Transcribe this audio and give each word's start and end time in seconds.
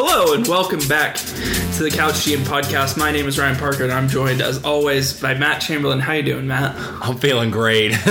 Hello 0.00 0.32
and 0.32 0.46
welcome 0.46 0.78
back 0.86 1.16
to 1.16 1.82
the 1.82 1.90
Couch 1.92 2.14
GM 2.14 2.44
podcast. 2.44 2.96
My 2.96 3.10
name 3.10 3.26
is 3.26 3.36
Ryan 3.36 3.56
Parker 3.56 3.82
and 3.82 3.92
I'm 3.92 4.06
joined 4.06 4.40
as 4.40 4.62
always 4.62 5.20
by 5.20 5.34
Matt 5.34 5.60
Chamberlain. 5.60 5.98
How 5.98 6.12
you 6.12 6.22
doing, 6.22 6.46
Matt? 6.46 6.76
I'm 7.02 7.16
feeling 7.16 7.50
great. 7.50 7.98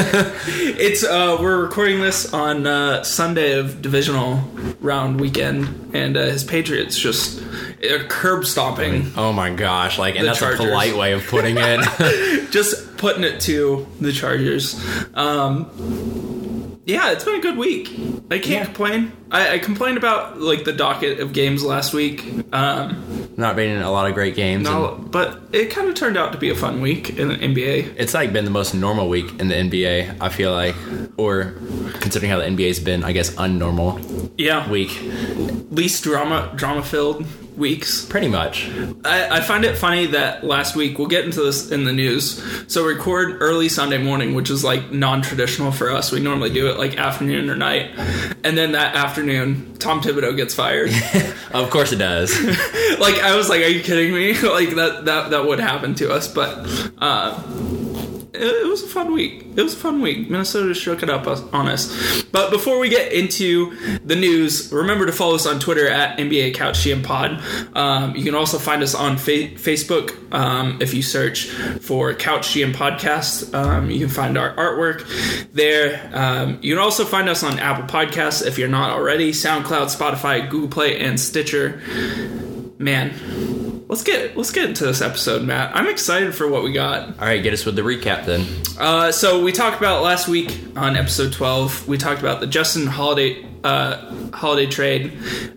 It's 0.79 1.05
uh 1.05 1.37
we're 1.39 1.61
recording 1.61 2.01
this 2.01 2.33
on 2.33 2.67
uh, 2.67 3.03
Sunday 3.03 3.57
of 3.57 3.81
divisional 3.81 4.41
round 4.81 5.21
weekend 5.21 5.95
and 5.95 6.17
uh, 6.17 6.25
his 6.25 6.43
Patriots 6.43 6.99
just 6.99 7.41
uh, 7.41 8.03
curb 8.09 8.45
stomping, 8.45 9.13
oh 9.15 9.31
my 9.31 9.53
gosh! 9.53 9.97
Like, 9.97 10.17
and 10.17 10.27
that's 10.27 10.39
Chargers. 10.39 10.59
a 10.59 10.63
polite 10.63 10.97
way 10.97 11.13
of 11.13 11.25
putting 11.25 11.55
it. 11.57 12.51
just 12.51 12.97
putting 12.97 13.23
it 13.23 13.39
to 13.41 13.87
the 14.01 14.11
Chargers. 14.11 14.77
Um 15.13 16.46
yeah, 16.87 17.11
it's 17.11 17.23
been 17.23 17.35
a 17.35 17.41
good 17.41 17.57
week. 17.57 17.89
I 18.31 18.39
can't 18.39 18.47
Yeah. 18.47 18.65
complain. 18.65 19.11
I, 19.29 19.53
I 19.55 19.59
complained 19.59 19.97
about 19.97 20.39
like 20.41 20.63
the 20.63 20.73
docket 20.73 21.19
of 21.19 21.31
games 21.33 21.63
last 21.63 21.93
week. 21.93 22.23
Um, 22.51 23.29
Not 23.37 23.55
being 23.55 23.77
a 23.77 23.91
lot 23.91 24.07
of 24.07 24.13
great 24.15 24.35
games. 24.35 24.63
no, 24.63 24.95
and 24.95 25.11
but 25.11 25.39
it 25.53 25.69
kind 25.69 25.87
of 25.89 25.95
turned 25.95 26.17
out 26.17 26.31
to 26.31 26.37
be 26.39 26.49
a 26.49 26.55
fun 26.55 26.81
week 26.81 27.11
in 27.19 27.27
the 27.27 27.35
NBA. 27.35 27.93
it's 27.97 28.13
like 28.13 28.33
been 28.33 28.45
the 28.45 28.51
most 28.51 28.73
normal 28.73 29.07
week 29.09 29.27
in 29.39 29.47
the 29.49 29.55
NBA. 29.55 30.15
I 30.19 30.29
feel 30.29 30.51
like, 30.53 30.75
or 31.17 31.53
considering 31.99 32.31
how 32.31 32.37
the 32.39 32.45
NBA's 32.45 32.79
been, 32.79 33.03
I 33.03 33.11
guess 33.11 33.31
unnormal 33.35 34.31
Yeah, 34.37 34.67
week. 34.69 34.91
least 35.69 36.03
drama 36.03 36.51
drama 36.55 36.81
filled 36.83 37.25
weeks. 37.57 38.05
Pretty 38.05 38.27
much. 38.27 38.69
I, 39.03 39.37
I 39.37 39.41
find 39.41 39.65
it 39.65 39.77
funny 39.77 40.07
that 40.07 40.43
last 40.43 40.75
week 40.75 40.97
we'll 40.97 41.07
get 41.07 41.25
into 41.25 41.41
this 41.41 41.71
in 41.71 41.83
the 41.83 41.93
news. 41.93 42.43
So 42.71 42.85
record 42.85 43.41
early 43.41 43.67
Sunday 43.69 43.97
morning, 43.97 44.35
which 44.35 44.49
is 44.49 44.63
like 44.63 44.91
non-traditional 44.91 45.71
for 45.71 45.89
us. 45.89 46.11
We 46.11 46.19
normally 46.19 46.51
do 46.51 46.69
it 46.69 46.77
like 46.77 46.97
afternoon 46.97 47.49
or 47.49 47.55
night, 47.55 47.91
and 48.43 48.57
then 48.57 48.73
that 48.73 48.95
afternoon, 48.95 49.75
Tom 49.79 50.01
Thibodeau 50.01 50.35
gets 50.35 50.53
fired. 50.53 50.91
Of 51.53 51.69
course 51.69 51.93
it 51.93 51.95
does. 51.95 52.37
like 52.99 53.19
I 53.19 53.35
was 53.35 53.47
like, 53.49 53.61
"Are 53.61 53.67
you 53.67 53.81
kidding 53.81 54.13
me?" 54.13 54.33
like 54.41 54.75
that 54.75 55.05
that 55.05 55.29
that 55.31 55.45
would 55.45 55.59
happen 55.59 55.95
to 55.95 56.11
us, 56.11 56.27
but. 56.27 56.67
uh 56.99 57.41
it, 58.41 58.67
was 58.67 58.83
a 58.83 58.87
fun 58.87 59.13
week. 59.13 59.45
It 59.55 59.61
was 59.61 59.73
a 59.73 59.77
fun 59.77 60.01
week. 60.01 60.29
Minnesota 60.29 60.73
shook 60.73 61.03
it 61.03 61.09
up 61.09 61.27
on 61.53 61.67
us. 61.67 62.23
But 62.23 62.51
before 62.51 62.79
we 62.79 62.89
get 62.89 63.11
into 63.11 63.75
the 63.99 64.15
news, 64.15 64.71
remember 64.71 65.05
to 65.05 65.11
follow 65.11 65.35
us 65.35 65.45
on 65.45 65.59
Twitter 65.59 65.87
at 65.87 66.17
NBA 66.17 66.53
Couch 66.55 66.79
GM 66.79 67.03
Pod. 67.03 67.41
Um, 67.75 68.15
you 68.15 68.23
can 68.23 68.35
also 68.35 68.57
find 68.57 68.83
us 68.83 68.95
on 68.95 69.17
fa- 69.17 69.49
Facebook 69.55 70.33
um, 70.33 70.77
if 70.81 70.93
you 70.93 71.01
search 71.01 71.45
for 71.81 72.13
Couch 72.13 72.49
GM 72.49 72.73
Podcast. 72.73 73.53
Um, 73.53 73.89
you 73.89 73.99
can 73.99 74.09
find 74.09 74.37
our 74.37 74.55
artwork 74.55 75.05
there. 75.53 76.09
Um, 76.13 76.59
you 76.61 76.75
can 76.75 76.83
also 76.83 77.05
find 77.05 77.29
us 77.29 77.43
on 77.43 77.59
Apple 77.59 77.85
Podcasts 77.85 78.45
if 78.45 78.57
you're 78.57 78.67
not 78.67 78.91
already. 78.91 79.31
SoundCloud, 79.31 79.95
Spotify, 79.95 80.49
Google 80.49 80.69
Play, 80.69 80.99
and 80.99 81.19
Stitcher. 81.19 81.81
Man, 82.79 83.66
let's 83.87 84.03
get 84.03 84.35
let's 84.35 84.51
get 84.51 84.65
into 84.65 84.85
this 84.85 85.01
episode, 85.01 85.43
Matt. 85.43 85.75
I'm 85.75 85.87
excited 85.87 86.35
for 86.35 86.47
what 86.47 86.63
we 86.63 86.71
got. 86.71 87.07
All 87.19 87.25
right, 87.25 87.41
get 87.41 87.53
us 87.53 87.65
with 87.65 87.75
the 87.75 87.81
recap 87.81 88.25
then. 88.25 88.45
Uh, 88.79 89.11
so 89.11 89.43
we 89.43 89.51
talked 89.51 89.77
about 89.77 90.03
last 90.03 90.27
week 90.27 90.57
on 90.75 90.95
episode 90.95 91.33
12. 91.33 91.87
We 91.87 91.97
talked 91.97 92.19
about 92.19 92.39
the 92.39 92.47
Justin 92.47 92.87
Holiday 92.87 93.45
uh, 93.67 94.29
holiday 94.33 94.65
trade, 94.69 95.11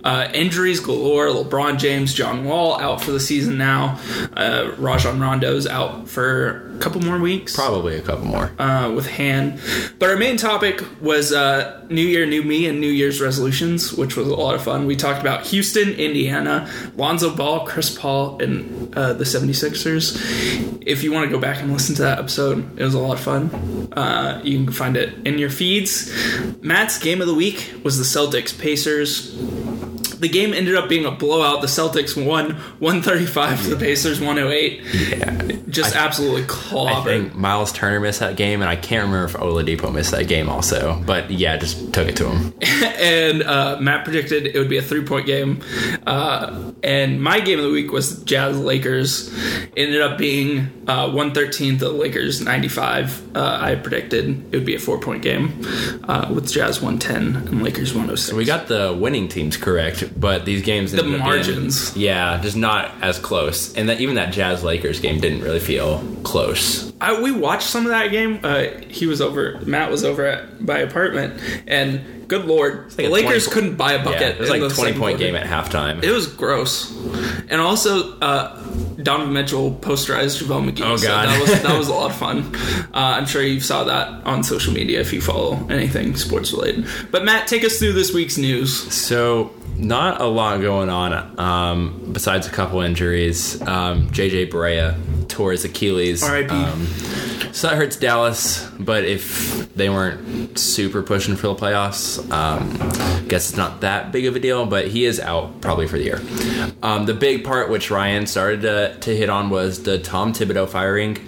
uh, 0.04 0.28
injuries 0.34 0.80
galore. 0.80 1.26
LeBron 1.26 1.78
James, 1.78 2.12
John 2.12 2.44
Wall 2.44 2.80
out 2.80 3.00
for 3.02 3.12
the 3.12 3.20
season 3.20 3.56
now. 3.58 4.00
Uh, 4.36 4.72
Rajon 4.78 5.20
Rondo's 5.20 5.66
out 5.66 6.08
for 6.08 6.74
a 6.76 6.78
couple 6.80 7.00
more 7.02 7.18
weeks 7.18 7.54
Probably 7.54 7.96
a 7.96 8.02
couple 8.02 8.24
more. 8.24 8.50
uh, 8.58 8.90
with 8.90 9.06
hand. 9.06 9.60
But 9.98 10.10
our 10.10 10.16
main 10.16 10.36
topic 10.36 10.82
was 11.00 11.32
uh, 11.32 11.86
New 11.90 12.06
Year, 12.06 12.26
New 12.26 12.42
Me, 12.42 12.66
and 12.66 12.80
New 12.80 12.90
Year's 12.90 13.20
resolutions, 13.20 13.92
which 13.92 14.16
was 14.16 14.26
a 14.28 14.34
lot 14.34 14.54
of 14.54 14.62
fun. 14.62 14.86
We 14.86 14.96
talked 14.96 15.20
about 15.20 15.46
Houston, 15.48 15.90
Indiana, 15.90 16.68
Lonzo 16.96 17.34
Ball, 17.34 17.66
Chris 17.66 17.96
Paul, 17.96 18.42
and 18.42 18.94
uh, 18.96 19.12
the 19.12 19.24
76ers. 19.24 20.78
If 20.86 21.02
you 21.04 21.12
want 21.12 21.26
to 21.26 21.30
go 21.30 21.40
back 21.40 21.60
and 21.62 21.70
listen 21.72 21.94
to 21.96 22.02
that 22.02 22.18
episode, 22.18 22.78
it 22.78 22.82
was 22.82 22.94
a 22.94 22.98
lot 22.98 23.14
of 23.18 23.20
fun. 23.20 23.50
Uh, 23.92 24.40
you 24.42 24.64
can 24.64 24.72
find 24.72 24.96
it 24.96 25.26
in 25.26 25.38
your 25.38 25.50
feeds. 25.50 26.10
Matt's 26.62 26.98
game 26.98 27.20
of 27.20 27.26
the 27.26 27.34
week 27.34 27.72
was 27.84 27.98
the 28.00 28.06
Celtics 28.06 28.58
Pacers. 28.58 29.59
The 30.20 30.28
game 30.28 30.52
ended 30.52 30.76
up 30.76 30.88
being 30.88 31.06
a 31.06 31.10
blowout. 31.10 31.60
The 31.60 31.66
Celtics 31.66 32.14
won 32.14 32.52
135 32.78 33.62
to 33.62 33.70
the 33.70 33.76
Pacers 33.76 34.20
108. 34.20 34.82
yeah. 35.18 35.56
Just 35.68 35.94
absolutely 35.94 36.42
clobbered. 36.42 36.92
I 36.92 37.04
think 37.04 37.34
Miles 37.34 37.72
Turner 37.72 38.00
missed 38.00 38.20
that 38.20 38.36
game, 38.36 38.60
and 38.60 38.68
I 38.68 38.76
can't 38.76 39.04
remember 39.04 39.24
if 39.24 39.34
Oladipo 39.34 39.92
missed 39.92 40.10
that 40.10 40.26
game 40.26 40.48
also. 40.48 41.00
But 41.06 41.30
yeah, 41.30 41.56
just 41.56 41.92
took 41.92 42.08
it 42.08 42.16
to 42.16 42.28
him. 42.28 42.52
and 42.98 43.42
uh, 43.42 43.78
Matt 43.80 44.04
predicted 44.04 44.46
it 44.46 44.58
would 44.58 44.68
be 44.68 44.78
a 44.78 44.82
three 44.82 45.04
point 45.04 45.26
game. 45.26 45.62
Uh, 46.06 46.72
and 46.82 47.22
my 47.22 47.40
game 47.40 47.58
of 47.58 47.64
the 47.64 47.70
week 47.70 47.92
was 47.92 48.22
Jazz 48.24 48.58
Lakers. 48.58 49.32
Ended 49.76 50.00
up 50.00 50.18
being 50.18 50.70
uh, 50.88 51.06
113 51.06 51.78
to 51.78 51.84
the 51.84 51.92
Lakers 51.92 52.40
95. 52.40 53.36
Uh, 53.36 53.58
I 53.60 53.74
predicted 53.76 54.52
it 54.52 54.56
would 54.56 54.66
be 54.66 54.74
a 54.74 54.78
four 54.78 54.98
point 54.98 55.22
game 55.22 55.64
uh, 56.04 56.30
with 56.34 56.50
Jazz 56.50 56.82
110 56.82 57.48
and 57.48 57.62
Lakers 57.62 57.92
106. 57.92 58.32
We 58.32 58.44
got 58.44 58.66
the 58.66 58.96
winning 58.98 59.28
teams 59.28 59.56
correct, 59.56 60.09
but 60.16 60.44
these 60.44 60.62
games 60.62 60.92
The 60.92 60.98
up 60.98 61.04
being- 61.04 61.18
margins. 61.18 61.96
yeah, 61.96 62.40
just 62.42 62.56
not 62.56 62.92
as 63.02 63.18
close. 63.18 63.74
And 63.74 63.88
that 63.88 64.00
even 64.00 64.14
that 64.16 64.32
Jazz 64.32 64.62
Lakers 64.64 65.00
game 65.00 65.20
didn't 65.20 65.42
really 65.42 65.60
feel 65.60 66.04
close. 66.22 66.92
I, 67.00 67.20
we 67.20 67.32
watched 67.32 67.66
some 67.68 67.84
of 67.86 67.90
that 67.92 68.10
game. 68.10 68.40
Uh, 68.42 68.64
he 68.88 69.06
was 69.06 69.20
over. 69.20 69.58
Matt 69.64 69.90
was 69.90 70.04
over 70.04 70.24
at 70.26 70.60
my 70.60 70.78
apartment, 70.78 71.40
and 71.66 72.28
good 72.28 72.44
lord, 72.44 72.90
the 72.92 73.06
a 73.06 73.08
Lakers 73.08 73.46
20 73.46 73.54
couldn't 73.54 73.76
buy 73.76 73.92
a 73.92 73.96
Yeah, 73.98 74.04
bucket. 74.04 74.34
it 74.36 74.40
was 74.40 74.50
like 74.50 74.60
the 74.60 74.68
twenty 74.68 74.92
point 74.92 75.18
quarter. 75.18 75.32
game 75.32 75.34
at 75.34 75.46
halftime. 75.46 76.02
It 76.02 76.10
was 76.12 76.26
gross, 76.26 76.90
and 77.48 77.54
also 77.60 78.18
uh, 78.18 78.62
Donovan 79.02 79.32
Mitchell 79.32 79.72
posterized 79.80 80.42
JaVale 80.42 80.70
McGee. 80.72 80.84
Oh, 80.84 80.96
so 80.96 81.06
God. 81.08 81.28
that 81.28 81.40
was 81.40 81.62
that 81.62 81.78
was 81.78 81.88
a 81.88 81.92
lot 81.94 82.10
of 82.10 82.16
fun. 82.16 82.54
Uh, 82.92 83.16
I'm 83.16 83.24
sure 83.26 83.42
you 83.42 83.60
saw 83.60 83.84
that 83.84 84.26
on 84.26 84.44
social 84.44 84.74
media 84.74 85.00
if 85.00 85.12
you 85.14 85.22
follow 85.22 85.66
anything 85.70 86.14
sports 86.16 86.52
related. 86.52 86.86
But 87.10 87.24
Matt, 87.24 87.48
take 87.48 87.64
us 87.64 87.78
through 87.78 87.94
this 87.94 88.12
week's 88.12 88.36
news. 88.36 88.74
So 88.92 89.54
not 89.80 90.20
a 90.20 90.26
lot 90.26 90.60
going 90.60 90.88
on 90.88 91.38
um, 91.38 92.10
besides 92.12 92.46
a 92.46 92.50
couple 92.50 92.80
injuries. 92.80 93.60
Um, 93.62 94.08
JJ 94.10 94.50
Barea 94.50 94.96
tore 95.28 95.52
his 95.52 95.64
Achilles. 95.64 96.22
R.I.P.. 96.22 96.50
Um, 96.50 96.86
so 97.52 97.68
that 97.68 97.76
hurts 97.76 97.96
Dallas, 97.96 98.68
but 98.78 99.04
if 99.04 99.74
they 99.74 99.88
weren't 99.88 100.58
super 100.58 101.02
pushing 101.02 101.36
for 101.36 101.48
the 101.48 101.54
playoffs, 101.54 102.18
um, 102.30 103.28
guess 103.28 103.48
it's 103.48 103.56
not 103.56 103.80
that 103.80 104.12
big 104.12 104.26
of 104.26 104.36
a 104.36 104.40
deal. 104.40 104.66
But 104.66 104.88
he 104.88 105.04
is 105.04 105.18
out 105.18 105.60
probably 105.60 105.88
for 105.88 105.98
the 105.98 106.04
year. 106.04 106.20
Um, 106.82 107.06
the 107.06 107.14
big 107.14 107.44
part, 107.44 107.70
which 107.70 107.90
Ryan 107.90 108.26
started 108.26 108.62
to, 108.62 108.96
to 109.00 109.16
hit 109.16 109.30
on, 109.30 109.50
was 109.50 109.82
the 109.82 109.98
Tom 109.98 110.32
Thibodeau 110.32 110.68
firing. 110.68 111.18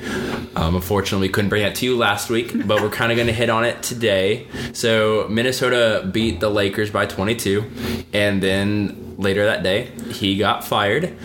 Um, 0.55 0.77
unfortunately, 0.77 1.29
we 1.29 1.33
couldn't 1.33 1.49
bring 1.49 1.63
that 1.63 1.75
to 1.77 1.87
you 1.87 1.97
last 1.97 2.31
week, 2.31 2.53
but 2.67 2.83
we're 2.83 2.91
kind 2.91 3.11
of 3.11 3.17
going 3.17 3.29
to 3.29 3.33
hit 3.33 3.51
on 3.51 3.65
it 3.65 3.83
today. 3.83 4.47
So 4.73 5.27
Minnesota 5.29 6.09
beat 6.13 6.41
the 6.41 6.51
Lakers 6.51 6.91
by 6.91 7.07
22, 7.07 7.65
and 8.13 8.42
then 8.43 9.15
later 9.19 9.45
that 9.45 9.63
day 9.63 9.91
he 10.11 10.37
got 10.37 10.65
fired. 10.65 11.17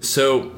So 0.00 0.50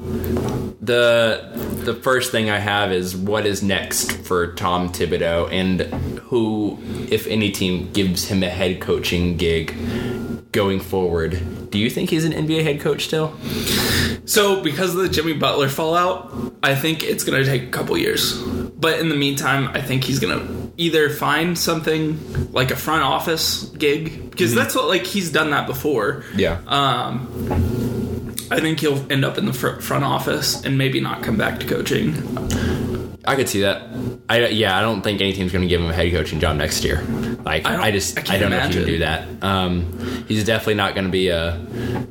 the 0.81 1.49
the 1.83 1.93
first 1.93 2.31
thing 2.31 2.49
I 2.49 2.59
have 2.59 2.91
is 2.91 3.15
what 3.15 3.45
is 3.45 3.63
next 3.63 4.11
for 4.23 4.53
Tom 4.53 4.89
Thibodeau 4.89 5.51
and 5.51 5.81
who, 6.19 6.77
if 7.09 7.25
any 7.27 7.51
team, 7.51 7.91
gives 7.91 8.27
him 8.27 8.43
a 8.43 8.49
head 8.49 8.81
coaching 8.81 9.37
gig 9.37 9.75
going 10.51 10.79
forward. 10.79 11.69
Do 11.71 11.79
you 11.79 11.89
think 11.89 12.09
he's 12.09 12.25
an 12.25 12.33
NBA 12.33 12.63
head 12.63 12.81
coach 12.81 13.05
still? 13.05 13.35
So 14.25 14.61
because 14.61 14.95
of 14.95 15.01
the 15.01 15.09
Jimmy 15.09 15.33
Butler 15.33 15.69
fallout, 15.69 16.31
I 16.61 16.75
think 16.75 17.03
it's 17.03 17.23
going 17.23 17.43
to 17.43 17.49
take 17.49 17.63
a 17.63 17.71
couple 17.71 17.97
years. 17.97 18.39
But 18.79 18.99
in 18.99 19.09
the 19.09 19.15
meantime, 19.15 19.69
I 19.73 19.81
think 19.81 20.03
he's 20.03 20.19
going 20.19 20.39
to 20.39 20.58
either 20.79 21.09
find 21.09 21.59
something 21.59 22.51
like 22.53 22.71
a 22.71 22.75
front 22.75 23.03
office 23.03 23.65
gig 23.77 24.31
because 24.31 24.55
that's 24.55 24.73
what 24.73 24.87
like 24.87 25.05
he's 25.05 25.29
done 25.29 25.51
that 25.51 25.67
before. 25.67 26.23
Yeah. 26.35 26.61
Um, 26.67 28.33
I 28.49 28.59
think 28.61 28.79
he'll 28.79 29.05
end 29.11 29.25
up 29.25 29.37
in 29.37 29.45
the 29.45 29.53
fr- 29.53 29.81
front 29.81 30.05
office 30.05 30.63
and 30.63 30.77
maybe 30.77 31.01
not 31.01 31.21
come 31.21 31.37
back 31.37 31.59
to 31.59 31.67
coaching. 31.67 32.13
I 33.25 33.35
could 33.35 33.49
see 33.49 33.61
that. 33.61 33.83
I 34.29 34.47
yeah, 34.47 34.77
I 34.77 34.81
don't 34.81 35.01
think 35.01 35.19
any 35.21 35.33
team's 35.33 35.51
going 35.51 35.61
to 35.61 35.67
give 35.67 35.81
him 35.81 35.89
a 35.89 35.93
head 35.93 36.11
coaching 36.11 36.39
job 36.39 36.55
next 36.55 36.83
year. 36.83 37.01
Like 37.43 37.65
I 37.65 37.87
I, 37.87 37.91
just 37.91 38.17
I 38.29 38.35
I, 38.35 38.37
don't 38.37 38.49
know 38.49 38.57
if 38.57 38.67
he 38.67 38.73
can 38.73 38.83
imagine. 38.83 38.85
do 38.85 38.99
that. 38.99 39.43
Um, 39.43 40.25
he's 40.27 40.43
definitely 40.45 40.75
not 40.75 40.93
going 40.95 41.05
to 41.05 41.11
be 41.11 41.27
a 41.29 41.59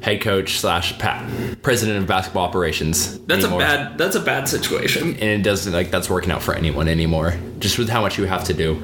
head 0.02 0.20
coach 0.20 0.58
slash 0.58 0.99
pa- 0.99 1.26
president 1.62 1.99
of 1.99 2.06
basketball 2.06 2.44
operations. 2.44 3.19
That's 3.20 3.44
anymore. 3.44 3.62
a 3.62 3.64
bad. 3.64 3.99
That's 3.99 4.16
a 4.16 4.20
bad 4.20 4.49
situation. 4.49 5.14
and 5.14 5.22
it 5.22 5.43
doesn't 5.43 5.72
like 5.72 5.90
that's 5.90 6.10
working 6.10 6.31
out 6.31 6.43
for 6.43 6.55
anyone 6.55 6.88
anymore. 6.88 7.34
Just 7.58 7.78
with 7.78 7.88
how 7.88 8.02
much 8.02 8.19
you 8.19 8.25
have 8.25 8.44
to 8.44 8.54
do. 8.54 8.82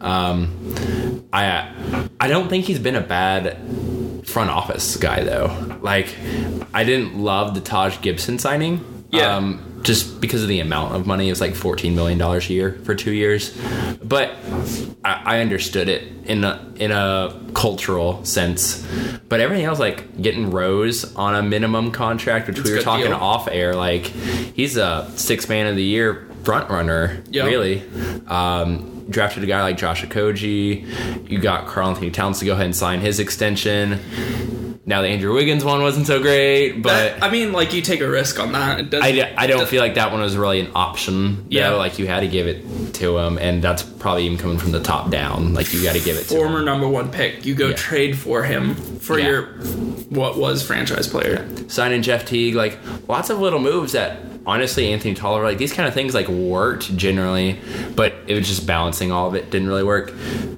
Um, 0.00 1.26
I 1.32 1.72
I 2.20 2.28
don't 2.28 2.48
think 2.48 2.66
he's 2.66 2.78
been 2.78 2.96
a 2.96 3.00
bad 3.00 3.56
front 4.26 4.50
office 4.50 4.96
guy 4.96 5.24
though. 5.24 5.78
Like 5.80 6.14
I 6.74 6.84
didn't 6.84 7.18
love 7.18 7.54
the 7.54 7.60
Taj 7.60 8.00
Gibson 8.02 8.38
signing. 8.38 8.84
Yeah. 9.10 9.36
Um, 9.36 9.68
just 9.82 10.20
because 10.20 10.42
of 10.42 10.48
the 10.48 10.60
amount 10.60 10.94
of 10.94 11.06
money. 11.06 11.28
It 11.28 11.32
was 11.32 11.40
like 11.40 11.54
fourteen 11.54 11.94
million 11.94 12.18
dollars 12.18 12.48
a 12.48 12.52
year 12.52 12.80
for 12.84 12.94
two 12.94 13.12
years, 13.12 13.56
but 14.02 14.30
I, 15.04 15.22
I 15.24 15.40
understood 15.40 15.88
it 15.88 16.04
in 16.24 16.44
a 16.44 16.72
in 16.76 16.90
a 16.92 17.38
cultural 17.54 18.24
sense. 18.24 18.86
But 19.28 19.40
everything 19.40 19.64
else, 19.64 19.78
like 19.78 20.20
getting 20.20 20.50
Rose 20.50 21.14
on 21.16 21.34
a 21.34 21.42
minimum 21.42 21.90
contract, 21.92 22.48
which 22.48 22.58
It's 22.58 22.68
we 22.68 22.76
were 22.76 22.82
talking 22.82 23.06
deal. 23.06 23.14
off 23.14 23.48
air, 23.50 23.74
like 23.74 24.06
he's 24.06 24.76
a 24.76 25.10
six 25.16 25.48
man 25.48 25.66
of 25.66 25.76
the 25.76 25.82
year 25.84 26.28
front 26.44 26.68
runner, 26.70 27.22
Yeah. 27.30 27.44
really. 27.44 27.82
Um, 28.26 29.06
drafted 29.08 29.42
a 29.42 29.46
guy 29.46 29.62
like 29.62 29.76
Josh 29.76 30.02
Okogie. 30.04 31.30
You 31.30 31.38
got 31.38 31.66
Karl-Anthony 31.66 32.10
Towns 32.10 32.38
to 32.40 32.44
go 32.44 32.52
ahead 32.52 32.64
and 32.66 32.76
sign 32.76 33.00
his 33.00 33.18
extension. 33.20 34.71
Now 34.84 35.00
the 35.02 35.08
Andrew 35.08 35.32
Wiggins 35.32 35.64
one 35.64 35.80
wasn't 35.80 36.08
so 36.08 36.20
great, 36.20 36.82
but 36.82 36.90
That- 37.18 37.22
I 37.22 37.30
mean, 37.30 37.52
like 37.52 37.72
you 37.72 37.82
take 37.82 38.00
a 38.00 38.08
risk 38.08 38.40
on 38.40 38.50
that. 38.52 38.80
It 38.80 38.90
doesn't, 38.90 39.06
I, 39.20 39.32
I 39.36 39.46
don't 39.46 39.68
feel 39.68 39.80
like 39.80 39.94
that 39.94 40.10
one 40.10 40.20
was 40.20 40.36
really 40.36 40.58
an 40.58 40.72
option. 40.74 41.46
Yeah. 41.48 41.70
Yeah, 41.70 41.76
like 41.76 42.00
you 42.00 42.08
had 42.08 42.20
to 42.20 42.26
give 42.28 42.48
it 42.48 42.94
to 42.94 43.16
him, 43.18 43.38
and 43.38 43.62
that's 43.62 43.84
probably 43.84 44.24
even 44.26 44.38
coming 44.38 44.58
from 44.58 44.72
the 44.72 44.80
top 44.82 45.08
down. 45.10 45.54
Like 45.54 45.72
you 45.72 45.84
got 45.84 45.92
to 45.94 46.00
give 46.00 46.16
it 46.16 46.24
to 46.24 46.34
former 46.34 46.58
him. 46.58 46.64
number 46.64 46.88
one 46.88 47.10
pick. 47.12 47.46
You 47.46 47.54
go 47.54 47.68
Yeah. 47.68 47.76
trade 47.76 48.18
for 48.18 48.42
him 48.42 48.74
for 48.74 49.20
Yeah. 49.20 49.26
your 49.28 49.42
what 50.10 50.36
was 50.36 50.64
franchise 50.64 51.06
player. 51.06 51.46
Signing 51.68 52.02
Jeff 52.02 52.26
Teague, 52.26 52.56
like 52.56 52.76
lots 53.08 53.30
of 53.30 53.38
little 53.38 53.60
moves 53.60 53.92
that 53.92 54.18
honestly 54.46 54.92
Anthony 54.92 55.14
Tolliver, 55.14 55.44
like 55.44 55.58
these 55.58 55.72
kind 55.72 55.88
of 55.88 55.94
things 55.94 56.14
like 56.14 56.28
worked 56.28 56.96
generally, 56.96 57.58
but 57.94 58.14
it 58.26 58.34
was 58.34 58.46
just 58.46 58.66
balancing 58.66 59.12
all 59.12 59.28
of 59.28 59.34
it 59.34 59.50
didn't 59.50 59.68
really 59.68 59.84
work. 59.84 60.12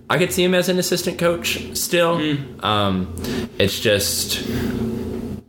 I 0.08 0.18
could 0.18 0.32
see 0.32 0.44
him 0.44 0.54
as 0.54 0.68
an 0.68 0.78
assistant 0.78 1.18
coach 1.18 1.76
still. 1.76 2.16
Um, 2.60 3.14
it's 3.58 3.80
just 3.80 4.46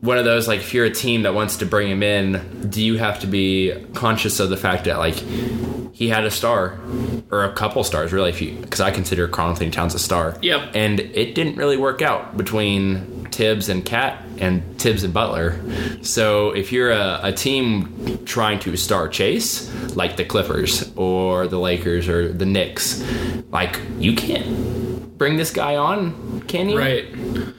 one 0.02 0.18
of 0.18 0.26
those 0.26 0.48
like 0.48 0.60
if 0.60 0.74
you're 0.74 0.86
a 0.86 0.92
team 0.92 1.24
that 1.24 1.34
wants 1.34 1.58
to 1.58 1.66
bring 1.66 1.90
him 1.90 2.04
in, 2.04 2.70
do 2.70 2.84
you 2.84 2.98
have 2.98 3.20
to 3.22 3.28
be 3.28 3.74
conscious 3.94 4.40
of 4.40 4.50
the 4.50 4.58
fact 4.58 4.86
that 4.86 5.00
like 5.00 5.16
he 5.96 6.10
had 6.10 6.26
a 6.26 6.32
star 6.32 6.78
or 7.32 7.46
a 7.46 7.54
couple 7.54 7.82
stars 7.86 8.12
really 8.12 8.30
if 8.30 8.42
you 8.42 8.58
because 8.58 8.82
I 8.82 8.92
consider 8.92 9.30
Karl-Anthony 9.30 9.72
Towns 9.72 9.96
a 9.96 10.00
star. 10.00 10.38
Yep. 10.42 10.72
And 10.76 11.00
it 11.00 11.36
didn't 11.36 11.56
really 11.56 11.78
work 11.78 12.02
out 12.02 12.36
between 12.36 13.26
Thibs 13.32 13.70
and 13.70 13.86
KAT 13.86 14.22
and 14.38 14.78
Thibs 14.78 15.06
and 15.06 15.14
Butler. 15.14 15.58
So 16.04 16.52
if 16.52 16.74
you're 16.74 16.92
a, 16.92 17.22
a 17.24 17.32
team 17.32 18.20
trying 18.26 18.60
to 18.60 18.76
star 18.76 19.08
chase 19.08 19.74
like 19.96 20.18
the 20.18 20.26
Clippers 20.26 20.92
or 20.98 21.48
the 21.48 21.60
Lakers 21.60 22.10
or 22.10 22.28
the 22.28 22.46
Knicks, 22.46 23.02
like 23.52 23.80
you 23.98 24.16
can't 24.16 24.95
bring 25.18 25.38
this 25.38 25.52
guy 25.52 25.76
on, 25.76 26.42
can 26.42 26.70
you? 26.70 26.78
Right. 26.78 27.06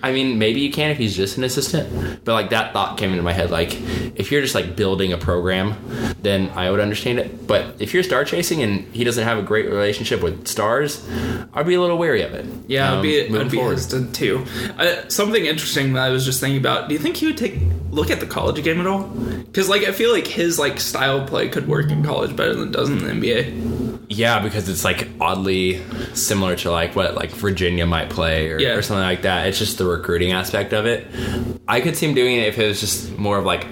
I 0.03 0.13
mean, 0.13 0.39
maybe 0.39 0.61
you 0.61 0.71
can 0.71 0.91
if 0.91 0.99
he's 0.99 1.17
just 1.17 1.39
an 1.39 1.45
assistant, 1.45 2.25
but 2.25 2.33
like 2.33 2.51
that 2.51 2.73
thought 2.73 2.99
came 2.99 3.11
into 3.11 3.23
my 3.23 3.33
head. 3.33 3.51
Like, 3.51 3.73
if 4.17 4.31
you're 4.31 4.43
just 4.43 4.55
like 4.55 4.77
building 4.77 5.13
a 5.13 5.19
program, 5.19 5.75
then 6.23 6.51
I 6.51 6.71
would 6.71 6.81
understand 6.81 7.19
it. 7.19 7.47
But 7.47 7.81
if 7.81 7.95
you're 7.95 8.03
star 8.03 8.25
chasing 8.25 8.63
and 8.63 8.93
he 8.95 9.05
doesn't 9.05 9.25
have 9.25 9.39
a 9.39 9.43
great 9.43 9.67
relationship 9.67 10.23
with 10.23 10.47
stars, 10.47 11.07
I'd 11.55 11.67
be 11.67 11.75
a 11.75 11.81
little 11.81 11.99
wary 11.99 12.23
of 12.23 12.35
it. 12.35 12.47
Yeah, 12.67 12.93
um, 12.93 12.99
I'd 12.99 13.03
be, 13.03 13.29
moving 13.29 13.47
I'd 13.47 13.51
be 13.51 13.57
forward. 13.57 13.75
hesitant 13.75 14.15
too. 14.15 14.45
Uh, 14.79 15.09
something 15.09 15.45
interesting 15.47 15.95
that 15.95 16.05
I 16.05 16.11
was 16.11 16.25
just 16.25 16.41
thinking 16.41 16.59
about. 16.59 16.89
Do 16.89 16.95
you 16.95 17.01
think 17.01 17.17
he 17.17 17.27
would 17.27 17.39
take 17.39 17.59
look 17.91 18.11
at 18.11 18.21
the 18.21 18.27
college 18.27 18.63
game 18.63 18.81
at 18.81 18.87
all? 18.87 19.05
Because 19.05 19.69
like 19.69 19.85
I 19.85 19.93
feel 19.93 20.13
like 20.13 20.27
his 20.27 20.59
like 20.59 20.79
style 20.81 21.23
of 21.23 21.29
play 21.29 21.49
could 21.49 21.67
work 21.67 21.91
in 21.91 22.05
college 22.05 22.37
better 22.37 22.55
than 22.55 22.69
it 22.69 22.73
does 22.73 22.91
in 22.91 22.99
the 22.99 23.07
NBA. 23.07 23.86
Yeah, 24.09 24.39
because 24.41 24.69
it's 24.69 24.85
like 24.85 25.09
oddly 25.21 25.83
similar 26.15 26.55
to 26.57 26.71
like 26.71 26.95
what 26.95 27.15
like 27.15 27.31
Virginia 27.31 27.87
might 27.87 28.09
play 28.11 28.51
or, 28.51 28.59
Yeah. 28.61 28.75
or 28.75 28.83
something 28.83 29.03
like 29.03 29.23
that. 29.23 29.49
It's 29.49 29.59
just 29.59 29.79
the 29.79 29.85
recruiting 29.85 30.33
aspect 30.33 30.73
of 30.73 30.87
it. 30.87 31.07
I 31.67 31.81
could 31.81 31.97
see 31.97 32.07
him 32.09 32.15
doing 32.15 32.37
it 32.37 32.47
if 32.49 32.59
it 32.59 32.67
was 32.69 32.81
just 32.81 33.19
more 33.19 33.37
of 33.39 33.45
like 33.45 33.67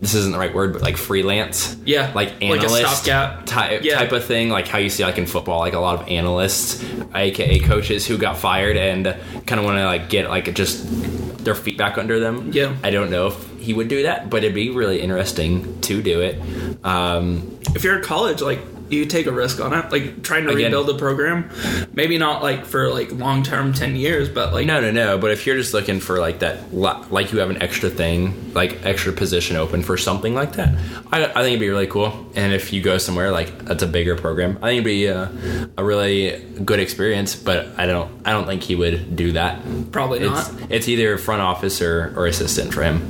this 0.00 0.14
isn't 0.14 0.32
the 0.32 0.38
right 0.38 0.54
word, 0.54 0.72
but 0.74 0.82
like 0.82 0.96
freelance. 0.98 1.76
Yeah, 1.86 2.10
like 2.14 2.32
like 2.40 2.40
a 2.42 2.44
analyst 2.64 3.04
stopgap. 3.04 3.46
type 3.46 3.82
Yeah. 3.82 3.98
type 3.98 4.12
of 4.12 4.24
thing, 4.24 4.50
like 4.50 4.68
how 4.68 4.78
you 4.78 4.90
see 4.90 5.02
like 5.04 5.18
in 5.18 5.26
football, 5.26 5.60
like 5.60 5.72
a 5.74 5.78
lot 5.80 6.00
of 6.00 6.08
analysts, 6.08 6.82
aka 7.14 7.58
coaches 7.60 8.06
who 8.06 8.18
got 8.18 8.36
fired 8.38 8.76
and 8.76 9.04
kind 9.46 9.58
of 9.58 9.64
want 9.64 9.78
to 9.78 9.84
like 9.84 10.08
get 10.10 10.28
like 10.28 10.54
just 10.54 10.84
their 11.44 11.54
feet 11.54 11.76
back 11.78 11.98
under 11.98 12.18
them. 12.20 12.50
Yeah. 12.52 12.74
I 12.82 12.90
don't 12.90 13.10
know 13.10 13.26
if 13.28 13.50
he 13.60 13.72
would 13.74 13.88
do 13.88 14.02
that, 14.04 14.28
but 14.30 14.38
it'd 14.44 14.54
be 14.54 14.70
really 14.70 15.00
interesting 15.00 15.80
to 15.82 16.02
do 16.02 16.20
it. 16.22 16.38
Um, 16.84 17.58
If 17.74 17.82
you're 17.84 17.96
at 17.98 18.02
college, 18.04 18.40
like 18.42 18.60
you 18.90 19.06
take 19.06 19.26
a 19.26 19.32
risk 19.32 19.60
on 19.60 19.72
it, 19.72 19.90
like 19.90 20.22
trying 20.22 20.44
to 20.44 20.50
Again- 20.50 20.66
rebuild 20.66 20.86
the 20.88 20.94
program. 20.98 21.50
Maybe 21.92 22.18
not 22.18 22.42
like 22.42 22.64
for 22.66 22.90
like 22.90 23.12
long 23.12 23.42
term, 23.42 23.72
ten 23.72 23.96
years, 23.96 24.28
but 24.28 24.52
like 24.52 24.66
No, 24.66 24.80
no, 24.80 24.90
no. 24.90 25.18
But 25.18 25.30
if 25.30 25.46
you're 25.46 25.56
just 25.56 25.72
looking 25.74 26.00
for 26.00 26.18
like 26.20 26.40
that, 26.40 26.72
like 26.74 27.32
you 27.32 27.38
have 27.38 27.50
an 27.50 27.62
extra 27.62 27.88
thing, 27.90 28.52
like 28.54 28.84
extra 28.84 29.12
position 29.12 29.56
open 29.56 29.82
for 29.82 29.96
something 29.96 30.34
like 30.34 30.52
that, 30.54 30.74
I, 31.12 31.24
I 31.24 31.32
think 31.42 31.46
it'd 31.48 31.60
be 31.60 31.68
really 31.70 31.86
cool. 31.86 32.26
And 32.34 32.52
if 32.52 32.72
you 32.72 32.82
go 32.82 32.98
somewhere 32.98 33.30
like 33.30 33.64
that's 33.64 33.82
a 33.82 33.86
bigger 33.86 34.16
program, 34.16 34.58
I 34.62 34.68
think 34.68 34.72
it'd 34.80 34.84
be 34.84 35.06
a, 35.06 35.30
a 35.78 35.84
really 35.84 36.42
good 36.64 36.80
experience. 36.80 37.34
But 37.36 37.68
I 37.78 37.86
don't, 37.86 38.10
I 38.26 38.32
don't 38.32 38.46
think 38.46 38.62
he 38.62 38.74
would 38.74 39.16
do 39.16 39.32
that. 39.32 39.60
probably 39.92 40.20
It's, 40.20 40.52
not. 40.52 40.70
it's 40.70 40.88
either 40.88 41.16
front 41.18 41.42
office 41.42 41.80
or, 41.80 42.12
or 42.16 42.26
assistant 42.26 42.72
for 42.74 42.82
him. 42.82 43.08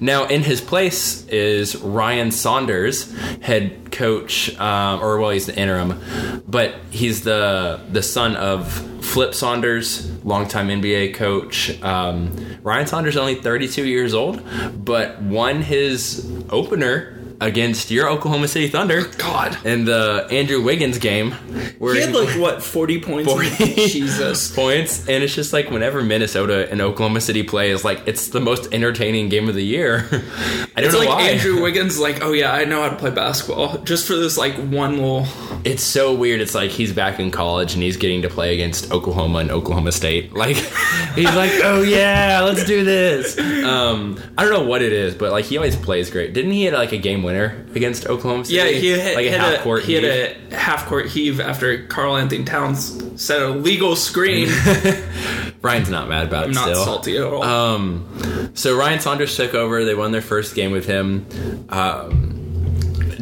Now, 0.00 0.26
in 0.26 0.42
his 0.42 0.60
place 0.60 1.26
is 1.28 1.76
Ryan 1.76 2.30
Saunders, 2.30 3.12
head 3.40 3.85
coach, 3.96 4.56
um, 4.58 5.00
or 5.02 5.18
well, 5.18 5.30
he's 5.30 5.46
the 5.46 5.58
interim, 5.58 6.00
but 6.46 6.74
he's 6.90 7.22
the 7.22 7.80
the 7.90 8.02
son 8.02 8.36
of 8.36 8.70
Flip 9.04 9.34
Saunders, 9.34 10.10
longtime 10.24 10.68
NBA 10.68 11.14
coach. 11.14 11.80
Um, 11.82 12.58
Ryan 12.62 12.86
Saunders 12.86 13.14
is 13.14 13.18
only 13.18 13.36
32 13.36 13.84
years 13.84 14.14
old, 14.14 14.42
but 14.84 15.22
won 15.22 15.62
his 15.62 16.30
opener 16.50 17.15
against 17.40 17.90
your 17.90 18.08
Oklahoma 18.08 18.48
City 18.48 18.68
Thunder 18.68 19.04
God. 19.18 19.58
in 19.66 19.84
the 19.84 20.26
Andrew 20.30 20.62
Wiggins 20.62 20.98
game. 20.98 21.32
Where 21.78 21.94
He 21.94 22.00
had 22.00 22.14
like 22.14 22.38
what 22.38 22.62
forty 22.62 23.00
points. 23.00 23.30
40. 23.30 23.74
Jesus. 23.88 24.50
points 24.56 25.00
and 25.08 25.22
it's 25.22 25.34
just 25.34 25.52
like 25.52 25.70
whenever 25.70 26.02
minnesota 26.02 26.70
and 26.70 26.80
oklahoma 26.80 27.20
city 27.20 27.42
play 27.42 27.70
is 27.70 27.84
like 27.84 28.00
it's 28.06 28.28
the 28.28 28.40
most 28.40 28.72
entertaining 28.72 29.28
game 29.28 29.48
of 29.48 29.54
the 29.54 29.64
year 29.64 30.06
i 30.10 30.80
don't 30.80 30.84
It's 30.84 30.92
know 30.92 31.00
like 31.00 31.08
why 31.08 31.22
Andrew 31.22 31.62
Wiggins, 31.66 31.98
like, 31.98 32.22
oh 32.22 32.32
yeah, 32.32 32.52
I 32.52 32.64
know 32.64 32.82
how 32.82 32.90
to 32.90 32.96
play 32.96 33.10
basketball, 33.10 33.78
just 33.78 34.06
for 34.06 34.14
this 34.14 34.36
like 34.38 34.54
one 34.56 34.96
little. 34.96 35.26
it's 35.64 35.82
so 35.82 36.14
weird 36.14 36.40
it's 36.40 36.54
like 36.54 36.70
he's 36.70 36.92
back 36.92 37.18
in 37.20 37.30
college 37.30 37.74
and 37.74 37.82
he's 37.82 37.96
getting 37.96 38.22
to 38.22 38.28
play 38.28 38.54
against 38.54 38.90
oklahoma 38.92 39.38
and 39.38 39.50
oklahoma 39.50 39.92
state 39.92 40.32
like 40.34 40.56
he's 41.14 41.34
like 41.34 41.50
oh 41.64 41.82
yeah 41.82 42.40
let's 42.44 42.64
do 42.64 42.84
this 42.84 43.38
um 43.64 44.20
i 44.38 44.44
don't 44.44 44.52
know 44.52 44.64
what 44.66 44.82
it 44.82 44.92
is 44.92 45.14
but 45.14 45.32
like 45.32 45.44
he 45.44 45.56
always 45.56 45.76
plays 45.76 46.10
great 46.10 46.32
didn't 46.32 46.52
he 46.52 46.64
hit 46.64 46.72
like 46.74 46.92
a 46.92 46.98
game 46.98 47.22
winner 47.26 47.66
against 47.74 48.06
oklahoma 48.06 48.44
city 48.46 48.56
Yeah, 48.56 48.66
he 48.68 48.90
hit, 48.92 49.14
like 49.16 49.24
hit 49.26 49.34
a 49.34 49.38
half 49.38 49.60
court 49.62 49.82
he 49.84 49.92
had 49.94 50.04
heave? 50.04 50.52
a 50.52 50.56
half 50.56 50.86
court 50.86 51.06
heave 51.08 51.40
after 51.40 51.86
Karl-Anthony 51.86 52.44
Towns 52.44 53.20
set 53.20 53.42
a 53.42 53.48
legal 53.50 53.94
screen. 53.96 54.48
brian's 55.60 55.90
not 55.96 56.08
mad 56.08 56.26
about 56.26 56.44
it 56.44 56.48
I'm 56.48 56.52
not 56.54 56.68
still 56.70 56.84
salty 56.84 57.16
at 57.18 57.24
all. 57.24 57.42
Um, 57.42 58.50
so 58.54 58.76
Ryan 58.76 59.00
Saunders 59.00 59.36
took 59.36 59.54
over. 59.54 59.84
They 59.84 59.94
won 59.94 60.12
their 60.12 60.22
first 60.22 60.54
game 60.54 60.72
with 60.72 60.86
him. 60.86 61.26
Um, 61.68 62.45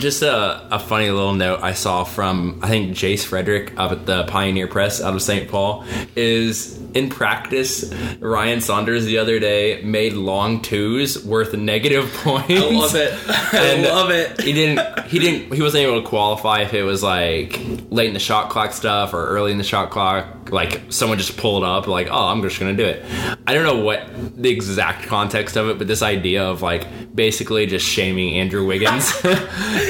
just 0.04 0.20
a, 0.22 0.68
a 0.70 0.78
funny 0.78 1.10
little 1.10 1.32
note 1.32 1.60
I 1.62 1.72
saw 1.72 2.04
from 2.04 2.60
I 2.62 2.68
think 2.68 2.94
Jace 2.94 3.24
Frederick 3.24 3.72
up 3.78 3.90
at 3.90 4.04
the 4.04 4.24
Pioneer 4.24 4.68
Press 4.68 5.00
out 5.00 5.14
of 5.14 5.22
St. 5.22 5.48
Paul 5.48 5.84
is 6.14 6.78
in 6.92 7.08
practice. 7.08 7.90
Ryan 8.20 8.60
Saunders 8.60 9.06
the 9.06 9.16
other 9.16 9.40
day 9.40 9.82
made 9.82 10.12
long 10.12 10.60
twos 10.60 11.24
worth 11.24 11.54
negative 11.54 12.12
points. 12.18 12.50
I 12.50 12.70
love 12.70 12.94
it. 12.94 13.12
I 13.26 13.82
love 13.82 14.10
it. 14.10 14.42
He 14.42 14.52
didn't. 14.52 15.06
He 15.06 15.18
didn't. 15.18 15.54
He 15.54 15.62
wasn't 15.62 15.84
able 15.84 16.02
to 16.02 16.06
qualify 16.06 16.60
if 16.60 16.74
it 16.74 16.82
was 16.82 17.02
like 17.02 17.58
late 17.90 18.08
in 18.08 18.14
the 18.14 18.20
shot 18.20 18.50
clock 18.50 18.72
stuff 18.72 19.14
or 19.14 19.26
early 19.26 19.52
in 19.52 19.58
the 19.58 19.64
shot 19.64 19.90
clock. 19.90 20.50
Like 20.50 20.82
someone 20.90 21.16
just 21.16 21.38
pulled 21.38 21.64
up, 21.64 21.86
like, 21.86 22.08
oh, 22.10 22.26
I'm 22.26 22.42
just 22.42 22.60
gonna 22.60 22.76
do 22.76 22.84
it. 22.84 23.02
I 23.46 23.54
don't 23.54 23.64
know 23.64 23.82
what 23.82 24.06
the 24.36 24.50
exact 24.50 25.06
context 25.06 25.56
of 25.56 25.70
it, 25.70 25.78
but 25.78 25.88
this 25.88 26.02
idea 26.02 26.44
of 26.44 26.60
like 26.60 26.86
basically 27.14 27.66
just 27.66 27.86
shaming 27.86 28.34
Andrew 28.34 28.66
Wiggins 28.66 29.10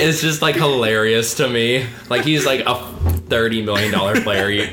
is 0.05 0.21
just 0.21 0.43
like 0.43 0.55
hilarious 0.55 1.35
to 1.35 1.49
me. 1.49 1.87
Like 2.09 2.25
he's 2.25 2.47
like 2.47 2.61
a 2.67 2.75
thirty 3.29 3.63
million 3.63 3.91
dollar 3.91 4.21
player, 4.21 4.69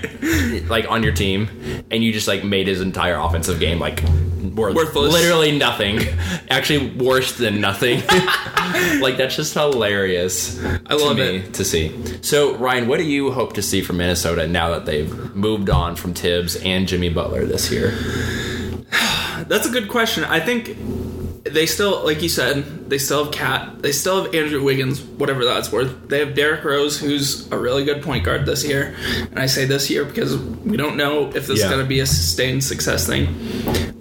like 0.67 0.89
on 0.89 1.03
your 1.03 1.13
team, 1.13 1.49
and 1.89 2.03
you 2.03 2.11
just 2.13 2.27
like 2.27 2.43
made 2.43 2.67
his 2.67 2.81
entire 2.81 3.15
offensive 3.15 3.59
game 3.59 3.79
like 3.79 4.03
worth, 4.55 4.75
Worthless. 4.75 5.13
literally 5.13 5.57
nothing. 5.57 5.99
Actually, 6.49 6.89
worse 6.97 7.37
than 7.37 7.61
nothing. 7.61 7.99
like 9.01 9.17
that's 9.17 9.35
just 9.35 9.53
hilarious. 9.53 10.61
I 10.85 10.95
love 10.95 11.17
to 11.17 11.23
me 11.23 11.35
it. 11.37 11.53
to 11.55 11.63
see. 11.65 11.95
So 12.21 12.55
Ryan, 12.57 12.87
what 12.87 12.97
do 12.97 13.03
you 13.05 13.31
hope 13.31 13.53
to 13.53 13.61
see 13.61 13.81
from 13.81 13.97
Minnesota 13.97 14.47
now 14.47 14.69
that 14.71 14.85
they've 14.85 15.35
moved 15.35 15.69
on 15.69 15.95
from 15.95 16.13
Thibs 16.13 16.55
and 16.57 16.87
Jimmy 16.87 17.09
Butler 17.09 17.45
this 17.45 17.71
year? 17.71 17.91
That's 19.47 19.65
a 19.65 19.71
good 19.71 19.87
question. 19.89 20.23
I 20.25 20.39
think 20.39 20.77
they 21.43 21.65
still, 21.65 22.03
like 22.03 22.21
you 22.21 22.29
said, 22.29 22.89
they 22.89 22.97
still 22.97 23.25
have 23.25 23.33
KAT. 23.33 23.81
They 23.81 23.91
still 23.91 24.23
have 24.23 24.35
Andrew 24.35 24.63
Wiggins, 24.63 25.01
whatever 25.01 25.43
that's 25.43 25.71
worth. 25.71 26.07
They 26.07 26.19
have 26.19 26.35
Derrick 26.35 26.63
Rose, 26.63 26.99
who's 26.99 27.51
a 27.51 27.57
really 27.57 27.83
good 27.83 28.03
point 28.03 28.23
guard 28.23 28.45
this 28.45 28.63
year. 28.63 28.95
And 29.15 29.39
I 29.39 29.47
say 29.47 29.65
this 29.65 29.89
year 29.89 30.05
because 30.05 30.37
we 30.37 30.77
don't 30.77 30.97
know 30.97 31.29
if 31.29 31.47
this 31.47 31.59
is 31.59 31.63
going 31.63 31.79
to 31.79 31.85
be 31.85 31.99
a 31.99 32.05
sustained 32.05 32.63
success 32.63 33.07
thing. 33.07 33.27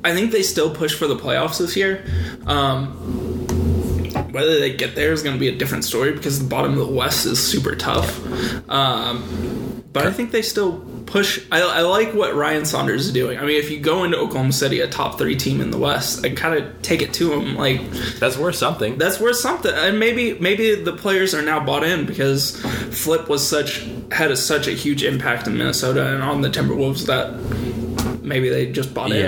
I 0.05 0.15
think 0.15 0.33
they 0.33 0.43
still 0.43 0.75
push 0.75 0.95
for 0.95 1.07
the 1.07 1.17
playoffs 1.17 1.59
this 1.59 1.77
year. 1.77 2.05
Um, 2.47 2.89
whether 4.33 4.59
they 4.59 4.75
get 4.75 4.95
there 4.95 5.13
is 5.13 5.23
going 5.23 5.35
to 5.35 5.41
be 5.41 5.49
a 5.49 5.57
different 5.57 5.85
story 5.85 6.13
because 6.13 6.41
the 6.41 6.49
bottom 6.49 6.73
of 6.73 6.79
the 6.79 6.95
West 6.95 7.27
is 7.27 7.45
super 7.45 7.75
tough. 7.75 8.21
Um, 8.69 9.83
but 9.93 10.07
I 10.07 10.13
think 10.13 10.31
they 10.31 10.43
still 10.43 10.73
push. 11.11 11.45
I, 11.53 11.61
I 11.61 11.81
like 11.83 12.15
what 12.15 12.35
Ryan 12.35 12.65
Saunders 12.65 13.07
is 13.07 13.13
doing. 13.13 13.39
I 13.39 13.43
mean, 13.43 13.59
if 13.59 13.71
you 13.71 13.79
go 13.81 14.05
into 14.05 14.17
Oklahoma 14.17 14.53
City, 14.53 14.81
a 14.81 14.89
top 14.89 15.19
three 15.19 15.37
team 15.37 15.61
in 15.61 15.71
the 15.71 15.79
West, 15.79 16.25
and 16.25 16.37
kind 16.37 16.55
of 16.59 16.83
take 16.83 17.03
it 17.03 17.13
to 17.15 17.29
them, 17.31 17.57
like 17.57 17.81
That's 18.19 18.37
worth 18.39 18.55
something. 18.57 18.97
that's 18.99 19.21
worth 19.21 19.37
something. 19.37 19.73
And 19.75 19.99
maybe 19.99 20.39
maybe 20.39 20.75
the 20.77 20.93
players 20.93 21.35
are 21.35 21.43
now 21.43 21.59
bought 21.65 21.85
in 21.85 22.07
because 22.07 22.57
Flip 22.93 23.29
was 23.29 23.47
such 23.47 23.85
had 24.13 24.31
a, 24.31 24.37
such 24.37 24.67
a 24.67 24.73
huge 24.73 25.03
impact 25.05 25.47
in 25.47 25.57
Minnesota 25.59 26.15
and 26.15 26.23
on 26.23 26.41
the 26.41 26.49
Timberwolves 26.51 27.07
that 27.07 28.23
maybe 28.23 28.49
they 28.49 28.71
just 28.71 28.95
bought 28.95 29.11
in. 29.13 29.21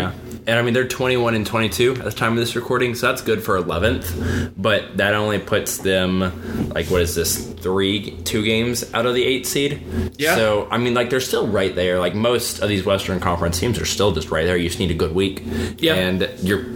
And 0.46 0.58
I 0.58 0.62
mean, 0.62 0.75
they're 0.75 0.88
21 0.88 1.34
and 1.34 1.46
22 1.46 1.92
at 1.92 2.04
the 2.04 2.11
time 2.11 2.32
of 2.32 2.38
this 2.38 2.56
recording, 2.56 2.94
so 2.94 3.08
that's 3.08 3.22
good 3.22 3.42
for 3.42 3.61
11th. 3.61 4.52
But 4.56 4.96
that 4.96 5.14
only 5.14 5.38
puts 5.38 5.78
them, 5.78 6.70
like, 6.70 6.87
what 6.87 7.00
is 7.00 7.14
this, 7.14 7.46
three, 7.52 8.11
two 8.25 8.44
games 8.44 8.92
out 8.92 9.06
of 9.06 9.14
the 9.14 9.25
eight 9.25 9.46
seed? 9.46 9.82
Yeah. 10.18 10.34
So, 10.34 10.68
I 10.70 10.78
mean, 10.78 10.94
like, 10.94 11.11
they're 11.11 11.20
still 11.20 11.46
right 11.46 11.75
there. 11.75 12.00
Like, 12.00 12.14
most 12.14 12.58
of 12.61 12.68
these 12.68 12.84
Western 12.84 13.20
Conference 13.20 13.61
teams 13.61 13.78
are 13.78 13.87
still 13.87 14.12
just 14.12 14.30
right 14.30 14.44
there. 14.44 14.56
You 14.56 14.68
just 14.68 14.80
need 14.80 14.90
a 14.90 14.94
good 14.94 15.14
week. 15.14 15.42
Yeah. 15.78 15.94
And 15.94 16.28
you're 16.42 16.68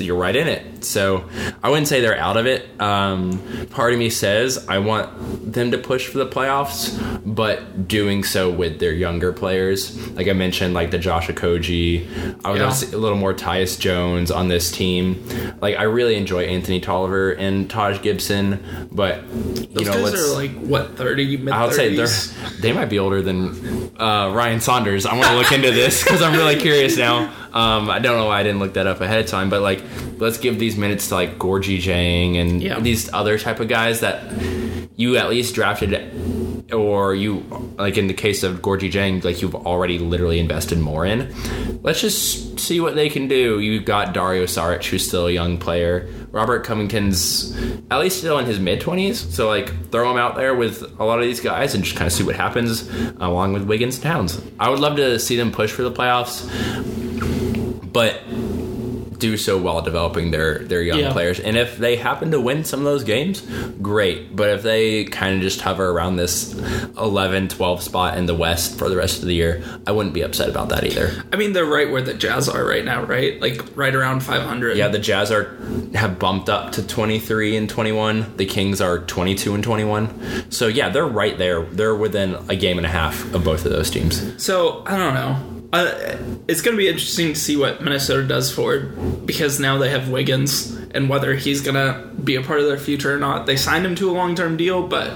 you're 0.00 0.16
right 0.16 0.34
in 0.34 0.48
it. 0.48 0.79
So 0.84 1.24
I 1.62 1.68
wouldn't 1.70 1.88
say 1.88 2.00
they're 2.00 2.16
out 2.18 2.36
of 2.36 2.46
it. 2.46 2.68
Um, 2.80 3.40
part 3.70 3.92
of 3.92 3.98
me 3.98 4.10
says 4.10 4.66
I 4.68 4.78
want 4.78 5.52
them 5.52 5.70
to 5.72 5.78
push 5.78 6.06
for 6.06 6.18
the 6.18 6.26
playoffs, 6.26 6.96
but 7.24 7.88
doing 7.88 8.24
so 8.24 8.50
with 8.50 8.78
their 8.78 8.92
younger 8.92 9.32
players. 9.32 9.96
Like 10.12 10.28
I 10.28 10.32
mentioned, 10.32 10.74
like 10.74 10.90
the 10.90 10.98
Josh 10.98 11.28
Okogie. 11.28 12.06
I 12.44 12.50
would 12.50 12.58
Yeah. 12.60 12.66
love 12.66 12.78
to 12.78 12.86
see 12.86 12.94
a 12.94 12.98
little 12.98 13.18
more 13.18 13.34
Tyus 13.34 13.78
Jones 13.78 14.30
on 14.30 14.48
this 14.48 14.70
team. 14.70 15.22
Like 15.60 15.76
I 15.76 15.84
really 15.84 16.16
enjoy 16.16 16.44
Anthony 16.44 16.80
Tolliver 16.80 17.32
and 17.32 17.68
Taj 17.68 18.00
Gibson, 18.02 18.88
but 18.92 19.22
you 19.34 19.66
Those 19.72 19.86
know, 19.86 19.92
guys 20.10 20.14
are 20.14 20.34
like 20.34 20.52
what 20.60 20.96
thirty 20.96 21.36
mid 21.36 21.52
I 21.54 21.64
would 21.66 21.74
say 21.74 21.94
they're 21.94 22.06
they 22.60 22.72
might 22.72 22.86
be 22.90 22.98
older 22.98 23.22
than 23.22 23.90
uh, 23.98 24.30
Ryan 24.32 24.60
Saunders. 24.60 25.06
I 25.06 25.14
want 25.14 25.26
to 25.28 25.36
look 25.36 25.52
into 25.52 25.70
this 25.70 26.02
because 26.02 26.22
I'm 26.22 26.32
really 26.34 26.56
curious 26.56 26.96
now. 26.96 27.32
Um, 27.52 27.90
I 27.90 27.98
don't 27.98 28.16
know 28.16 28.26
why 28.26 28.40
I 28.40 28.42
didn't 28.42 28.60
look 28.60 28.74
that 28.74 28.86
up 28.86 29.00
ahead 29.00 29.20
of 29.20 29.26
time, 29.26 29.50
but 29.50 29.60
like, 29.62 29.82
let's 30.18 30.38
give 30.38 30.58
these 30.58 30.76
minutes 30.76 31.08
to 31.08 31.14
like 31.14 31.38
Gorgui 31.38 31.78
Dieng 31.82 32.36
and 32.36 32.62
Yeah. 32.62 32.78
these 32.80 33.12
other 33.12 33.38
type 33.38 33.60
of 33.60 33.68
guys 33.68 34.00
that 34.00 34.22
you 34.96 35.16
at 35.16 35.30
least 35.30 35.54
drafted, 35.54 36.70
or 36.72 37.14
you 37.14 37.42
like 37.78 37.96
in 37.96 38.06
the 38.06 38.14
case 38.14 38.42
of 38.42 38.60
Gorgui 38.60 38.90
Dieng, 38.92 39.24
like 39.24 39.40
you've 39.42 39.54
already 39.54 39.98
literally 39.98 40.38
invested 40.38 40.78
more 40.78 41.04
in. 41.06 41.34
Let's 41.82 42.00
just 42.02 42.60
see 42.60 42.78
what 42.80 42.94
they 42.94 43.08
can 43.08 43.26
do. 43.26 43.58
You've 43.60 43.86
got 43.86 44.12
Dario 44.12 44.44
Saric, 44.44 44.84
who's 44.84 45.06
still 45.08 45.26
a 45.26 45.32
young 45.32 45.56
player. 45.56 46.06
Robert 46.30 46.62
Covington's 46.64 47.56
at 47.90 47.98
least 47.98 48.18
still 48.18 48.38
in 48.38 48.44
his 48.46 48.60
mid 48.60 48.80
twenties, 48.80 49.18
so 49.34 49.48
like 49.48 49.90
throw 49.90 50.10
him 50.10 50.18
out 50.18 50.36
there 50.36 50.54
with 50.54 50.82
a 51.00 51.04
lot 51.04 51.18
of 51.18 51.24
these 51.24 51.40
guys 51.40 51.74
and 51.74 51.82
just 51.82 51.96
kind 51.96 52.06
of 52.06 52.12
see 52.12 52.22
what 52.22 52.36
happens, 52.36 52.88
along 53.16 53.54
with 53.54 53.64
Wiggins 53.64 53.96
and 53.96 54.02
Towns. 54.04 54.40
I 54.60 54.68
would 54.68 54.78
love 54.78 54.96
to 54.96 55.18
see 55.18 55.36
them 55.36 55.50
push 55.50 55.72
for 55.72 55.82
the 55.82 55.90
playoffs, 55.90 56.46
but 57.92 58.20
do 59.18 59.36
so 59.36 59.58
while 59.58 59.82
developing 59.82 60.30
their 60.30 60.60
their 60.60 60.80
young 60.80 60.98
Yeah. 61.00 61.12
players. 61.12 61.38
And 61.38 61.54
if 61.54 61.76
they 61.76 61.96
happen 61.96 62.30
to 62.30 62.40
win 62.40 62.64
some 62.64 62.80
of 62.80 62.86
those 62.86 63.04
games, 63.04 63.42
great. 63.82 64.34
But 64.34 64.48
if 64.48 64.62
they 64.62 65.04
kind 65.04 65.34
of 65.36 65.42
just 65.42 65.60
hover 65.60 65.90
around 65.90 66.16
this 66.16 66.54
11, 66.98 67.48
12 67.48 67.82
spot 67.82 68.16
in 68.16 68.24
the 68.24 68.34
West 68.34 68.78
for 68.78 68.88
the 68.88 68.96
rest 68.96 69.20
of 69.20 69.26
the 69.26 69.34
year, 69.34 69.62
I 69.86 69.92
wouldn't 69.92 70.14
be 70.14 70.22
upset 70.22 70.48
about 70.48 70.70
that 70.70 70.84
either. 70.84 71.10
I 71.34 71.36
mean, 71.36 71.52
they're 71.52 71.66
right 71.66 71.90
where 71.90 72.00
the 72.00 72.14
Jazz 72.14 72.48
are 72.48 72.64
right 72.64 72.82
now, 72.84 73.02
right? 73.04 73.38
Like 73.42 73.62
right 73.76 73.94
around 73.94 74.20
five 74.20 74.40
hundred. 74.42 74.78
Yeah, 74.78 74.88
the 74.88 74.98
Jazz 74.98 75.30
are 75.30 75.54
have 75.94 76.18
bumped 76.18 76.48
up 76.48 76.72
to 76.72 76.82
23 76.86 77.56
and 77.58 77.68
21. 77.68 78.24
The 78.38 78.46
Kings 78.46 78.80
are 78.80 79.00
22 79.00 79.54
and 79.54 79.62
21. 79.62 80.50
So 80.50 80.66
yeah, 80.66 80.88
they're 80.88 81.04
right 81.06 81.36
there. 81.36 81.62
They're 81.66 81.94
within 81.94 82.36
a 82.48 82.56
game 82.56 82.78
and 82.78 82.86
a 82.86 82.90
half 82.90 83.34
of 83.34 83.44
both 83.44 83.66
of 83.66 83.70
those 83.72 83.90
teams. 83.90 84.42
So 84.42 84.82
I 84.86 84.96
don't 84.96 85.12
know. 85.12 85.59
Uh, 85.72 86.16
it's 86.48 86.62
going 86.62 86.76
to 86.76 86.78
be 86.78 86.88
interesting 86.88 87.28
to 87.28 87.38
see 87.38 87.56
what 87.56 87.80
Minnesota 87.80 88.26
does 88.26 88.52
forward 88.52 89.24
because 89.24 89.60
now 89.60 89.78
they 89.78 89.88
have 89.90 90.08
Wiggins 90.08 90.76
and 90.92 91.08
whether 91.08 91.34
he's 91.36 91.60
going 91.60 91.76
to 91.76 92.08
be 92.24 92.34
a 92.34 92.42
part 92.42 92.58
of 92.58 92.66
their 92.66 92.76
future 92.76 93.14
or 93.14 93.18
not. 93.18 93.46
They 93.46 93.56
signed 93.56 93.86
him 93.86 93.94
to 93.94 94.10
a 94.10 94.12
long 94.12 94.34
term 94.34 94.56
deal, 94.56 94.88
but 94.88 95.08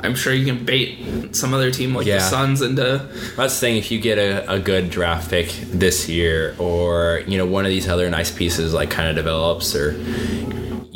I'm 0.00 0.14
sure 0.14 0.32
you 0.32 0.46
can 0.46 0.64
bait 0.64 1.36
some 1.36 1.52
other 1.52 1.70
team 1.70 1.94
like 1.94 2.06
Yeah. 2.06 2.16
the 2.16 2.22
Suns 2.22 2.62
into. 2.62 3.06
That's 3.36 3.54
the 3.54 3.60
thing. 3.60 3.76
If 3.76 3.90
you 3.90 4.00
get 4.00 4.16
a, 4.16 4.50
a 4.50 4.58
good 4.58 4.88
draft 4.88 5.28
pick 5.28 5.48
this 5.70 6.08
year, 6.08 6.56
or 6.58 7.22
you 7.26 7.36
know 7.36 7.44
one 7.44 7.66
of 7.66 7.70
these 7.70 7.86
other 7.86 8.08
nice 8.08 8.30
pieces 8.30 8.72
like 8.72 8.90
kind 8.90 9.10
of 9.10 9.14
develops, 9.16 9.76
or 9.76 9.92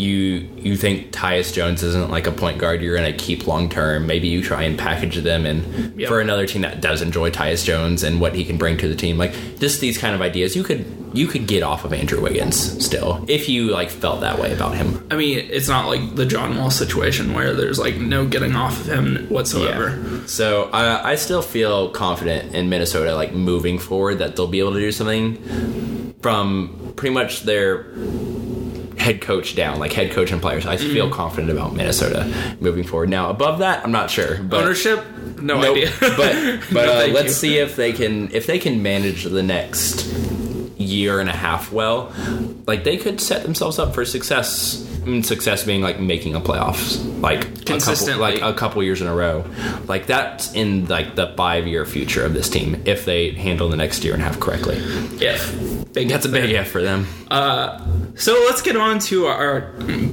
you 0.02 0.48
you 0.56 0.76
think 0.76 1.12
Tyus 1.12 1.52
Jones 1.52 1.82
isn't 1.82 2.10
like 2.10 2.26
a 2.26 2.32
point 2.32 2.58
guard 2.58 2.82
you're 2.82 2.96
going 2.96 3.10
to 3.10 3.16
keep 3.16 3.46
long 3.46 3.68
term, 3.68 4.06
maybe 4.06 4.28
you 4.28 4.42
try 4.42 4.62
and 4.64 4.78
package 4.78 5.16
them 5.16 5.46
and 5.46 5.62
Yep. 5.98 6.08
for 6.08 6.20
another 6.20 6.46
team 6.46 6.62
that 6.62 6.80
does 6.80 7.02
enjoy 7.02 7.30
Tyus 7.30 7.64
Jones 7.64 8.02
and 8.02 8.20
what 8.20 8.34
he 8.34 8.44
can 8.44 8.56
bring 8.58 8.76
to 8.78 8.88
the 8.88 8.94
team, 8.94 9.18
like 9.18 9.32
just 9.58 9.80
these 9.80 9.98
kind 9.98 10.14
of 10.14 10.20
ideas, 10.22 10.56
you 10.56 10.62
could 10.64 10.84
you 11.14 11.26
could 11.26 11.46
get 11.46 11.62
off 11.62 11.84
of 11.84 11.92
Andrew 11.92 12.22
Wiggins 12.22 12.82
still 12.84 13.22
if 13.28 13.46
you 13.48 13.66
like 13.70 13.90
felt 13.90 14.22
that 14.22 14.38
way 14.38 14.52
about 14.52 14.74
him. 14.74 15.06
I 15.10 15.16
mean, 15.16 15.38
it's 15.50 15.68
not 15.68 15.86
like 15.86 16.14
the 16.16 16.24
John 16.24 16.56
Wall 16.56 16.70
situation 16.70 17.34
where 17.34 17.52
there's 17.54 17.78
like 17.78 17.96
no 17.96 18.26
getting 18.26 18.56
off 18.56 18.80
of 18.80 18.86
him 18.88 19.26
whatsoever. 19.28 20.22
So 20.26 20.70
I, 20.72 21.12
I 21.12 21.14
still 21.16 21.42
feel 21.42 21.90
confident 21.90 22.54
in 22.54 22.70
Minnesota, 22.70 23.14
like 23.14 23.32
moving 23.34 23.78
forward, 23.78 24.18
that 24.20 24.36
they'll 24.36 24.46
be 24.48 24.60
able 24.60 24.72
to 24.72 24.80
do 24.80 24.90
something 24.90 26.14
from 26.22 26.94
pretty 26.96 27.14
much 27.14 27.42
their 27.42 27.84
head 29.02 29.20
coach 29.20 29.54
down, 29.54 29.78
like 29.78 29.92
head 29.92 30.12
coach 30.12 30.30
and 30.32 30.40
players. 30.40 30.64
I 30.66 30.76
feel 30.76 31.06
Mm-hmm. 31.06 31.14
confident 31.14 31.50
about 31.50 31.74
Minnesota 31.74 32.56
moving 32.60 32.84
forward. 32.84 33.08
Now 33.10 33.28
above 33.30 33.58
that, 33.58 33.84
I'm 33.84 33.92
not 33.92 34.10
sure, 34.10 34.38
but 34.42 34.62
Ownership? 34.64 35.04
No 35.40 35.60
Nope. 35.60 35.76
idea. 35.76 35.90
but 36.00 36.16
but 36.72 36.72
No, 36.86 36.92
uh, 37.04 37.06
let's 37.08 37.24
you. 37.24 37.30
see 37.30 37.58
if 37.58 37.76
they 37.76 37.92
can 37.92 38.30
if 38.32 38.46
they 38.46 38.58
can 38.58 38.82
manage 38.82 39.24
the 39.24 39.42
next 39.42 40.06
year 40.78 41.20
and 41.20 41.28
a 41.28 41.36
half 41.36 41.72
well. 41.72 42.12
Like 42.66 42.84
they 42.84 42.96
could 42.96 43.20
set 43.20 43.42
themselves 43.42 43.78
up 43.78 43.94
for 43.94 44.04
success. 44.04 44.88
I 45.02 45.04
mean, 45.06 45.22
success 45.24 45.64
being 45.64 45.80
like 45.82 45.98
making 45.98 46.36
a 46.36 46.40
playoffs, 46.40 46.96
like 47.20 47.40
a 47.40 47.48
couple, 47.48 47.64
Consistently. 47.64 48.20
like 48.20 48.40
a 48.42 48.52
couple 48.56 48.82
years 48.84 49.00
in 49.02 49.08
a 49.08 49.14
row. 49.14 49.44
Like 49.88 50.06
that's 50.06 50.52
in 50.54 50.86
like 50.86 51.16
the 51.16 51.34
five 51.36 51.66
year 51.66 51.84
future 51.84 52.24
of 52.24 52.34
this 52.34 52.48
team 52.48 52.80
if 52.84 53.04
they 53.04 53.30
handle 53.32 53.68
the 53.68 53.76
next 53.76 54.04
year 54.04 54.14
and 54.14 54.22
a 54.22 54.26
half 54.26 54.38
correctly. 54.38 54.76
If. 55.20 55.92
Big 55.92 56.08
That's 56.08 56.24
a 56.24 56.28
big 56.30 56.50
if 56.50 56.68
for 56.70 56.80
them. 56.80 57.06
So 58.14 58.32
let's 58.46 58.60
get 58.62 58.76
on 58.76 58.98
to 59.00 59.26
our 59.26 59.62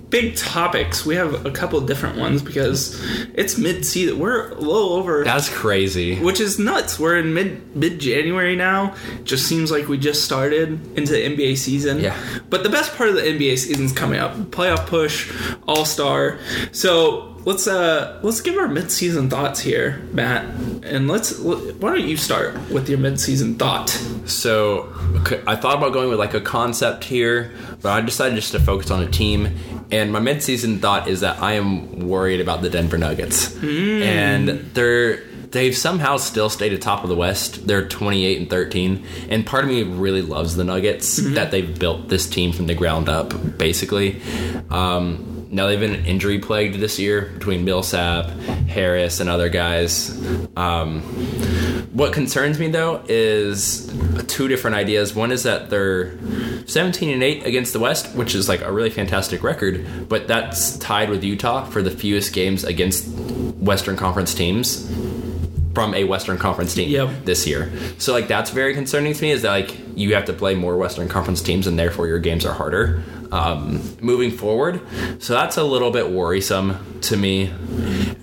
big 0.09 0.35
topics. 0.37 1.05
We 1.05 1.15
have 1.15 1.45
a 1.45 1.51
couple 1.51 1.79
different 1.81 2.17
ones 2.17 2.41
because 2.41 2.97
it's 3.33 3.57
mid 3.57 3.85
season. 3.85 4.19
We're 4.19 4.49
a 4.51 4.55
little 4.55 4.93
over, 4.93 5.23
That's 5.23 5.49
crazy. 5.49 6.17
which 6.19 6.39
is 6.39 6.57
nuts. 6.57 6.97
We're 6.99 7.17
in 7.19 7.33
mid 7.33 7.75
mid 7.75 7.99
January 7.99 8.55
now. 8.55 8.95
Just 9.23 9.47
seems 9.47 9.69
like 9.69 9.87
we 9.87 9.97
just 9.97 10.23
started 10.23 10.97
into 10.97 11.11
the 11.11 11.19
NBA 11.35 11.57
season. 11.57 11.99
Yeah. 11.99 12.17
But 12.49 12.63
the 12.63 12.69
best 12.69 12.95
part 12.95 13.09
of 13.09 13.15
the 13.15 13.21
NBA 13.21 13.57
season's 13.57 13.91
coming 13.91 14.19
up. 14.19 14.35
Playoff 14.51 14.87
push, 14.87 15.31
All 15.67 15.85
Star. 15.85 16.39
So 16.71 17.35
let's 17.49 17.65
uh 17.67 18.19
let's 18.21 18.41
give 18.41 18.55
our 18.57 18.67
mid 18.67 18.91
season 18.91 19.27
thoughts 19.27 19.59
here, 19.59 20.07
Matt. 20.13 20.45
And 20.83 21.07
let's 21.07 21.37
why 21.39 21.89
don't 21.95 22.07
you 22.07 22.15
start 22.15 22.55
with 22.69 22.87
your 22.87 22.99
mid 22.99 23.19
season 23.19 23.55
thought? 23.55 23.89
So 24.25 24.93
I 25.47 25.55
thought 25.55 25.77
about 25.77 25.91
going 25.91 26.09
with 26.09 26.19
like 26.19 26.35
a 26.35 26.41
concept 26.41 27.03
here, 27.03 27.51
but 27.81 27.89
I 27.91 28.01
decided 28.01 28.35
just 28.35 28.51
to 28.51 28.59
focus 28.59 28.91
on 28.91 29.01
a 29.01 29.09
team. 29.09 29.49
And 29.91 30.13
my 30.13 30.19
midseason 30.19 30.79
thought 30.79 31.07
is 31.07 31.21
that 31.21 31.41
I 31.41 31.53
am 31.53 32.07
worried 32.07 32.39
about 32.39 32.61
the 32.61 32.69
Denver 32.69 32.99
Nuggets, 32.99 33.57
and 33.63 34.47
they're 34.75 35.23
they've 35.49 35.75
somehow 35.75 36.17
still 36.17 36.51
stayed 36.51 36.73
atop 36.73 37.01
of 37.01 37.09
the 37.09 37.15
West. 37.15 37.65
They're 37.65 37.87
28 37.87 38.41
and 38.41 38.49
13, 38.51 39.03
and 39.29 39.47
part 39.47 39.63
of 39.63 39.71
me 39.71 39.81
really 39.81 40.21
loves 40.21 40.55
the 40.55 40.63
Nuggets 40.63 41.17
that 41.33 41.49
they've 41.49 41.79
built 41.79 42.09
this 42.09 42.27
team 42.27 42.51
from 42.51 42.67
the 42.67 42.75
ground 42.75 43.09
up, 43.09 43.33
basically. 43.57 44.21
Um, 44.69 45.38
now 45.51 45.67
they've 45.67 45.79
been 45.79 46.05
injury 46.05 46.39
plagued 46.39 46.75
this 46.79 46.99
year 46.99 47.31
between 47.33 47.65
Millsap, 47.65 48.27
Harris, 48.67 49.19
and 49.19 49.29
other 49.29 49.49
guys. 49.49 50.09
Um, 50.55 51.01
what 51.93 52.13
concerns 52.13 52.59
me 52.59 52.67
though 52.69 53.03
is 53.07 53.91
two 54.27 54.47
different 54.47 54.75
ideas. 54.75 55.15
One 55.15 55.31
is 55.31 55.43
that 55.43 55.69
they're 55.69 56.17
17 56.67 57.09
and 57.09 57.23
8 57.23 57.45
against 57.45 57.73
the 57.73 57.79
West, 57.79 58.15
which 58.15 58.35
is 58.35 58.47
like 58.47 58.61
a 58.61 58.71
really 58.71 58.91
fantastic 58.91 59.41
record, 59.43 60.07
but 60.07 60.27
that's 60.27 60.77
tied 60.77 61.09
with 61.09 61.23
Utah 61.23 61.65
for 61.65 61.81
the 61.81 61.91
fewest 61.91 62.31
games 62.33 62.63
against 62.63 63.07
Western 63.57 63.95
Conference 63.97 64.33
teams 64.35 64.87
from 65.73 65.93
a 65.95 66.03
Western 66.03 66.37
Conference 66.37 66.73
team 66.75 66.89
Yep. 66.89 67.25
this 67.25 67.47
year. 67.47 67.71
So 67.97 68.13
like 68.13 68.27
that's 68.27 68.51
very 68.51 68.73
concerning 68.73 69.13
to 69.13 69.21
me 69.21 69.31
is 69.31 69.41
that 69.43 69.51
like 69.51 69.75
you 69.95 70.13
have 70.15 70.25
to 70.25 70.33
play 70.33 70.53
more 70.55 70.77
Western 70.77 71.07
Conference 71.07 71.41
teams 71.41 71.67
and 71.67 71.77
therefore 71.79 72.07
your 72.07 72.19
games 72.19 72.45
are 72.45 72.53
harder 72.53 73.01
um, 73.31 73.81
moving 74.01 74.31
forward. 74.31 74.81
So 75.21 75.33
that's 75.33 75.57
a 75.57 75.63
little 75.63 75.91
bit 75.91 76.09
worrisome 76.11 76.99
to 77.01 77.17
me. 77.17 77.51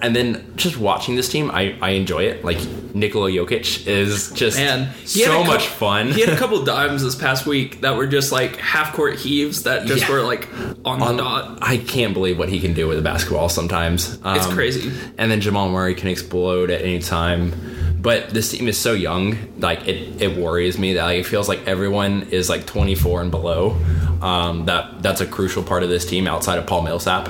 And 0.01 0.15
then 0.15 0.53
just 0.57 0.77
watching 0.79 1.17
this 1.17 1.29
team, 1.29 1.51
I, 1.51 1.77
I 1.81 1.91
enjoy 1.91 2.25
it. 2.25 2.45
Like 2.45 2.59
Nikola 2.95 3.31
Jokic 3.31 3.87
is 3.87 4.31
just 4.33 4.57
Man, 4.59 4.93
so 5.05 5.43
much 5.45 5.67
fun. 5.69 6.09
He 6.13 6.21
had 6.21 6.29
a 6.31 6.37
couple 6.39 6.63
dimes 6.65 7.03
this 7.03 7.15
past 7.15 7.47
week 7.47 7.81
that 7.81 7.97
were 7.97 8.07
just 8.07 8.33
like 8.33 8.57
half 8.57 8.95
court 8.95 9.17
heaves 9.17 9.63
that 9.63 9.87
just 9.87 10.03
Yeah. 10.09 10.13
were 10.15 10.23
like 10.23 10.49
on 10.85 10.99
the 10.99 11.17
dot. 11.17 11.59
I 11.63 11.79
can't 11.79 12.13
believe 12.15 12.39
what 12.39 12.49
he 12.49 12.61
can 12.61 12.75
do 12.75 12.87
with 12.89 12.99
a 12.99 13.03
basketball 13.03 13.49
sometimes. 13.49 14.19
Um, 14.23 14.37
It's 14.37 14.47
crazy. 14.47 14.93
And 15.19 15.31
then 15.31 15.41
Jamal 15.41 15.71
Murray 15.71 15.95
can 15.95 16.09
explode 16.09 16.71
at 16.71 16.83
any 16.83 16.99
time. 17.01 17.55
But 18.01 18.31
this 18.31 18.53
team 18.53 18.69
is 18.69 18.79
so 18.79 18.93
young, 18.93 19.37
like 19.59 19.89
it, 19.89 20.23
it 20.23 20.37
worries 20.37 20.79
me 20.79 20.93
that 20.93 21.03
like, 21.05 21.21
it 21.21 21.27
feels 21.27 21.49
like 21.49 21.67
everyone 21.67 22.29
is 22.31 22.49
like 22.49 22.65
24 22.67 23.23
and 23.23 23.31
below. 23.33 23.77
Um, 24.23 24.65
that 24.67 25.03
that's 25.03 25.21
a 25.21 25.27
crucial 25.27 25.63
part 25.63 25.83
of 25.83 25.89
this 25.89 26.07
team 26.07 26.27
outside 26.27 26.59
of 26.59 26.67
Paul 26.67 26.83
Millsap. 26.83 27.29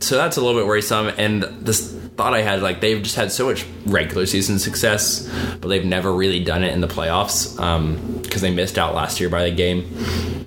So 0.00 0.16
that's 0.16 0.36
a 0.36 0.40
little 0.40 0.60
bit 0.60 0.66
worrisome. 0.66 1.08
And 1.16 1.42
this 1.42 1.92
thought 2.16 2.34
I 2.34 2.42
had, 2.42 2.62
like 2.62 2.80
they've 2.80 3.00
just 3.02 3.14
had 3.14 3.30
so 3.30 3.46
much 3.46 3.64
regular 3.86 4.26
season 4.26 4.58
success, 4.58 5.30
but 5.60 5.68
they've 5.68 5.84
never 5.84 6.12
really 6.12 6.42
done 6.42 6.64
it 6.64 6.72
in 6.72 6.80
the 6.80 6.88
playoffs 6.88 7.54
because 8.22 8.42
they 8.42 8.50
missed 8.50 8.76
out 8.76 8.94
last 8.94 9.20
year 9.20 9.28
by 9.28 9.42
a 9.42 9.50
game, 9.52 9.86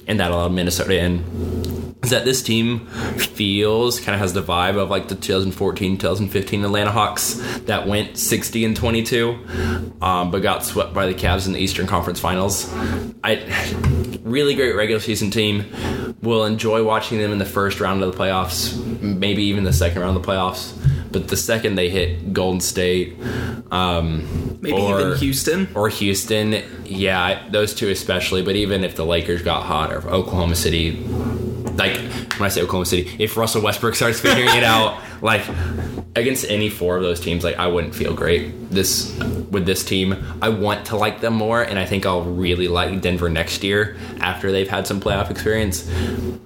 and 0.07 0.19
that 0.19 0.31
allowed 0.31 0.51
Minnesota 0.51 0.99
in 0.99 1.60
is 2.03 2.09
that 2.09 2.25
this 2.25 2.41
team 2.41 2.87
feels 3.17 3.99
kind 3.99 4.15
of 4.15 4.19
has 4.19 4.33
the 4.33 4.41
vibe 4.41 4.77
of 4.77 4.89
like 4.89 5.07
the 5.07 5.15
2014 5.15 5.97
2015 5.97 6.63
Atlanta 6.65 6.91
Hawks 6.91 7.35
that 7.65 7.87
went 7.87 8.17
60 8.17 8.65
and 8.65 8.75
22 8.75 9.37
um, 10.01 10.31
but 10.31 10.41
got 10.41 10.63
swept 10.65 10.93
by 10.93 11.05
the 11.05 11.13
Cavs 11.13 11.45
in 11.45 11.53
the 11.53 11.59
Eastern 11.59 11.85
Conference 11.87 12.19
Finals. 12.19 12.71
I 13.23 13.35
really 14.23 14.55
great 14.55 14.75
regular 14.75 14.99
season 15.01 15.29
team. 15.31 15.65
Will 16.21 16.45
enjoy 16.45 16.83
watching 16.83 17.17
them 17.17 17.31
in 17.31 17.39
the 17.39 17.45
first 17.45 17.79
round 17.79 18.03
of 18.03 18.11
the 18.11 18.17
playoffs, 18.17 18.77
maybe 19.01 19.43
even 19.45 19.63
the 19.63 19.73
second 19.73 20.01
round 20.03 20.15
of 20.15 20.21
the 20.23 20.27
playoffs. 20.31 20.77
But 21.11 21.27
the 21.29 21.35
second 21.35 21.75
they 21.75 21.89
hit 21.89 22.31
Golden 22.31 22.61
State, 22.61 23.17
um, 23.71 24.57
Maybe 24.61 24.77
or- 24.77 24.99
even 25.01 25.17
Houston. 25.17 25.67
or 25.73 25.89
Houston. 25.89 26.61
Yeah, 26.85 27.47
those 27.49 27.73
two 27.73 27.89
especially. 27.89 28.43
But 28.43 28.55
even 28.55 28.83
if 28.83 28.95
the 28.95 29.03
Lakers 29.05 29.41
got 29.41 29.63
hot 29.63 29.91
or 29.91 30.07
Oklahoma 30.09 30.55
City, 30.55 31.03
like 31.81 31.97
when 32.33 32.43
I 32.43 32.49
say 32.49 32.61
Oklahoma 32.61 32.85
City, 32.85 33.15
if 33.19 33.37
Russell 33.37 33.61
Westbrook 33.61 33.95
starts 33.95 34.19
figuring 34.19 34.55
it 34.55 34.63
out, 34.63 35.01
like 35.21 35.47
against 36.15 36.45
any 36.49 36.69
four 36.69 36.97
of 36.97 37.03
those 37.03 37.19
teams, 37.19 37.43
like 37.43 37.57
I 37.57 37.67
wouldn't 37.67 37.95
feel 37.95 38.13
great 38.13 38.69
this 38.69 39.17
with 39.49 39.65
this 39.65 39.83
team. 39.83 40.15
I 40.41 40.49
want 40.49 40.85
to 40.87 40.95
like 40.97 41.21
them 41.21 41.33
more, 41.33 41.61
and 41.61 41.79
I 41.79 41.85
think 41.85 42.05
I'll 42.05 42.23
really 42.23 42.67
like 42.67 43.01
Denver 43.01 43.29
next 43.29 43.63
year 43.63 43.97
after 44.19 44.51
they've 44.51 44.69
had 44.69 44.87
some 44.87 45.01
playoff 45.01 45.31
experience. 45.31 45.89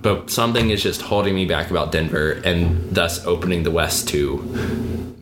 But 0.02 0.30
something 0.30 0.70
is 0.70 0.84
just 0.84 1.02
holding 1.02 1.36
me 1.36 1.46
back 1.46 1.70
about 1.72 1.92
Denver, 1.92 2.32
and 2.46 2.94
thus 2.94 3.26
opening 3.26 3.64
the 3.64 3.72
West 3.72 4.08
to 4.10 4.38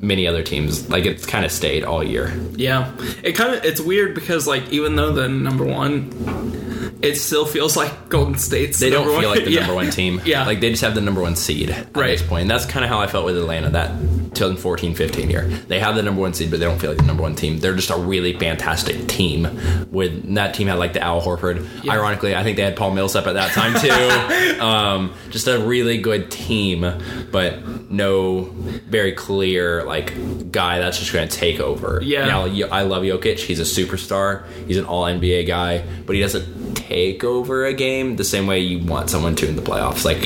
many 0.02 0.28
other 0.28 0.44
teams. 0.44 0.90
Like 0.90 1.06
it's 1.06 1.26
kind 1.26 1.46
of 1.46 1.52
stayed 1.52 1.84
all 1.84 2.04
year. 2.04 2.34
Yeah, 2.56 2.94
it 3.24 3.34
kind 3.34 3.56
of 3.56 3.66
it's 3.66 3.82
weird 3.82 4.14
because 4.14 4.48
like 4.48 4.70
even 4.72 4.96
though 4.96 5.12
the 5.12 5.28
number 5.28 5.66
one, 5.66 6.63
it 7.04 7.16
still 7.18 7.46
feels 7.46 7.76
like 7.78 8.10
Golden 8.10 8.36
State's. 8.38 8.80
They 8.80 8.90
don't 8.90 9.06
feel 9.06 9.16
one. 9.30 9.36
like 9.38 9.44
the 9.46 9.52
Yeah. 9.54 9.60
number 9.62 9.76
one 9.76 9.90
team. 9.92 10.22
Yeah. 10.26 10.46
Like 10.46 10.60
they 10.62 10.70
just 10.70 10.82
have 10.84 10.96
the 10.96 11.02
number 11.02 11.22
one 11.22 11.36
seed 11.36 11.70
at 11.70 11.96
Right. 11.96 12.18
this 12.18 12.22
point. 12.28 12.44
And 12.44 12.50
that's 12.52 12.66
kind 12.66 12.84
of 12.86 12.90
how 12.90 13.00
I 13.00 13.08
felt 13.08 13.26
with 13.26 13.38
Atlanta 13.38 13.70
that 13.72 13.90
2014 14.34 14.96
15 14.96 15.30
year. 15.30 15.48
They 15.68 15.80
have 15.80 15.96
the 15.96 16.02
number 16.02 16.22
one 16.22 16.34
seed, 16.34 16.50
but 16.50 16.60
they 16.60 16.66
don't 16.66 16.80
feel 16.80 16.90
like 16.92 17.00
the 17.00 17.06
number 17.06 17.22
one 17.24 17.36
team. 17.36 17.60
They're 17.60 17.76
just 17.76 17.90
a 17.92 17.98
really 17.98 18.34
fantastic 18.34 19.08
team. 19.08 19.44
With 19.92 20.34
that 20.36 20.54
team 20.56 20.68
had 20.68 20.80
like 20.80 20.94
the 20.94 21.02
Al 21.02 21.22
Horford. 21.22 21.68
Yeah. 21.84 21.94
Ironically, 21.94 22.36
I 22.36 22.44
think 22.44 22.58
they 22.58 22.64
had 22.64 22.76
Paul 22.76 22.92
Millsap 22.92 23.28
at 23.28 23.34
that 23.34 23.52
time 23.52 23.74
too. 23.80 24.60
um, 24.64 25.14
just 25.30 25.48
a 25.48 25.60
really 25.60 25.98
good 25.98 26.32
team, 26.32 26.82
but 27.32 27.68
no 27.92 28.44
very 28.88 29.12
clear 29.12 29.84
like 29.84 30.52
guy 30.52 30.80
that's 30.80 30.98
just 31.00 31.12
going 31.14 31.28
to 31.28 31.38
take 31.38 31.60
over. 31.60 32.00
Yeah. 32.04 32.26
Now, 32.26 32.46
I 32.72 32.84
love 32.84 33.04
Jokic. 33.04 33.40
He's 33.40 33.60
a 33.60 33.64
superstar. 33.64 34.46
He's 34.68 34.78
an 34.78 34.86
All 34.86 35.04
NBA 35.04 35.48
guy, 35.48 35.84
but 36.06 36.16
he 36.16 36.22
doesn't 36.22 36.76
take 36.76 36.93
over 37.24 37.66
a 37.66 37.74
game 37.74 38.16
the 38.16 38.24
same 38.24 38.48
way 38.48 38.60
you 38.60 38.80
want 38.86 39.10
someone 39.10 39.36
to 39.36 39.48
in 39.48 39.56
the 39.56 39.62
playoffs, 39.62 40.06
like 40.06 40.20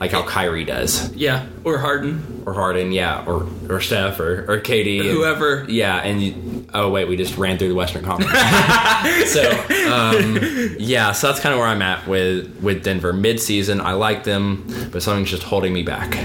like 0.00 0.10
how 0.10 0.22
Kyrie 0.22 0.64
does, 0.64 1.12
Yeah, 1.14 1.46
or 1.64 1.78
Harden, 1.78 2.42
or 2.46 2.54
Harden, 2.54 2.92
yeah, 2.92 3.24
or 3.26 3.46
or 3.68 3.80
Steph, 3.80 4.20
or 4.20 4.44
or 4.50 4.60
KD, 4.60 5.00
and- 5.00 5.08
whoever. 5.10 5.64
yeah. 5.68 5.96
And 5.98 6.22
you, 6.22 6.66
oh 6.74 6.90
wait, 6.90 7.08
we 7.08 7.16
just 7.16 7.36
ran 7.36 7.58
through 7.58 7.68
the 7.68 7.74
Western 7.74 8.04
Conference. 8.04 8.32
so 9.32 9.50
um, 9.92 10.38
yeah, 10.78 11.12
so 11.12 11.26
that's 11.28 11.40
kind 11.40 11.52
of 11.52 11.58
where 11.58 11.68
I'm 11.68 11.82
at 11.82 12.06
with 12.06 12.54
with 12.62 12.82
Denver 12.84 13.12
mid 13.12 13.40
season. 13.40 13.80
I 13.80 13.92
like 13.92 14.24
them, 14.24 14.64
but 14.92 15.02
something's 15.02 15.30
just 15.30 15.42
holding 15.42 15.72
me 15.72 15.82
back. 15.82 16.16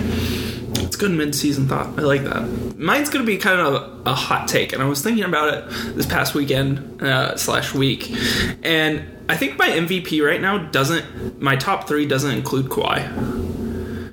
Good 1.00 1.12
mid-season 1.12 1.68
thought. 1.68 1.98
I 1.98 2.02
like 2.04 2.24
that. 2.26 2.78
Mine's 2.78 3.10
gonna 3.10 3.24
be 3.26 3.38
kind 3.38 3.60
of 3.62 3.74
a, 4.06 4.10
a 4.12 4.14
hot 4.14 4.48
take, 4.50 4.74
and 4.74 4.84
I 4.84 4.86
was 4.86 5.02
thinking 5.02 5.24
about 5.24 5.54
it 5.54 5.96
this 5.96 6.06
past 6.06 6.36
weekend 6.36 7.02
uh, 7.02 7.36
slash 7.38 7.74
week, 7.74 8.12
and 8.64 9.04
I 9.30 9.38
think 9.38 9.58
my 9.58 9.70
MVP 9.70 10.22
right 10.26 10.42
now 10.42 10.58
doesn't. 10.58 11.42
My 11.42 11.56
top 11.56 11.88
three 11.88 12.06
doesn't 12.06 12.30
include 12.32 12.66
Kawhi. 12.68 13.08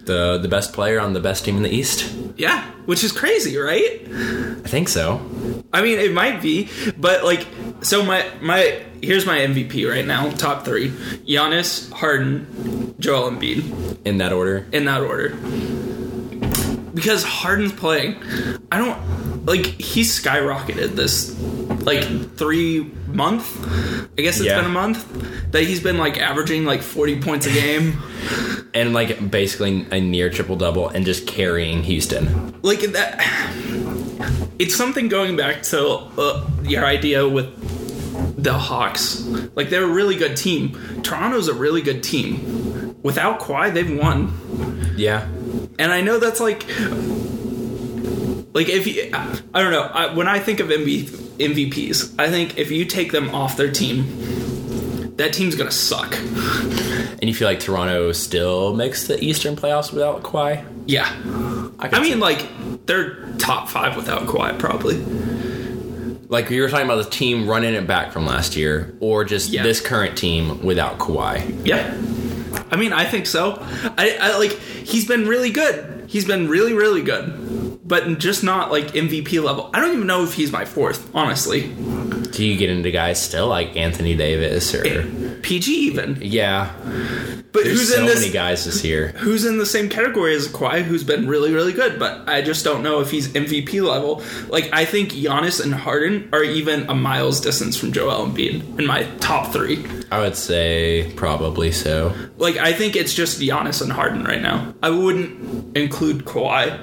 The 0.06 0.38
the 0.38 0.46
best 0.48 0.72
player 0.72 1.00
on 1.00 1.12
the 1.12 1.20
best 1.20 1.44
team 1.44 1.56
in 1.56 1.62
the 1.64 1.70
East. 1.70 2.14
Yeah, 2.36 2.64
which 2.84 3.02
is 3.02 3.10
crazy, 3.10 3.56
right? 3.56 4.02
I 4.64 4.68
think 4.68 4.88
so. 4.88 5.20
I 5.72 5.82
mean, 5.82 5.98
it 5.98 6.12
might 6.12 6.40
be, 6.40 6.68
but 6.96 7.24
like, 7.24 7.46
so 7.80 8.04
my 8.04 8.24
my 8.40 8.80
here's 9.02 9.26
my 9.26 9.38
MVP 9.38 9.90
right 9.90 10.06
now. 10.06 10.30
Top 10.30 10.64
three: 10.64 10.90
Giannis, 11.26 11.90
Harden, 11.92 12.94
Joel 13.00 13.32
Embiid, 13.32 13.98
In 14.06 14.18
that 14.18 14.32
order. 14.32 14.66
in 14.70 14.84
that 14.84 15.00
order. 15.02 15.36
Because 16.96 17.22
Harden's 17.22 17.72
playing, 17.72 18.16
I 18.72 18.78
don't 18.78 19.46
like. 19.46 19.66
He's 19.66 20.18
skyrocketed 20.20 20.96
this 20.96 21.38
like 21.84 22.02
three 22.36 22.90
month. 23.06 23.46
I 24.18 24.22
guess 24.22 24.38
it's 24.38 24.46
Yeah. 24.46 24.56
been 24.56 24.64
a 24.64 24.74
month 24.74 25.52
that 25.52 25.62
he's 25.64 25.80
been 25.80 25.98
like 25.98 26.18
averaging 26.18 26.64
like 26.64 26.80
forty 26.82 27.20
points 27.20 27.46
a 27.46 27.52
game. 27.52 28.02
and 28.74 28.92
like 28.92 29.30
basically 29.30 29.86
a 29.90 30.00
near 30.00 30.28
triple 30.30 30.56
double 30.56 30.88
and 30.88 31.04
just 31.06 31.26
carrying 31.26 31.82
Houston. 31.84 32.54
like 32.62 32.80
that 32.80 33.20
it's 34.58 34.74
something 34.74 35.08
going 35.08 35.36
back 35.36 35.62
to 35.62 35.80
uh, 36.18 36.46
your 36.64 36.84
idea 36.84 37.26
with 37.28 37.46
the 38.42 38.52
hawks 38.52 39.22
like 39.54 39.70
they're 39.70 39.84
a 39.84 39.92
really 39.92 40.16
good 40.16 40.36
team 40.36 40.72
toronto's 41.02 41.48
a 41.48 41.54
really 41.54 41.80
good 41.80 42.02
team 42.02 42.94
without 43.02 43.40
Kawhi, 43.40 43.72
they've 43.72 43.98
won 43.98 44.32
Yeah. 44.96 45.26
And 45.78 45.92
i 45.92 46.00
know 46.00 46.18
that's 46.18 46.40
like 46.40 46.66
like 48.54 48.68
if 48.68 48.86
you 48.86 49.10
i 49.12 49.62
don't 49.62 49.70
know 49.72 49.82
I, 49.82 50.14
when 50.14 50.28
i 50.28 50.38
think 50.38 50.60
of 50.60 50.68
MV, 50.68 51.04
mvps 51.38 52.14
i 52.18 52.28
think 52.30 52.58
if 52.58 52.70
you 52.70 52.84
take 52.84 53.12
them 53.12 53.34
off 53.34 53.56
their 53.56 53.70
team 53.70 54.06
that 55.16 55.32
team's 55.32 55.54
gonna 55.54 55.70
suck 55.70 56.14
And 57.18 57.24
you 57.24 57.34
feel 57.34 57.48
like 57.48 57.60
Toronto 57.60 58.12
still 58.12 58.74
makes 58.74 59.06
the 59.06 59.18
Eastern 59.24 59.56
playoffs 59.56 59.90
without 59.92 60.22
Kawhi? 60.22 60.64
yeah 60.86 61.06
I, 61.78 61.88
i 61.92 62.00
mean 62.00 62.20
like 62.20 62.46
they're 62.86 63.26
top 63.38 63.68
five 63.68 63.96
without 63.96 64.22
Kawhi, 64.26 64.58
probably 64.58 64.96
like 66.28 66.50
you 66.50 66.60
were 66.62 66.68
talking 66.68 66.86
about 66.86 67.04
the 67.04 67.10
team 67.10 67.48
running 67.48 67.74
it 67.74 67.86
back 67.86 68.12
from 68.12 68.26
last 68.26 68.56
year, 68.56 68.92
or 69.00 69.24
just 69.24 69.50
Yeah. 69.50 69.62
this 69.62 69.80
current 69.80 70.18
team 70.18 70.60
without 70.64 70.98
Kawhi. 70.98 71.64
Yeah. 71.64 71.94
I 72.70 72.76
mean, 72.76 72.92
I 72.92 73.04
think 73.04 73.26
so. 73.26 73.58
I, 73.96 74.16
I 74.20 74.38
like 74.38 74.52
he's 74.52 75.06
been 75.06 75.26
really 75.28 75.50
good. 75.50 76.04
He's 76.08 76.24
been 76.24 76.48
really, 76.48 76.72
really 76.72 77.02
good. 77.02 77.78
But 77.86 78.18
just 78.18 78.42
not 78.42 78.72
like 78.72 78.88
MVP 78.88 79.42
level. 79.42 79.70
I 79.72 79.80
don't 79.80 79.94
even 79.94 80.06
know 80.06 80.24
if 80.24 80.34
he's 80.34 80.50
my 80.50 80.64
fourth, 80.64 81.08
honestly. 81.14 81.72
Do 82.32 82.44
you 82.44 82.56
get 82.56 82.68
into 82.68 82.90
guys 82.90 83.22
still 83.22 83.46
like 83.46 83.76
Anthony 83.76 84.16
Davis 84.16 84.74
or 84.74 84.82
PG 85.42 85.70
even. 85.72 86.18
yeah? 86.20 86.72
But 87.56 87.64
There's 87.64 87.78
who's 87.78 87.94
so 87.94 88.00
in 88.00 88.04
this 88.06 88.20
many 88.20 88.30
guys 88.30 88.66
this 88.66 88.84
year. 88.84 89.12
who's 89.16 89.46
in 89.46 89.56
the 89.56 89.64
same 89.64 89.88
category 89.88 90.34
as 90.36 90.46
Kawhi 90.46 90.82
who's 90.82 91.02
been 91.02 91.26
really, 91.26 91.54
really 91.54 91.72
good, 91.72 91.98
but 91.98 92.28
I 92.28 92.42
just 92.42 92.66
don't 92.66 92.82
know 92.82 93.00
if 93.00 93.10
he's 93.10 93.28
MVP 93.28 93.80
level. 93.82 94.22
Like 94.48 94.68
I 94.74 94.84
think 94.84 95.12
Giannis 95.12 95.64
and 95.64 95.74
Harden 95.74 96.28
are 96.34 96.44
even 96.44 96.82
a 96.90 96.94
miles 96.94 97.40
distance 97.40 97.74
from 97.74 97.92
Joel 97.92 98.26
Embiid 98.26 98.78
in 98.78 98.84
my 98.84 99.04
top 99.20 99.54
three. 99.54 99.86
I 100.12 100.20
would 100.20 100.36
say 100.36 101.10
probably 101.16 101.72
so. 101.72 102.14
Like 102.36 102.58
I 102.58 102.74
think 102.74 102.94
it's 102.94 103.14
just 103.14 103.40
Giannis 103.40 103.80
and 103.80 103.90
Harden 103.90 104.24
right 104.24 104.42
now. 104.42 104.74
I 104.82 104.90
wouldn't 104.90 105.74
include 105.78 106.26
Kawhi. 106.26 106.78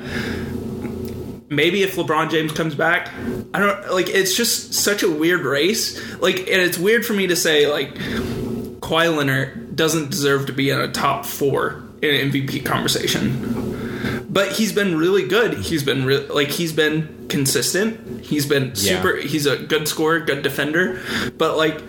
Maybe 1.51 1.83
if 1.83 1.97
LeBron 1.97 2.31
James 2.31 2.51
comes 2.51 2.73
back, 2.73 3.09
I 3.53 3.59
don't 3.59 3.91
like. 3.93 4.09
It's 4.09 4.35
just 4.35 4.73
such 4.73 5.03
a 5.03 5.11
weird 5.11 5.41
race. 5.41 6.01
Like, 6.19 6.39
and 6.39 6.47
it's 6.61 6.79
weird 6.79 7.05
for 7.05 7.13
me 7.13 7.27
to 7.27 7.35
say 7.35 7.67
like 7.67 7.93
Kawhi 7.93 9.15
Leonard 9.15 9.62
doesn't 9.73 10.11
deserve 10.11 10.45
to 10.47 10.53
be 10.53 10.69
in 10.69 10.79
a 10.79 10.91
top 10.91 11.25
four 11.25 11.83
in 12.01 12.13
an 12.15 12.31
MVP 12.31 12.65
conversation. 12.65 14.25
But 14.29 14.51
he's 14.53 14.73
been 14.73 14.97
really 14.97 15.27
good. 15.27 15.53
He's 15.55 15.83
been 15.83 16.05
re- 16.05 16.27
like 16.27 16.49
he's 16.49 16.73
been 16.73 17.27
consistent. 17.29 18.25
He's 18.25 18.45
been 18.45 18.75
super. 18.75 19.15
He's 19.17 19.45
a 19.45 19.57
good 19.57 19.87
scorer, 19.87 20.19
good 20.19 20.41
defender. 20.41 20.99
But 21.37 21.55
like 21.55 21.81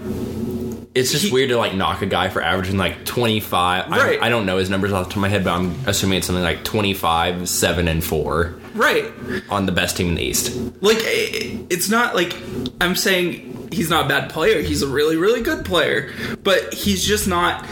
It's 0.94 1.11
just 1.11 1.25
He- 1.25 1.33
weird 1.33 1.49
to 1.51 1.57
like 1.57 1.75
knock 1.75 2.03
a 2.03 2.07
guy 2.07 2.29
for 2.29 2.40
averaging 2.42 2.77
like 2.77 3.05
25. 3.05 3.90
Right. 3.90 4.20
I, 4.23 4.27
I 4.27 4.29
don't 4.29 4.47
know 4.47 4.59
his 4.59 4.70
numbers 4.70 4.92
off 4.92 5.05
the 5.07 5.11
top 5.11 5.16
of 5.16 5.23
my 5.23 5.29
head, 5.29 5.42
but 5.42 5.53
I'm 5.55 5.75
assuming 5.87 6.18
it's 6.18 6.27
something 6.27 6.44
like 6.44 6.62
25, 6.64 7.49
7, 7.49 7.88
and 7.88 8.05
4. 8.05 8.55
Right. 8.75 9.13
on 9.49 9.67
the 9.67 9.73
best 9.73 9.97
team 9.97 10.09
in 10.09 10.15
the 10.17 10.23
East. 10.23 10.55
Like 10.83 10.99
it's 11.01 11.89
not 11.89 12.15
like 12.15 12.37
I'm 12.81 12.97
saying 12.97 13.69
he's 13.73 13.91
not 13.91 14.07
a 14.07 14.09
bad 14.09 14.31
player. 14.31 14.61
He's 14.61 14.83
a 14.83 14.89
really 14.89 15.17
really 15.17 15.43
good 15.43 15.65
player, 15.65 16.13
but 16.43 16.73
he's 16.75 17.05
just 17.05 17.27
not 17.27 17.65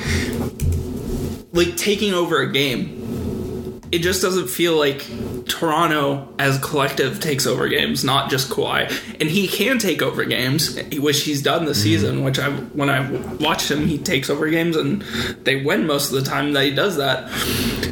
like 1.53 1.77
taking 1.77 2.15
over 2.15 2.41
a 2.41 2.51
game. 2.51 3.81
It 3.93 3.99
just 3.99 4.23
doesn't 4.23 4.49
feel 4.49 4.79
like 4.79 5.05
Toronto 5.47 6.33
as 6.39 6.59
collective 6.59 7.21
takes 7.21 7.47
over 7.47 7.69
games, 7.69 8.05
not 8.05 8.31
just 8.31 8.51
Kawhi. 8.51 8.89
And 9.21 9.29
he 9.29 9.47
can 9.47 9.79
take 9.79 10.01
over 10.01 10.25
games, 10.25 10.81
which 10.95 11.25
he's 11.25 11.43
done 11.43 11.67
this 11.67 11.79
mm-hmm. 11.79 11.85
season. 11.85 12.25
Which 12.25 12.39
I, 12.39 12.51
when 12.51 12.89
I 12.89 13.11
watch 13.37 13.71
him, 13.71 13.87
he 13.87 13.99
takes 13.99 14.31
over 14.31 14.49
games 14.49 14.77
and 14.77 15.03
they 15.45 15.63
win 15.63 15.87
most 15.87 16.11
of 16.11 16.23
the 16.23 16.29
time 16.29 16.55
that 16.55 16.65
he 16.65 16.75
does 16.75 16.97
that. 16.97 17.31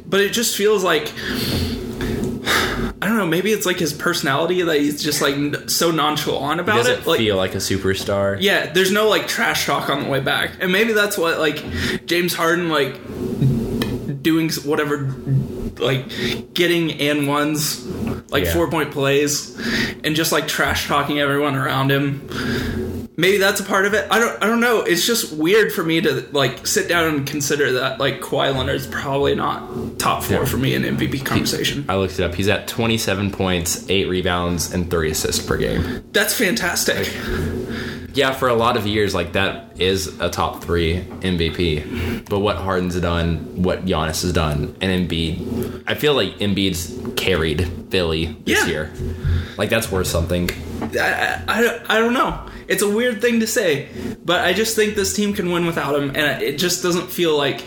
But 0.06 0.20
it 0.20 0.32
just 0.32 0.56
feels 0.56 0.82
like 0.82 1.12
don't 3.10 3.18
know. 3.18 3.26
Maybe 3.26 3.52
it's 3.52 3.66
like 3.66 3.78
his 3.78 3.92
personality 3.92 4.62
that 4.62 4.76
he's 4.80 5.02
just 5.02 5.20
like 5.20 5.34
n- 5.34 5.68
so 5.68 5.90
nonchalant 5.90 6.60
about 6.60 6.76
Doesn't 6.78 7.00
it. 7.02 7.06
Like, 7.06 7.18
feel 7.18 7.36
like 7.36 7.54
a 7.54 7.58
superstar. 7.58 8.38
yeah, 8.40 8.72
there's 8.72 8.90
no 8.90 9.08
like 9.08 9.28
trash 9.28 9.66
talk 9.66 9.90
on 9.90 10.04
the 10.04 10.08
way 10.08 10.20
back, 10.20 10.52
and 10.60 10.72
maybe 10.72 10.92
that's 10.94 11.18
what 11.18 11.38
like 11.38 11.62
James 12.06 12.32
Harden 12.34 12.68
like 12.70 12.94
doing 14.22 14.50
whatever, 14.64 15.12
like 15.78 16.52
getting 16.54 16.92
and 17.00 17.28
ones, 17.28 17.84
like 18.30 18.44
Yeah. 18.44 18.52
four 18.54 18.70
point 18.70 18.90
plays, 18.90 19.56
and 20.04 20.16
just 20.16 20.32
like 20.32 20.48
trash 20.48 20.86
talking 20.88 21.20
everyone 21.20 21.54
around 21.56 21.90
him. 21.92 22.26
Maybe 23.20 23.36
that's 23.36 23.60
a 23.60 23.64
part 23.64 23.84
of 23.84 23.92
it. 23.92 24.06
I 24.10 24.18
don't. 24.18 24.42
I 24.42 24.46
don't 24.46 24.60
know. 24.60 24.80
It's 24.80 25.06
just 25.06 25.32
weird 25.36 25.72
for 25.72 25.84
me 25.84 26.00
to 26.00 26.26
like 26.32 26.66
sit 26.66 26.88
down 26.88 27.14
and 27.14 27.26
consider 27.26 27.72
that 27.72 28.00
like 28.00 28.20
Kawhi 28.20 28.54
Leonard's 28.56 28.86
probably 28.86 29.34
not 29.34 29.98
top 29.98 30.22
four 30.22 30.38
Yeah. 30.38 30.44
for 30.46 30.56
me 30.56 30.74
in 30.74 30.82
MVP 30.82 31.24
conversation. 31.26 31.84
I 31.88 31.96
looked 31.96 32.18
it 32.18 32.22
up. 32.24 32.34
He's 32.34 32.48
at 32.48 32.66
27 32.66 33.30
points, 33.30 33.84
8 33.90 34.08
rebounds, 34.08 34.72
and 34.72 34.90
3 34.90 35.10
assists 35.10 35.44
per 35.44 35.58
game. 35.58 36.02
That's 36.12 36.32
fantastic. 36.32 37.06
Yeah, 38.12 38.32
for 38.32 38.48
a 38.48 38.54
lot 38.54 38.76
of 38.76 38.86
years, 38.86 39.14
like 39.14 39.32
that 39.34 39.80
is 39.80 40.18
a 40.20 40.28
top 40.28 40.62
three 40.64 40.96
MVP. 41.20 42.28
But 42.28 42.40
what 42.40 42.56
Harden's 42.56 43.00
done, 43.00 43.62
what 43.62 43.84
Giannis 43.86 44.22
has 44.22 44.32
done, 44.32 44.76
and 44.80 45.08
Embiid, 45.08 45.84
I 45.86 45.94
feel 45.94 46.14
like 46.14 46.38
Embiid's 46.38 46.98
carried 47.16 47.66
Philly 47.90 48.36
this 48.44 48.60
Yeah. 48.64 48.66
year. 48.66 48.92
Like 49.56 49.70
that's 49.70 49.90
worth 49.92 50.06
something. 50.08 50.50
I, 50.98 51.42
I, 51.46 51.80
I 51.88 51.98
don't 51.98 52.14
know. 52.14 52.46
It's 52.66 52.82
a 52.82 52.88
weird 52.90 53.20
thing 53.20 53.40
to 53.40 53.46
say, 53.46 53.88
but 54.24 54.40
I 54.44 54.52
just 54.54 54.74
think 54.76 54.94
this 54.94 55.12
team 55.14 55.32
can 55.32 55.50
win 55.52 55.66
without 55.66 55.94
him, 55.94 56.10
and 56.16 56.42
it 56.42 56.56
just 56.58 56.82
doesn't 56.82 57.10
feel 57.10 57.36
like, 57.36 57.62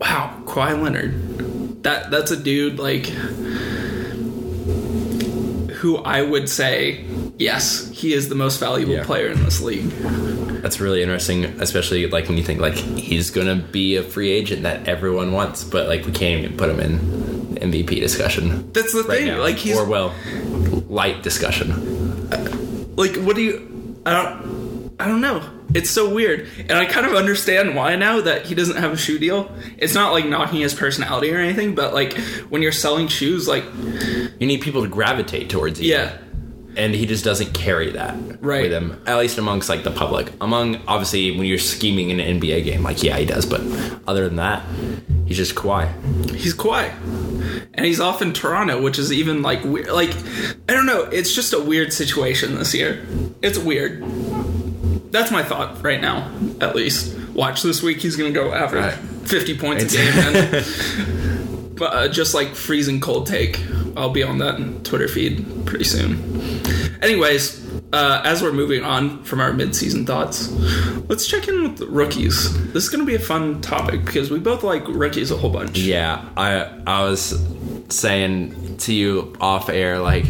wow, 0.00 0.42
Kawhi 0.46 0.80
Leonard. 0.82 1.82
That 1.84 2.10
that's 2.10 2.30
a 2.32 2.36
dude 2.36 2.78
like 2.78 3.06
who 5.78 5.96
I 5.98 6.22
would 6.22 6.48
say 6.48 7.04
yes, 7.38 7.88
he 7.92 8.12
is 8.12 8.28
the 8.28 8.34
most 8.34 8.58
valuable 8.60 8.94
Yeah. 8.94 9.04
player 9.04 9.28
in 9.28 9.42
this 9.44 9.60
league. 9.60 9.90
That's 10.62 10.80
really 10.80 11.02
interesting, 11.02 11.44
especially 11.60 12.06
like 12.08 12.28
when 12.28 12.36
you 12.36 12.42
think 12.44 12.60
like 12.60 12.74
he's 12.74 13.30
gonna 13.30 13.54
be 13.56 13.96
a 13.96 14.02
free 14.02 14.30
agent 14.30 14.62
that 14.64 14.88
everyone 14.88 15.32
wants, 15.32 15.64
but 15.64 15.88
like 15.88 16.04
we 16.04 16.12
can't 16.12 16.42
even 16.44 16.56
put 16.56 16.68
him 16.68 16.80
in 16.80 16.98
MVP 17.60 18.00
discussion 18.00 18.70
That's 18.72 18.92
the 18.92 19.02
right 19.04 19.18
thing. 19.18 19.26
now. 19.28 19.40
Like 19.40 19.56
he's 19.56 19.76
or 19.76 19.84
well, 19.84 20.14
light 20.88 21.22
discussion. 21.22 22.28
like 22.96 23.16
what 23.16 23.36
do 23.36 23.42
you 23.42 23.96
I 24.04 24.12
don't 24.12 24.90
I 25.00 25.06
don't 25.06 25.20
know. 25.20 25.42
It's 25.74 25.90
so 25.90 26.08
weird. 26.12 26.48
And 26.60 26.72
I 26.72 26.86
kind 26.86 27.06
of 27.06 27.12
understand 27.14 27.76
why 27.76 27.94
now 27.94 28.20
that 28.22 28.46
he 28.46 28.54
doesn't 28.54 28.78
have 28.78 28.90
a 28.92 28.96
shoe 28.96 29.18
deal. 29.18 29.52
It's 29.76 29.94
not 29.94 30.12
like 30.12 30.24
knocking 30.26 30.60
his 30.60 30.72
personality 30.74 31.30
or 31.30 31.36
anything, 31.38 31.74
but 31.74 31.92
like 31.94 32.14
when 32.48 32.62
you're 32.62 32.72
selling 32.72 33.06
shoes 33.06 33.46
like 33.46 33.64
You 34.40 34.46
need 34.46 34.60
people 34.60 34.82
to 34.82 34.88
gravitate 34.88 35.50
towards 35.50 35.80
you. 35.80 35.90
yeah. 35.92 36.16
And 36.78 36.94
he 36.94 37.04
just 37.04 37.24
doesn't 37.24 37.52
carry 37.52 37.90
that 37.92 38.14
Right. 38.40 38.62
with 38.62 38.72
him 38.72 39.02
at 39.06 39.18
least 39.18 39.36
amongst 39.36 39.68
like 39.68 39.82
the 39.84 39.90
public 39.90 40.32
among 40.40 40.76
obviously 40.86 41.32
when 41.36 41.44
you're 41.46 41.58
scheming 41.58 42.08
in 42.10 42.20
an 42.20 42.40
nba 42.40 42.64
game 42.64 42.82
like 42.82 43.02
yeah 43.02 43.16
he 43.18 43.26
does 43.26 43.44
but 43.44 43.60
other 44.06 44.26
than 44.28 44.36
that 44.36 44.62
he's 45.26 45.36
just 45.36 45.54
Kawhi. 45.54 45.86
He's 46.34 46.54
Kawhi. 46.54 46.90
And 47.74 47.84
he's 47.84 48.00
off 48.00 48.22
in 48.22 48.32
Toronto, 48.32 48.80
which 48.80 48.98
is 48.98 49.12
even 49.12 49.42
like 49.42 49.62
weird. 49.62 49.88
Like, 49.88 50.10
I 50.68 50.72
don't 50.72 50.86
know. 50.86 51.02
It's 51.02 51.34
just 51.34 51.52
a 51.52 51.60
weird 51.60 51.92
situation 51.92 52.54
this 52.54 52.74
year. 52.74 53.04
It's 53.42 53.58
weird. 53.58 54.02
That's 55.12 55.30
my 55.30 55.42
thought 55.42 55.82
right 55.84 56.00
now, 56.00 56.32
at 56.62 56.74
least. 56.74 57.14
Watch 57.34 57.62
this 57.62 57.82
week, 57.82 57.98
he's 57.98 58.16
going 58.16 58.32
to 58.32 58.40
go 58.40 58.52
after 58.54 58.76
Right. 58.78 58.94
50 58.94 59.58
points 59.58 59.84
a 59.84 59.96
game. 59.96 60.64
But 61.78 61.92
uh, 61.94 62.08
just 62.08 62.34
like 62.34 62.54
freezing 62.56 62.98
cold 63.00 63.26
take. 63.28 63.58
I'll 63.98 64.10
be 64.10 64.22
on 64.22 64.38
that 64.38 64.84
Twitter 64.84 65.08
feed 65.08 65.44
pretty 65.66 65.84
soon. 65.84 66.62
Anyways, 67.02 67.64
uh, 67.92 68.22
as 68.24 68.42
we're 68.42 68.52
moving 68.52 68.84
on 68.84 69.22
from 69.24 69.40
our 69.40 69.52
mid-season 69.52 70.06
thoughts, 70.06 70.50
let's 71.08 71.26
check 71.26 71.48
in 71.48 71.62
with 71.62 71.78
the 71.78 71.86
rookies. 71.86 72.52
This 72.72 72.84
is 72.84 72.88
going 72.88 73.00
to 73.04 73.06
be 73.06 73.14
a 73.14 73.18
fun 73.20 73.60
topic 73.60 74.04
because 74.04 74.30
we 74.30 74.38
both 74.38 74.62
like 74.62 74.86
rookies 74.88 75.30
a 75.30 75.36
whole 75.36 75.50
bunch. 75.50 75.78
yeah 75.78 76.24
i 76.36 76.64
i 76.86 77.02
was 77.02 77.44
saying 77.88 78.76
to 78.78 78.92
you 78.94 79.34
off 79.40 79.68
air 79.68 79.98
like 79.98 80.26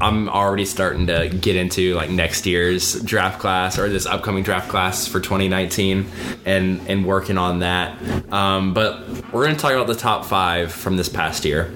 i'm 0.00 0.28
already 0.28 0.64
starting 0.64 1.06
to 1.06 1.28
get 1.28 1.56
into 1.56 1.94
like 1.94 2.10
next 2.10 2.46
year's 2.46 3.00
draft 3.02 3.38
class 3.38 3.78
or 3.78 3.88
this 3.88 4.06
upcoming 4.06 4.42
draft 4.42 4.68
class 4.68 5.06
for 5.06 5.20
2019 5.20 6.06
and 6.44 6.80
and 6.88 7.04
working 7.04 7.36
on 7.38 7.60
that 7.60 7.96
um, 8.32 8.72
but 8.74 9.06
we're 9.32 9.44
going 9.44 9.54
to 9.54 9.60
talk 9.60 9.72
about 9.72 9.86
the 9.86 9.94
top 9.94 10.24
five 10.24 10.72
from 10.72 10.96
this 10.96 11.08
past 11.08 11.44
year 11.44 11.70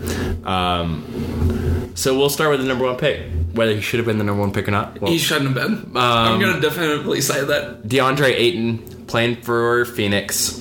um, 0.44 1.92
so 1.94 2.16
we'll 2.16 2.30
start 2.30 2.50
with 2.50 2.60
the 2.60 2.66
number 2.66 2.84
one 2.84 2.96
pick 2.96 3.26
whether 3.52 3.74
he 3.74 3.80
should 3.80 3.98
have 3.98 4.06
been 4.06 4.18
the 4.18 4.24
number 4.24 4.40
one 4.40 4.52
pick 4.52 4.66
or 4.66 4.72
not 4.72 5.00
well, 5.00 5.12
He 5.12 5.18
shouldn't 5.18 5.54
have 5.56 5.68
been. 5.68 5.92
I'm 5.96 6.40
gonna 6.40 6.60
definitely 6.60 7.20
say 7.20 7.44
that. 7.44 7.84
DeAndre 7.84 8.32
Ayton 8.32 8.78
playing 9.06 9.42
for 9.42 9.84
Phoenix. 9.84 10.58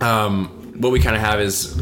Um, 0.00 0.46
what 0.78 0.92
we 0.92 1.00
kind 1.00 1.14
of 1.14 1.20
have 1.20 1.40
is 1.40 1.78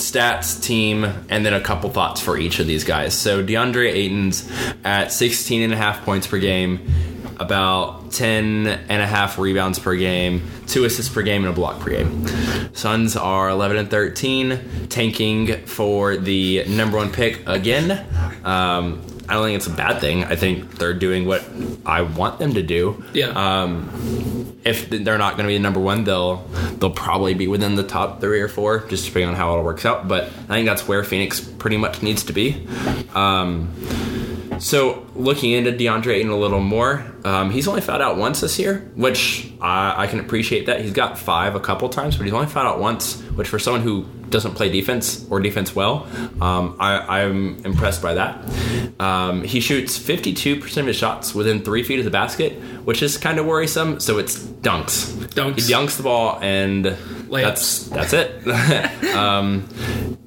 stats, 0.00 0.62
team, 0.62 1.04
and 1.28 1.44
then 1.44 1.54
a 1.54 1.60
couple 1.60 1.90
thoughts 1.90 2.20
for 2.20 2.36
each 2.36 2.58
of 2.58 2.66
these 2.66 2.84
guys. 2.84 3.14
So 3.14 3.44
DeAndre 3.44 3.92
Ayton's 3.92 4.50
at 4.84 5.12
16 5.12 5.62
and 5.62 5.72
a 5.72 5.76
half 5.76 6.04
points 6.04 6.26
per 6.26 6.38
game, 6.38 6.80
about 7.38 8.12
10 8.12 8.66
and 8.66 9.02
a 9.02 9.06
half 9.06 9.38
rebounds 9.38 9.78
per 9.78 9.96
game, 9.96 10.42
two 10.66 10.84
assists 10.84 11.12
per 11.12 11.22
game, 11.22 11.44
and 11.44 11.52
a 11.52 11.54
block 11.54 11.80
per 11.80 11.90
game. 11.90 12.26
Suns 12.74 13.16
are 13.16 13.48
11 13.48 13.76
and 13.76 13.90
13, 13.90 14.88
tanking 14.88 15.64
for 15.66 16.16
the 16.16 16.64
number 16.68 16.96
one 16.96 17.10
pick 17.10 17.46
again. 17.46 18.06
Um, 18.44 19.02
I 19.28 19.34
don't 19.34 19.44
think 19.44 19.56
it's 19.56 19.66
a 19.66 19.70
bad 19.70 20.00
thing. 20.00 20.24
I 20.24 20.36
think 20.36 20.78
they're 20.78 20.94
doing 20.94 21.26
what 21.26 21.44
I 21.86 22.02
want 22.02 22.38
them 22.38 22.54
to 22.54 22.62
do. 22.62 23.04
Yeah. 23.12 23.28
Um, 23.28 24.56
if 24.64 24.90
they're 24.90 25.18
not 25.18 25.36
going 25.36 25.44
to 25.44 25.48
be 25.48 25.56
the 25.56 25.62
number 25.62 25.80
one, 25.80 26.04
they'll 26.04 26.36
they'll 26.78 26.90
probably 26.90 27.34
be 27.34 27.46
within 27.46 27.76
the 27.76 27.82
top 27.82 28.20
three 28.20 28.40
or 28.40 28.48
four, 28.48 28.80
just 28.88 29.06
depending 29.06 29.30
on 29.30 29.34
how 29.36 29.52
it 29.54 29.58
all 29.58 29.64
works 29.64 29.84
out. 29.84 30.08
But 30.08 30.24
I 30.24 30.54
think 30.54 30.66
that's 30.66 30.86
where 30.88 31.04
Phoenix 31.04 31.40
pretty 31.40 31.76
much 31.76 32.02
needs 32.02 32.24
to 32.24 32.32
be. 32.32 32.66
Um, 33.14 33.72
so 34.60 35.06
looking 35.14 35.52
into 35.52 35.72
DeAndre 35.72 36.16
Ayton 36.16 36.30
a 36.30 36.36
little 36.36 36.60
more, 36.60 37.04
um, 37.24 37.50
he's 37.50 37.66
only 37.66 37.80
fouled 37.80 38.02
out 38.02 38.18
once 38.18 38.40
this 38.42 38.58
year, 38.58 38.90
which 38.94 39.50
I, 39.60 40.04
I 40.04 40.06
can 40.06 40.20
appreciate 40.20 40.66
that. 40.66 40.82
He's 40.82 40.92
got 40.92 41.18
five 41.18 41.54
a 41.54 41.60
couple 41.60 41.88
times, 41.88 42.16
but 42.16 42.24
he's 42.24 42.34
only 42.34 42.46
fouled 42.46 42.66
out 42.66 42.78
once, 42.78 43.20
which 43.34 43.48
for 43.48 43.58
someone 43.58 43.80
who 43.80 44.04
doesn't 44.28 44.54
play 44.54 44.70
defense 44.70 45.26
or 45.30 45.40
defense 45.40 45.74
well, 45.74 46.06
um, 46.42 46.76
I, 46.78 47.22
I'm 47.22 47.64
impressed 47.64 48.02
by 48.02 48.14
that. 48.14 48.44
Um, 49.00 49.44
he 49.44 49.60
shoots 49.60 49.98
52% 49.98 50.76
of 50.76 50.86
his 50.86 50.96
shots 50.96 51.34
within 51.34 51.62
three 51.62 51.82
feet 51.82 51.98
of 51.98 52.04
the 52.04 52.10
basket, 52.10 52.52
which 52.84 53.02
is 53.02 53.16
kind 53.16 53.38
of 53.38 53.46
worrisome. 53.46 53.98
So 53.98 54.18
it's 54.18 54.38
dunks. 54.38 55.16
Dunks. 55.28 55.66
He 55.66 55.72
dunks 55.72 55.96
the 55.96 56.02
ball, 56.02 56.38
and 56.42 56.84
that's 57.30 57.86
that's 57.86 58.12
it. 58.12 58.46
um, 59.14 59.66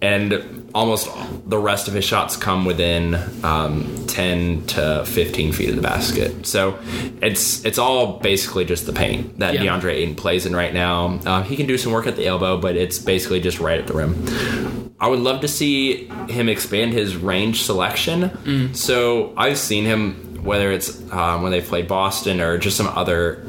and 0.01 0.62
almost 0.73 1.07
the 1.47 1.57
rest 1.57 1.87
of 1.87 1.93
his 1.93 2.03
shots 2.03 2.35
come 2.35 2.65
within 2.65 3.15
um, 3.43 4.05
10 4.07 4.65
to 4.67 5.03
15 5.05 5.51
feet 5.53 5.69
of 5.69 5.75
the 5.75 5.81
basket. 5.81 6.45
So 6.45 6.79
it's 7.21 7.63
it's 7.65 7.77
all 7.77 8.19
basically 8.19 8.65
just 8.65 8.85
the 8.85 8.93
paint 8.93 9.39
that 9.39 9.53
Yeah. 9.53 9.61
DeAndre 9.79 9.93
Ayton 9.93 10.15
plays 10.15 10.45
in 10.45 10.55
right 10.55 10.73
now. 10.73 11.19
Uh, 11.25 11.43
he 11.43 11.55
can 11.55 11.67
do 11.67 11.77
some 11.77 11.91
work 11.91 12.07
at 12.07 12.15
the 12.15 12.25
elbow, 12.27 12.57
but 12.57 12.75
it's 12.75 12.97
basically 12.99 13.39
just 13.39 13.59
right 13.59 13.79
at 13.79 13.87
the 13.87 13.93
rim. 13.93 14.93
I 14.99 15.07
would 15.07 15.19
love 15.19 15.41
to 15.41 15.47
see 15.47 16.07
him 16.29 16.47
expand 16.49 16.93
his 16.93 17.15
range 17.17 17.63
selection. 17.63 18.73
So 18.73 19.33
I've 19.37 19.57
seen 19.57 19.85
him 19.85 20.29
whether 20.43 20.71
it's 20.73 20.99
um, 21.13 21.41
when 21.41 21.51
they 21.53 21.61
play 21.61 21.83
Boston 21.83 22.41
or 22.41 22.57
just 22.57 22.75
some 22.75 22.87
other 22.87 23.45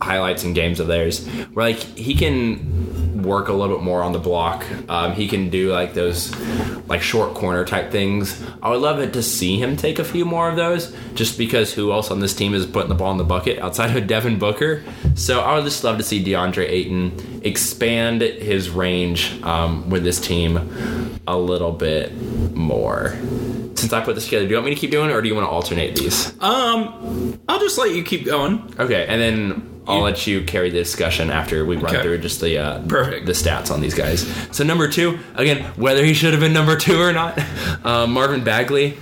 highlights 0.00 0.44
and 0.44 0.54
games 0.54 0.78
of 0.78 0.86
theirs, 0.86 1.26
where 1.52 1.66
like 1.66 1.78
he 1.78 2.14
can 2.14 3.05
work 3.26 3.48
a 3.48 3.52
little 3.52 3.76
bit 3.76 3.84
more 3.84 4.02
on 4.02 4.12
the 4.12 4.18
block. 4.18 4.64
Um, 4.88 5.12
he 5.12 5.28
can 5.28 5.50
do 5.50 5.72
like 5.72 5.92
those 5.94 6.34
like 6.88 7.02
short 7.02 7.34
corner 7.34 7.64
type 7.64 7.90
things. 7.90 8.42
I 8.62 8.70
would 8.70 8.80
love 8.80 9.00
it 9.00 9.12
to 9.14 9.22
see 9.22 9.60
him 9.60 9.76
take 9.76 9.98
a 9.98 10.04
few 10.04 10.24
more 10.24 10.48
of 10.48 10.56
those, 10.56 10.96
just 11.14 11.36
because 11.36 11.74
who 11.74 11.92
else 11.92 12.10
on 12.10 12.20
this 12.20 12.34
team 12.34 12.54
is 12.54 12.64
putting 12.64 12.88
the 12.88 12.94
ball 12.94 13.12
in 13.12 13.18
the 13.18 13.24
bucket 13.24 13.58
outside 13.58 13.94
of 13.94 14.06
Devin 14.06 14.38
Booker? 14.38 14.84
So 15.14 15.40
I 15.40 15.56
would 15.56 15.64
just 15.64 15.82
love 15.84 15.98
to 15.98 16.04
see 16.04 16.24
DeAndre 16.24 16.68
Ayton 16.68 17.40
expand 17.44 18.22
his 18.22 18.70
range 18.70 19.42
um, 19.42 19.90
with 19.90 20.04
this 20.04 20.20
team 20.20 20.56
a 21.26 21.36
little 21.36 21.72
bit 21.72 22.14
more. 22.54 23.16
since 23.74 23.92
I 23.92 24.02
put 24.04 24.14
this 24.14 24.24
together, 24.24 24.44
do 24.44 24.50
you 24.50 24.56
want 24.56 24.66
me 24.66 24.74
to 24.74 24.80
keep 24.80 24.90
doing 24.90 25.10
it 25.10 25.12
or 25.12 25.20
do 25.20 25.28
you 25.28 25.34
want 25.34 25.46
to 25.46 25.50
alternate 25.50 25.96
these? 25.96 26.30
Um, 26.40 27.38
I'll 27.48 27.60
just 27.60 27.78
let 27.78 27.94
you 27.94 28.02
keep 28.02 28.24
going. 28.24 28.74
Okay, 28.78 29.06
and 29.06 29.20
then 29.20 29.75
I'll 29.88 30.00
let 30.00 30.26
you 30.26 30.42
carry 30.42 30.70
the 30.70 30.78
discussion 30.78 31.30
after 31.30 31.64
we 31.64 31.76
run 31.76 31.94
Okay. 31.94 32.02
through 32.02 32.18
just 32.18 32.40
the 32.40 32.58
uh, 32.58 32.82
Perfect. 32.86 33.26
the 33.26 33.32
stats 33.32 33.70
on 33.70 33.80
these 33.80 33.94
guys. 33.94 34.26
So 34.50 34.64
number 34.64 34.88
two, 34.88 35.18
again, 35.34 35.64
whether 35.76 36.04
he 36.04 36.12
should 36.14 36.32
have 36.32 36.40
been 36.40 36.52
number 36.52 36.76
two 36.76 37.00
or 37.00 37.12
not, 37.12 37.38
um, 37.84 38.12
Marvin 38.16 38.42
Bagley, 38.42 38.98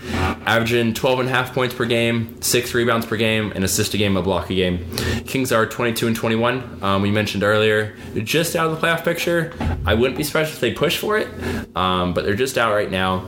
averaging 0.47 0.93
12 0.95 1.21
and 1.21 1.29
a 1.29 1.33
half 1.33 1.55
points 1.55 1.75
per 1.75 1.87
game, 1.87 2.41
six 2.43 2.75
rebounds 2.75 3.07
per 3.07 3.17
game, 3.17 3.53
an 3.53 3.65
assist 3.65 3.95
a 3.95 3.99
game, 3.99 4.17
a 4.17 4.23
block 4.23 4.51
a 4.51 4.55
game. 4.55 4.85
Kings 5.27 5.53
are 5.53 5.65
22 5.67 6.07
and 6.07 6.15
21. 6.17 6.83
Um, 6.83 7.01
we 7.03 7.11
mentioned 7.11 7.43
earlier, 7.43 7.97
just 8.23 8.55
out 8.57 8.71
of 8.71 8.79
the 8.79 8.87
playoff 8.87 9.05
picture. 9.05 9.53
I 9.87 9.95
wouldn't 9.95 10.17
be 10.19 10.25
surprised 10.25 10.53
if 10.53 10.61
they 10.61 10.73
push 10.73 10.99
for 10.99 11.17
it, 11.17 11.29
um, 11.77 12.13
but 12.15 12.25
they're 12.25 12.35
just 12.35 12.59
out 12.59 12.75
right 12.75 12.91
now. 12.91 13.27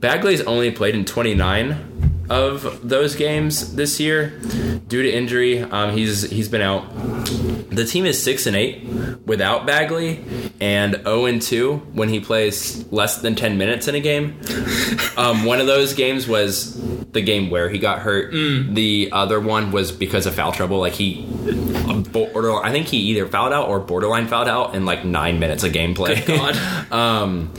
Bagley's 0.00 0.40
only 0.42 0.70
played 0.72 0.94
in 0.96 1.04
29 1.04 1.91
of 2.30 2.88
those 2.88 3.14
games 3.14 3.74
this 3.74 4.00
year 4.00 4.38
due 4.88 5.02
to 5.02 5.10
injury. 5.10 5.60
Um, 5.60 5.90
he's 5.96 6.22
he's 6.30 6.48
been 6.48 6.62
out. 6.62 6.84
The 7.70 7.84
team 7.86 8.04
is 8.04 8.22
six 8.22 8.46
and 8.46 8.54
eight 8.54 8.84
without 9.24 9.66
Bagley, 9.66 10.22
and 10.60 10.94
zero 10.94 11.24
and 11.26 11.40
two 11.40 11.76
when 11.92 12.08
he 12.08 12.20
plays 12.20 12.84
less 12.92 13.20
than 13.22 13.34
ten 13.34 13.58
minutes 13.58 13.88
in 13.88 13.94
a 13.94 14.00
game. 14.00 14.38
Um, 15.16 15.44
one 15.44 15.60
of 15.60 15.66
those 15.66 15.94
games 15.94 16.26
was 16.28 16.80
the 17.12 17.20
game 17.22 17.50
where 17.50 17.68
he 17.68 17.78
got 17.78 18.00
hurt. 18.00 18.32
The 18.32 19.10
other 19.12 19.40
one 19.40 19.72
was 19.72 19.92
because 19.92 20.26
of 20.26 20.34
foul 20.34 20.52
trouble. 20.52 20.78
Like 20.80 20.94
he, 20.94 21.26
border, 22.10 22.54
I 22.54 22.70
think 22.70 22.86
he 22.86 22.98
either 22.98 23.26
fouled 23.26 23.52
out 23.52 23.68
or 23.68 23.80
borderline 23.80 24.26
fouled 24.28 24.48
out 24.48 24.74
in 24.74 24.84
like 24.84 25.04
nine 25.04 25.38
minutes 25.38 25.62
of 25.64 25.72
gameplay. 25.72 26.26
God. 26.26 26.56
Um, 26.92 27.50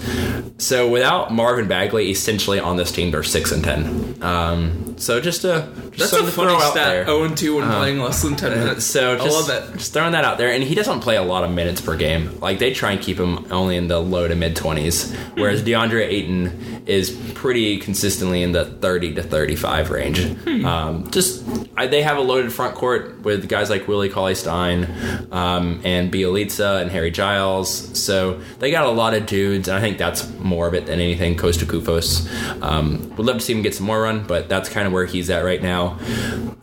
so 0.60 0.88
without 0.90 1.34
Marvin 1.34 1.68
Bagley, 1.68 2.12
essentially 2.12 2.60
on 2.60 2.78
this 2.78 2.92
team, 2.92 3.10
they're 3.10 3.24
six 3.24 3.52
and 3.52 3.64
ten. 3.64 4.22
Um, 4.22 4.53
so 4.98 5.20
just 5.20 5.44
a 5.44 5.68
just 5.92 6.12
That's 6.12 6.28
a 6.28 6.32
throw 6.32 6.56
out 6.56 6.72
stat. 6.72 6.88
there. 6.88 7.06
0 7.06 7.24
and 7.24 7.38
2 7.38 7.56
when 7.58 7.68
playing 7.70 8.00
less 8.00 8.22
than 8.22 8.36
10 8.36 8.52
minutes. 8.52 8.86
So 8.86 9.14
I 9.14 9.18
just, 9.24 9.50
love 9.50 9.50
it. 9.74 9.78
just 9.78 9.94
throwing 9.94 10.14
that 10.14 10.26
out 10.26 10.38
there, 10.38 10.52
and 10.52 10.64
he 10.64 10.74
doesn't 10.76 11.02
play 11.02 11.16
a 11.18 11.22
lot 11.24 11.44
of 11.44 11.52
minutes 11.52 11.82
per 11.82 11.96
game. 11.96 12.40
Like 12.40 12.60
they 12.60 12.74
try 12.74 12.92
and 12.92 13.02
keep 13.02 13.20
him 13.20 13.46
only 13.52 13.76
in 13.78 13.88
the 13.88 14.00
low 14.00 14.28
to 14.28 14.36
mid 14.36 14.56
twenties, 14.56 15.14
whereas 15.36 15.62
Hmm. 15.62 15.68
DeAndre 15.68 16.08
Ayton 16.08 16.84
is 16.88 17.12
pretty 17.36 17.78
consistently 17.78 18.42
in 18.44 18.52
the 18.52 18.66
thirty 18.66 19.14
to 19.14 19.24
thirty-five 19.24 19.90
range. 19.92 20.24
Hmm. 20.24 20.66
Um, 20.66 21.12
just 21.12 21.44
I, 21.78 21.88
they 21.88 22.02
have 22.04 22.18
a 22.18 22.22
loaded 22.22 22.52
front 22.54 22.76
court 22.76 23.22
with 23.24 23.48
guys 23.50 23.70
like 23.70 23.88
Willie 23.88 24.10
Cauley 24.10 24.36
Stein 24.36 25.28
um, 25.32 25.82
and 25.84 26.12
Bjelica 26.12 26.82
and 26.82 26.92
Harry 26.92 27.12
Giles. 27.12 27.98
So 28.00 28.40
they 28.60 28.70
got 28.72 28.86
a 28.86 28.90
lot 28.92 29.14
of 29.14 29.26
dudes, 29.26 29.68
and 29.68 29.78
I 29.78 29.82
think 29.82 29.98
that's 29.98 30.28
more 30.40 30.68
of 30.68 30.74
it 30.74 30.86
than 30.86 31.00
anything. 31.00 31.36
Kosta 31.36 31.66
Koufos 31.66 32.62
um, 32.62 33.10
would 33.16 33.26
love 33.26 33.38
to 33.38 33.42
see 33.44 33.54
him 33.54 33.62
get 33.62 33.74
some 33.76 33.86
more 33.86 34.02
run, 34.04 34.24
but 34.24 34.43
that's 34.50 34.70
kind 34.70 34.88
of 34.88 34.94
where 34.94 35.06
he's 35.06 35.30
at 35.30 35.44
right 35.44 35.62
now. 35.62 36.00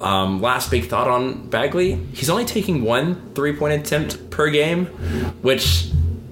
Um, 0.00 0.40
last 0.40 0.70
big 0.70 0.86
thought 0.86 1.08
on 1.08 1.48
Bagley: 1.48 1.94
he's 2.12 2.30
only 2.30 2.44
taking 2.44 2.82
one 2.82 3.32
three-point 3.34 3.80
attempt 3.80 4.30
per 4.30 4.50
game, 4.50 4.86
which. 5.42 5.90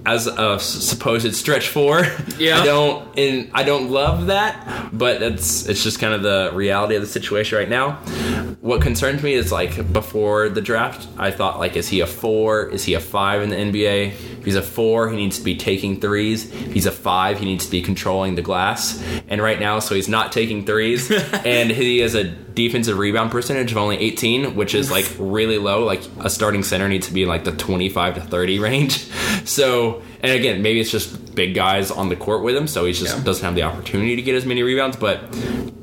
As 0.09 0.25
a 0.25 0.59
supposed 0.59 1.35
stretch 1.35 1.69
four, 1.69 1.99
Yeah. 2.39 2.61
I 2.61 2.65
don't 2.65 3.17
and 3.19 3.51
I 3.53 3.63
don't 3.63 3.91
love 3.91 4.27
that, 4.27 4.89
but 4.91 5.21
it's 5.21 5.67
it's 5.67 5.83
just 5.83 5.99
kind 5.99 6.13
of 6.13 6.23
the 6.23 6.49
reality 6.53 6.95
of 6.95 7.01
the 7.01 7.07
situation 7.07 7.57
right 7.59 7.69
now. 7.69 7.97
What 8.61 8.81
concerns 8.81 9.21
me 9.21 9.33
is 9.33 9.51
like 9.51 9.93
before 9.93 10.49
the 10.49 10.61
draft, 10.61 11.07
I 11.17 11.29
thought 11.31 11.59
like, 11.59 11.75
is 11.75 11.87
he 11.87 11.99
a 12.01 12.07
four? 12.07 12.69
Is 12.69 12.83
he 12.83 12.93
a 12.95 12.99
five 12.99 13.41
in 13.43 13.49
the 13.49 13.55
NBA? 13.55 14.13
If 14.39 14.45
he's 14.45 14.55
a 14.55 14.61
four, 14.61 15.09
he 15.09 15.15
needs 15.17 15.37
to 15.37 15.43
be 15.43 15.55
taking 15.55 15.99
threes. 15.99 16.51
If 16.51 16.73
he's 16.73 16.85
a 16.85 16.91
five, 16.91 17.39
he 17.39 17.45
needs 17.45 17.65
to 17.65 17.71
be 17.71 17.81
controlling 17.81 18.35
the 18.35 18.41
glass. 18.41 19.01
And 19.27 19.41
right 19.41 19.59
now, 19.59 19.79
so 19.79 19.95
he's 19.95 20.09
not 20.09 20.31
taking 20.31 20.65
threes, 20.65 21.11
and 21.45 21.69
he 21.71 21.99
has 21.99 22.15
a 22.15 22.23
defensive 22.23 22.97
rebound 22.97 23.31
percentage 23.31 23.71
of 23.71 23.77
only 23.77 23.97
18, 23.97 24.55
which 24.55 24.73
is 24.75 24.89
like 24.91 25.05
really 25.19 25.57
low. 25.57 25.83
Like 25.85 26.01
a 26.19 26.29
starting 26.29 26.63
center 26.63 26.89
needs 26.89 27.07
to 27.07 27.13
be 27.13 27.23
in 27.23 27.29
like 27.29 27.43
the 27.43 27.51
25 27.53 28.15
to 28.15 28.21
30 28.21 28.59
range. 28.59 29.07
So, 29.45 29.98
and 30.21 30.31
again, 30.31 30.61
maybe 30.61 30.79
it's 30.79 30.91
just 30.91 31.35
big 31.35 31.53
guys 31.53 31.91
on 31.91 32.09
the 32.09 32.15
court 32.15 32.43
with 32.43 32.55
him, 32.55 32.67
so 32.67 32.85
he 32.85 32.93
just 32.93 33.17
Yeah. 33.17 33.23
doesn't 33.23 33.43
have 33.45 33.55
the 33.55 33.63
opportunity 33.63 34.15
to 34.15 34.21
get 34.21 34.35
as 34.35 34.45
many 34.45 34.63
rebounds. 34.63 34.97
But 34.97 35.21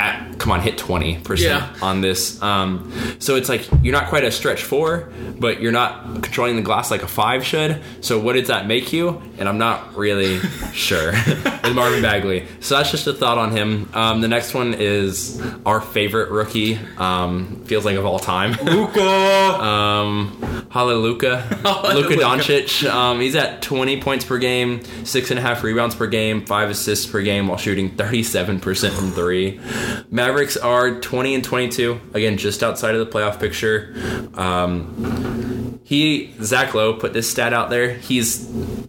at, 0.00 0.25
come 0.38 0.52
on, 0.52 0.60
hit 0.60 0.76
20 0.78 1.18
percent 1.20 1.62
Yeah. 1.62 1.86
on 1.86 2.00
this. 2.00 2.40
Um, 2.42 2.92
so 3.18 3.36
it's 3.36 3.48
like 3.48 3.68
you're 3.82 3.92
not 3.92 4.08
quite 4.08 4.24
a 4.24 4.30
stretch 4.30 4.62
four, 4.62 5.10
but 5.38 5.60
you're 5.60 5.72
not 5.72 6.22
controlling 6.22 6.56
the 6.56 6.62
glass 6.62 6.90
like 6.90 7.02
a 7.02 7.08
five 7.08 7.44
should. 7.44 7.80
So 8.00 8.18
what 8.18 8.34
does 8.34 8.48
that 8.48 8.66
make 8.66 8.92
you? 8.92 9.22
And 9.38 9.48
I'm 9.48 9.58
not 9.58 9.96
really 9.96 10.38
sure 10.72 11.12
with 11.26 11.74
Marvin 11.74 12.02
Bagley. 12.02 12.46
So 12.60 12.76
that's 12.76 12.90
just 12.90 13.06
a 13.06 13.12
thought 13.12 13.38
on 13.38 13.50
him. 13.52 13.88
Um, 13.94 14.20
the 14.20 14.28
next 14.28 14.54
one 14.54 14.74
is 14.74 15.40
our 15.64 15.80
favorite 15.80 16.30
rookie. 16.30 16.78
Um, 16.98 17.62
feels 17.64 17.84
like 17.84 17.96
of 17.96 18.04
all 18.06 18.18
time. 18.18 18.52
Luka. 18.64 19.02
Um, 19.66 20.66
Hallelujah. 20.70 21.44
Luka 21.94 22.14
Doncic. 22.16 22.88
Um, 22.90 23.20
he's 23.20 23.34
at 23.34 23.62
20 23.62 24.00
points 24.00 24.24
per 24.24 24.38
game, 24.38 24.82
six 25.04 25.30
and 25.30 25.38
a 25.38 25.42
half 25.42 25.62
rebounds 25.62 25.94
per 25.94 26.06
game, 26.06 26.44
five 26.44 26.68
assists 26.70 27.06
per 27.06 27.22
game 27.22 27.48
while 27.48 27.56
shooting 27.56 27.90
37% 27.96 28.90
from 28.92 29.10
three. 29.12 29.60
Mavericks 30.26 30.56
are 30.56 30.98
20 31.00 31.36
and 31.36 31.44
22. 31.44 32.00
Again, 32.12 32.36
just 32.36 32.64
outside 32.64 32.96
of 32.96 32.98
the 32.98 33.06
playoff 33.06 33.38
picture. 33.38 33.94
Um, 34.34 35.78
he, 35.84 36.34
Zach 36.42 36.74
Lowe, 36.74 36.94
put 36.94 37.12
this 37.12 37.30
stat 37.30 37.52
out 37.52 37.70
there. 37.70 37.94
He's 37.94 38.44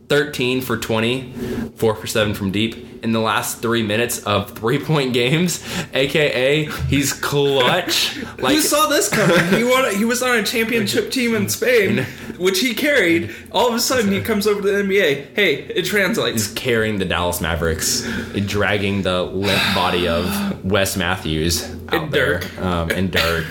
13 0.10 0.62
for 0.62 0.78
20, 0.78 1.72
4 1.76 1.96
for 1.96 2.08
7 2.08 2.34
from 2.34 2.50
deep 2.50 2.88
in 3.04 3.12
the 3.12 3.20
last 3.20 3.62
three 3.62 3.84
minutes 3.84 4.24
of 4.24 4.52
three 4.52 4.80
point 4.80 5.14
games, 5.14 5.64
aka 5.94 6.66
he's 6.66 7.14
clutch. 7.14 8.18
Like 8.38 8.56
Who 8.56 8.62
saw 8.62 8.86
this 8.86 9.10
coming? 9.10 9.46
He 9.58 9.64
won. 9.64 9.96
He 9.96 10.06
was 10.06 10.22
on 10.22 10.38
a 10.38 10.44
championship 10.44 11.10
team 11.12 11.34
in 11.34 11.50
Spain, 11.50 12.06
which 12.38 12.60
he 12.60 12.76
carried. 12.76 13.34
All 13.52 13.68
of 13.68 13.74
a 13.74 13.80
sudden, 13.80 14.12
he 14.12 14.22
comes 14.22 14.46
over 14.46 14.62
to 14.62 14.68
the 14.68 14.84
NBA. 14.84 15.34
Hey, 15.34 15.56
it 15.64 15.86
translates. 15.86 16.48
is 16.48 16.54
carrying 16.54 17.00
the 17.00 17.06
Dallas 17.06 17.42
Mavericks, 17.42 18.08
dragging 18.46 19.02
the 19.02 19.24
limp 19.24 19.62
body 19.74 20.08
of 20.08 20.57
Wes 20.70 20.98
Matthews 20.98 21.64
And 21.90 22.12
there, 22.12 22.40
Dirk. 22.40 22.60
um, 22.62 22.90
and 22.92 23.12
Dirk. 23.12 23.46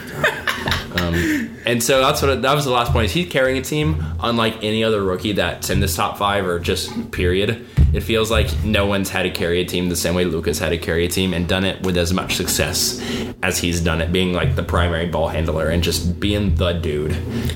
um, 1.01 1.51
and 1.67 1.83
so 1.83 2.01
that's 2.01 2.23
what 2.23 2.43
that 2.43 2.55
was 2.55 2.65
the 2.65 2.71
last 2.71 2.93
point. 2.93 3.07
Is 3.07 3.13
He's 3.13 3.29
carrying 3.31 3.59
a 3.59 3.63
team 3.63 4.03
unlike 4.21 4.63
any 4.63 4.85
other 4.85 5.03
rookie 5.03 5.33
that's 5.33 5.71
in 5.71 5.81
this 5.81 5.97
top 5.97 6.19
five 6.19 6.47
or 6.47 6.59
just 6.59 7.11
period. 7.11 7.67
It 7.93 8.01
feels 8.03 8.31
like 8.31 8.53
no 8.65 8.85
one's 8.87 9.09
had 9.09 9.23
to 9.23 9.31
carry 9.31 9.61
a 9.61 9.65
team 9.65 9.89
the 9.89 9.97
same 9.97 10.15
way 10.15 10.25
Luka's 10.25 10.59
had 10.59 10.69
to 10.71 10.79
carry 10.79 11.07
a 11.07 11.09
team 11.09 11.33
and 11.33 11.49
done 11.49 11.65
it 11.65 11.83
with 11.83 11.97
as 11.97 12.13
much 12.13 12.35
success 12.37 13.01
as 13.43 13.59
he's 13.59 13.81
done 13.81 14.03
it, 14.03 14.13
being 14.13 14.33
like 14.35 14.55
the 14.55 14.63
primary 14.63 15.07
ball 15.07 15.29
handler 15.29 15.69
and 15.69 15.83
just 15.83 16.21
being 16.21 16.55
the 16.57 16.73
dude. 16.73 17.13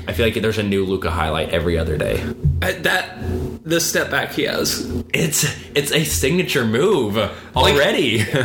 I 0.07 0.13
feel 0.13 0.25
like 0.25 0.41
there's 0.41 0.57
a 0.57 0.63
new 0.63 0.83
Luka 0.85 1.11
highlight 1.11 1.49
every 1.49 1.77
other 1.77 1.95
day. 1.97 2.17
That 2.59 3.17
the 3.63 3.79
step 3.79 4.09
back 4.09 4.31
he 4.31 4.43
has. 4.43 4.79
It's 5.13 5.43
it's 5.75 5.91
a 5.91 6.03
signature 6.05 6.65
move 6.65 7.17
already. 7.55 8.25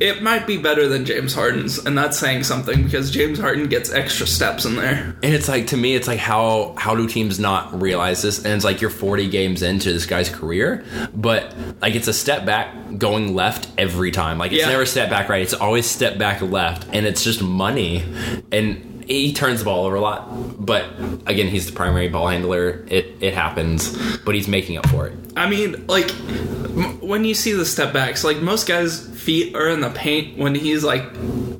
It 0.00 0.22
might 0.22 0.46
be 0.46 0.56
better 0.56 0.88
than 0.88 1.04
James 1.04 1.34
Harden's, 1.34 1.78
and 1.84 1.96
that's 1.96 2.18
saying 2.18 2.44
something 2.44 2.82
because 2.84 3.10
James 3.10 3.38
Harden 3.38 3.68
gets 3.68 3.90
extra 3.92 4.26
steps 4.26 4.64
in 4.64 4.76
there. 4.76 5.14
and 5.22 5.34
it's 5.34 5.46
like 5.46 5.66
to 5.68 5.76
me, 5.76 5.94
it's 5.94 6.08
like 6.08 6.18
how 6.18 6.74
how 6.78 6.94
do 6.96 7.06
teams 7.06 7.38
not 7.38 7.80
realize 7.80 8.22
this? 8.22 8.38
And 8.44 8.54
it's 8.54 8.64
like 8.64 8.80
you're 8.80 8.88
40 8.90 9.28
games 9.28 9.62
into 9.62 9.92
this 9.92 10.06
guy's 10.06 10.30
career, 10.30 10.84
but 11.14 11.54
like 11.82 11.94
it's 11.94 12.08
a 12.08 12.14
step 12.14 12.46
back 12.46 12.74
going 12.98 13.34
left 13.34 13.68
every 13.78 14.10
time. 14.10 14.38
Like 14.38 14.52
it's 14.52 14.62
Yeah. 14.62 14.70
never 14.70 14.86
step 14.86 15.10
back 15.10 15.28
right. 15.28 15.42
It's 15.42 15.54
always 15.54 15.84
step 15.84 16.16
back 16.18 16.40
left, 16.40 16.86
and 16.92 17.06
it's 17.06 17.22
just 17.22 17.42
money. 17.42 18.02
And 18.50 19.04
he 19.06 19.32
turns 19.32 19.58
the 19.58 19.64
ball 19.64 19.86
over 19.86 19.96
a 19.96 20.00
lot, 20.00 20.64
but 20.64 20.84
again, 21.26 21.48
he's 21.48 21.66
the 21.66 21.72
primary 21.72 22.08
ball 22.08 22.28
handler. 22.28 22.84
It 22.88 23.16
it 23.20 23.34
happens, 23.34 23.94
but 24.24 24.34
he's 24.34 24.48
making 24.48 24.78
up 24.78 24.88
for 24.88 25.08
it. 25.08 25.14
I 25.36 25.48
mean, 25.50 25.84
like 25.88 26.08
m- 26.10 27.00
when 27.00 27.24
you 27.24 27.34
see 27.34 27.52
the 27.52 27.66
step 27.66 27.92
backs, 27.92 28.22
like 28.24 28.38
most 28.40 28.66
guys' 28.68 29.08
feet 29.20 29.54
are 29.54 29.68
in 29.68 29.80
the 29.80 29.90
paint 29.90 30.38
when 30.38 30.54
he's 30.54 30.82
like 30.82 31.04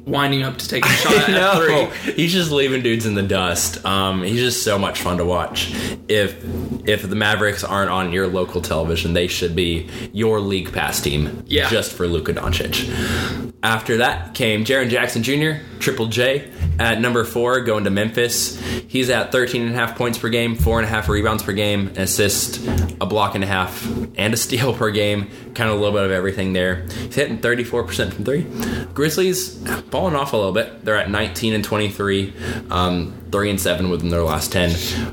winding 0.07 0.43
up 0.43 0.57
to 0.59 0.69
take 0.69 0.85
a 0.85 0.89
shot 0.91 1.15
at 1.15 1.31
no, 1.31 1.89
three. 2.01 2.13
he's 2.15 2.33
just 2.33 2.51
leaving 2.51 2.83
dudes 2.83 3.07
in 3.07 3.15
the 3.15 3.23
dust. 3.23 3.85
Um, 3.85 4.23
he's 4.23 4.41
just 4.41 4.63
so 4.63 4.79
much 4.79 5.01
fun 5.01 5.19
to 5.19 5.25
watch. 5.25 5.73
If 6.09 6.43
if 6.89 7.09
the 7.09 7.15
Mavericks 7.17 7.63
aren't 7.63 7.91
on 7.91 8.13
your 8.13 8.27
local 8.27 8.61
television, 8.61 9.13
they 9.13 9.29
should 9.29 9.55
be 9.55 9.89
your 10.13 10.41
league 10.41 10.73
pass 10.73 11.01
team. 11.01 11.45
Yeah. 11.47 11.69
just 11.69 11.93
for 11.93 12.07
Luka 12.07 12.33
Doncic. 12.35 13.53
After 13.63 13.99
that 13.99 14.35
came 14.35 14.65
Jaren 14.65 14.89
Jackson 14.89 15.23
Jr., 15.23 15.63
Triple 15.81 16.07
J, 16.07 16.51
at 16.79 17.01
number 17.01 17.25
four, 17.25 17.61
going 17.61 17.85
to 17.85 17.91
Memphis. 17.91 18.59
He's 18.89 19.11
at 19.11 19.33
13 19.33 19.63
and 19.63 19.71
a 19.73 19.75
half 19.75 19.97
points 19.97 20.19
per 20.19 20.31
game, 20.31 20.57
four 20.57 20.79
and 20.79 20.87
a 20.87 20.89
half 20.89 21.09
rebounds 21.09 21.43
per 21.43 21.53
game, 21.53 21.89
an 21.89 21.99
assist, 22.03 22.67
a 23.01 23.07
block 23.07 23.35
and 23.35 23.45
a 23.45 23.47
half, 23.47 23.87
and 24.17 24.33
a 24.33 24.37
steal 24.37 24.73
per 24.79 24.91
game. 24.91 25.29
Kind 25.55 25.69
of 25.71 25.77
a 25.77 25.81
little 25.81 25.93
bit 25.93 26.05
of 26.05 26.11
everything 26.11 26.55
there. 26.55 26.87
He's 26.87 27.15
hitting 27.15 27.39
34% 27.39 28.13
from 28.15 28.25
three. 28.25 28.47
Grizzlies 28.95 29.57
falling 29.90 30.14
off 30.14 30.33
a 30.33 30.37
little 30.37 30.53
bit. 30.53 30.85
They're 30.85 30.96
at 30.96 31.11
19 31.11 31.55
and 31.55 31.64
23. 31.64 32.33
Um, 32.70 33.20
three 33.31 33.51
and 33.51 33.61
seven 33.61 33.90
within 33.90 34.11
their 34.11 34.23
last 34.23 34.53
ten. 34.53 34.71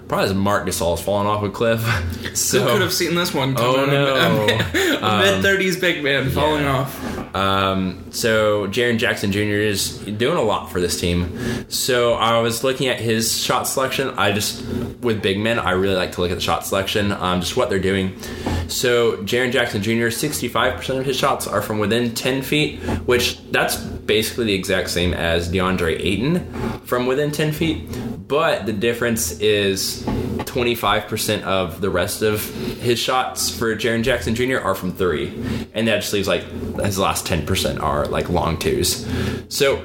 Probably 0.07 0.25
as 0.25 0.33
Marc 0.33 0.67
Gasol's 0.67 1.01
fallen 1.01 1.27
off 1.27 1.43
a 1.43 1.49
cliff. 1.49 1.83
So 2.37 2.59
Who 2.61 2.69
could 2.69 2.81
have 2.81 2.93
seen 2.93 3.15
this 3.15 3.33
one? 3.33 3.55
Oh, 3.57 3.85
no. 3.85 4.45
mid 5.19 5.41
thirties 5.41 5.75
big 5.79 6.03
man 6.03 6.29
falling 6.29 6.63
yeah. 6.63 6.77
off. 6.77 7.35
Um, 7.35 8.11
so 8.11 8.67
Jaren 8.67 8.99
Jackson 8.99 9.31
Jr. 9.31 9.39
is 9.39 9.97
doing 9.97 10.37
a 10.37 10.41
lot 10.41 10.71
for 10.71 10.79
this 10.79 10.99
team. 10.99 11.67
So 11.69 12.13
I 12.13 12.39
was 12.41 12.63
looking 12.63 12.87
at 12.87 12.99
his 12.99 13.41
shot 13.41 13.63
selection. 13.63 14.09
I 14.09 14.31
just 14.31 14.63
with 15.01 15.21
big 15.21 15.39
men, 15.39 15.59
I 15.59 15.71
really 15.71 15.95
like 15.95 16.13
to 16.13 16.21
look 16.21 16.31
at 16.31 16.35
the 16.35 16.41
shot 16.41 16.65
selection, 16.65 17.11
um, 17.11 17.41
just 17.41 17.57
what 17.57 17.69
they're 17.69 17.79
doing. 17.79 18.19
So 18.67 19.17
Jaren 19.17 19.51
Jackson 19.51 19.81
Jr. 19.81 20.09
65% 20.09 20.99
of 20.99 21.05
his 21.05 21.17
shots 21.17 21.47
are 21.47 21.61
from 21.61 21.79
within 21.79 22.13
10 22.13 22.41
feet, 22.41 22.79
which 23.05 23.39
that's 23.51 23.77
basically 23.77 24.45
the 24.45 24.53
exact 24.53 24.89
same 24.89 25.13
as 25.13 25.51
DeAndre 25.51 25.99
Ayton 25.99 26.79
from 26.81 27.05
within 27.05 27.31
10 27.31 27.51
feet. 27.51 27.83
But 28.27 28.65
the 28.65 28.73
difference 28.73 29.39
is 29.39 30.05
25% 30.47 31.43
of 31.43 31.81
the 31.81 31.89
rest 31.89 32.21
of 32.21 32.43
his 32.79 32.97
shots 32.99 33.49
for 33.55 33.75
Jaren 33.75 34.03
Jackson 34.03 34.33
Jr. 34.35 34.57
are 34.59 34.75
from 34.75 34.91
three. 34.91 35.27
And 35.73 35.87
that 35.87 35.97
just 36.01 36.13
leaves 36.13 36.27
like 36.27 36.43
his 36.83 36.97
last 36.97 37.25
10% 37.25 37.79
are 37.81 38.05
like 38.07 38.29
long 38.29 38.57
twos. 38.57 39.05
So 39.49 39.77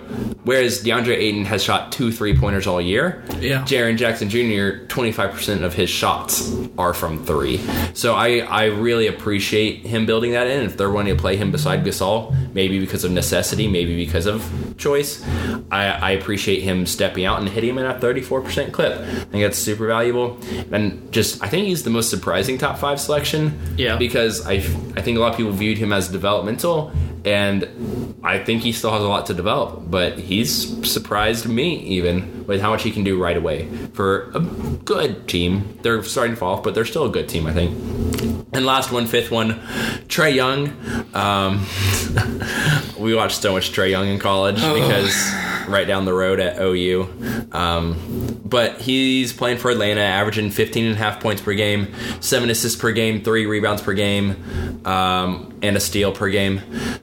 whereas 0.44 0.82
DeAndre 0.82 1.16
Ayton 1.16 1.44
has 1.44 1.62
shot 1.62 1.92
two 1.92 2.10
three 2.12 2.36
pointers 2.36 2.66
all 2.66 2.80
year, 2.80 3.22
Yeah. 3.38 3.62
Jaren 3.64 3.96
Jackson 3.96 4.28
Jr. 4.30 4.86
25% 4.86 5.62
of 5.62 5.74
his 5.74 5.90
shots 5.90 6.52
are 6.78 6.94
from 6.94 7.24
three. 7.24 7.58
So 7.94 8.14
I, 8.14 8.38
I 8.38 8.64
really 8.66 9.06
appreciate 9.06 9.84
him 9.86 10.06
building 10.06 10.32
that 10.32 10.46
in. 10.46 10.62
If 10.64 10.76
they're 10.76 10.90
wanting 10.90 11.16
to 11.16 11.20
play 11.20 11.36
him 11.36 11.50
beside 11.52 11.84
Gasol, 11.84 12.34
maybe 12.54 12.78
because 12.78 13.04
of 13.04 13.10
necessity, 13.12 13.68
maybe 13.68 13.94
because 13.96 14.26
of 14.26 14.42
choice, 14.78 15.22
I, 15.70 15.86
I 15.86 16.10
appreciate 16.12 16.62
him 16.62 16.86
stepping 16.86 17.24
out 17.24 17.40
and 17.40 17.48
hitting 17.48 17.70
him 17.70 17.78
in 17.78 17.86
a 17.86 17.94
34% 17.94 18.72
clip. 18.72 18.98
I 18.98 19.04
think 19.04 19.42
that's 19.44 19.58
super 19.58 19.86
valuable. 19.86 20.38
And 20.70 21.12
just, 21.12 21.42
I 21.42 21.48
think 21.48 21.66
he's 21.66 21.82
the 21.82 21.90
most 21.90 22.10
surprising 22.10 22.58
top 22.58 22.78
five 22.78 23.00
selection. 23.00 23.58
Yeah. 23.76 23.96
Because 23.96 24.46
I, 24.46 24.54
I 24.54 25.02
think 25.02 25.16
a 25.16 25.20
lot 25.20 25.32
of 25.32 25.36
people 25.36 25.52
viewed 25.52 25.78
him 25.78 25.92
as 25.92 26.08
developmental. 26.08 26.92
And 27.24 28.20
I 28.22 28.38
think 28.38 28.62
he 28.62 28.72
still 28.72 28.90
has 28.90 29.02
a 29.02 29.08
lot 29.08 29.26
to 29.26 29.34
develop, 29.34 29.90
but 29.90 30.18
he's 30.18 30.90
surprised 30.90 31.48
me 31.48 31.76
even 31.80 32.46
with 32.46 32.60
how 32.60 32.70
much 32.70 32.82
he 32.82 32.90
can 32.90 33.04
do 33.04 33.20
right 33.20 33.36
away 33.36 33.68
for 33.94 34.30
a 34.34 34.40
good 34.40 35.28
team. 35.28 35.78
They're 35.82 36.02
starting 36.02 36.34
to 36.34 36.40
fall 36.40 36.56
off, 36.56 36.62
but 36.62 36.74
they're 36.74 36.84
still 36.84 37.04
a 37.04 37.10
good 37.10 37.28
team, 37.28 37.46
I 37.46 37.52
think. 37.52 37.72
And 38.52 38.66
last 38.66 38.92
one, 38.92 39.06
fifth 39.06 39.30
one, 39.30 39.60
Trey 40.08 40.32
Young. 40.32 40.72
Um, 41.14 41.66
we 42.98 43.14
watched 43.14 43.40
so 43.40 43.52
much 43.52 43.72
Trey 43.72 43.90
Young 43.90 44.08
in 44.08 44.18
college 44.18 44.56
because 44.56 45.32
right 45.68 45.86
down 45.86 46.04
the 46.04 46.12
road 46.12 46.40
at 46.40 46.60
OU. 46.60 47.48
Um, 47.52 48.40
but 48.44 48.80
he's 48.80 49.32
playing 49.32 49.58
for 49.58 49.70
Atlanta, 49.70 50.02
averaging 50.02 50.50
15 50.50 50.84
and 50.84 50.94
a 50.94 50.98
half 50.98 51.20
points 51.20 51.40
per 51.40 51.54
game, 51.54 51.94
seven 52.20 52.50
assists 52.50 52.78
per 52.78 52.92
game, 52.92 53.22
three 53.22 53.46
rebounds 53.46 53.80
per 53.80 53.94
game, 53.94 54.84
um, 54.86 55.58
and 55.62 55.76
a 55.76 55.80
steal 55.80 56.12
per 56.12 56.28
game. 56.28 56.60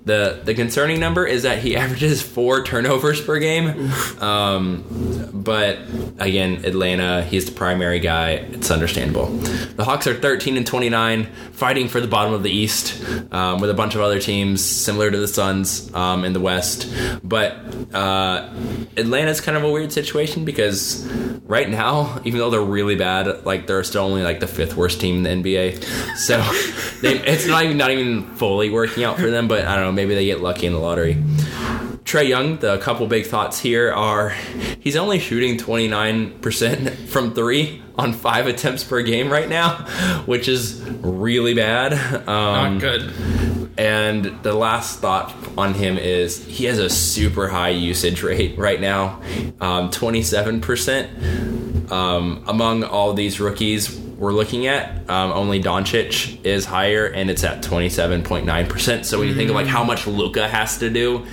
The 0.10 0.42
the 0.44 0.56
concerning 0.56 1.00
number 1.00 1.24
is 1.28 1.44
that 1.44 1.60
he 1.60 1.76
averages 1.84 2.20
four 2.24 2.64
turnovers 2.64 3.22
per 3.22 3.38
game. 3.38 3.92
Um, 4.20 5.30
but 5.32 5.78
again, 6.18 6.66
Atlanta, 6.66 7.24
he's 7.24 7.46
the 7.46 7.52
primary 7.52 8.00
guy. 8.00 8.32
It's 8.32 8.72
understandable. 8.72 9.28
The 9.28 9.84
Hawks 9.84 10.08
are 10.08 10.16
13 10.16 10.58
and 10.58 10.66
29, 10.66 11.26
fighting 11.52 11.88
for 11.88 12.02
the 12.02 12.08
bottom 12.08 12.34
of 12.34 12.42
the 12.42 12.50
East 12.50 13.04
um, 13.32 13.62
with 13.62 13.70
a 13.70 13.74
bunch 13.76 13.94
of 13.94 14.02
other 14.02 14.20
teams 14.20 14.66
similar 14.66 15.12
to 15.12 15.18
the 15.18 15.28
Suns 15.28 15.94
um, 15.94 16.26
in 16.26 16.34
the 16.34 16.40
West. 16.40 16.92
But 17.24 17.58
uh, 17.94 18.52
Atlanta's 18.98 19.42
kind 19.42 19.58
of 19.58 19.64
a 19.64 19.72
weird 19.72 19.94
situation 19.94 20.44
because 20.44 21.06
right 21.44 21.70
now, 21.70 22.22
even 22.26 22.40
though 22.40 22.50
they're 22.50 22.62
really 22.62 22.96
bad, 22.96 23.46
like 23.46 23.68
they're 23.68 23.84
still 23.84 24.04
only 24.04 24.24
like 24.24 24.40
the 24.40 24.48
fifth 24.48 24.76
worst 24.76 25.00
team 25.00 25.26
in 25.26 25.44
the 25.44 25.52
NBA. 25.52 25.84
So 26.16 26.38
they, 27.02 27.20
it's 27.20 27.48
not 27.48 27.64
even 27.64 27.78
not 27.78 27.92
even 27.92 28.26
fully 28.36 28.70
working 28.70 29.04
out 29.04 29.18
for 29.18 29.30
them. 29.30 29.48
But 29.48 29.66
I 29.66 29.76
don't 29.76 29.86
know, 29.86 29.92
maybe 30.00 30.16
they 30.16 30.26
get 30.26 30.40
lucky 30.40 30.66
in 30.66 30.72
the 30.72 30.80
lottery. 30.80 31.22
Trey 32.06 32.24
Young, 32.24 32.58
the 32.60 32.78
couple 32.78 33.06
big 33.08 33.26
thoughts 33.26 33.60
here 33.60 33.92
are 33.92 34.30
he's 34.80 34.96
only 34.96 35.20
shooting 35.20 35.58
29% 35.58 36.96
from 37.10 37.34
three 37.34 37.82
on 37.98 38.14
five 38.14 38.48
attempts 38.48 38.86
per 38.86 39.02
game 39.02 39.30
right 39.30 39.50
now, 39.50 39.86
which 40.26 40.48
is 40.48 40.82
really 41.02 41.54
bad. 41.54 41.92
Um, 42.30 42.78
Not 42.78 42.80
good. 42.80 43.12
and 43.78 44.26
the 44.42 44.54
last 44.54 45.02
thought 45.02 45.36
on 45.58 45.74
him 45.74 45.98
is 45.98 46.46
he 46.46 46.64
has 46.66 46.80
a 46.80 46.90
super 46.90 47.50
high 47.50 47.70
usage 47.70 48.24
rate 48.24 48.58
right 48.58 48.80
now, 48.80 49.20
um, 49.60 49.92
27%. 49.92 51.92
Um, 51.92 52.44
among 52.48 52.84
all 52.84 53.14
these 53.14 53.40
rookies 53.40 54.00
we're 54.20 54.34
looking 54.34 54.68
at, 54.68 55.10
um, 55.10 55.32
only 55.32 55.62
Doncic 55.64 56.46
is 56.46 56.66
higher, 56.66 57.06
and 57.08 57.30
it's 57.30 57.44
at 57.44 57.64
27.9%. 57.64 59.06
So 59.06 59.18
when 59.20 59.28
you 59.30 59.34
think 59.36 59.50
of 59.50 59.56
like 59.56 59.68
how 59.68 59.84
much 59.84 60.06
Luka 60.06 60.48
has 60.48 60.78
to 60.80 60.90
do, 60.90 61.26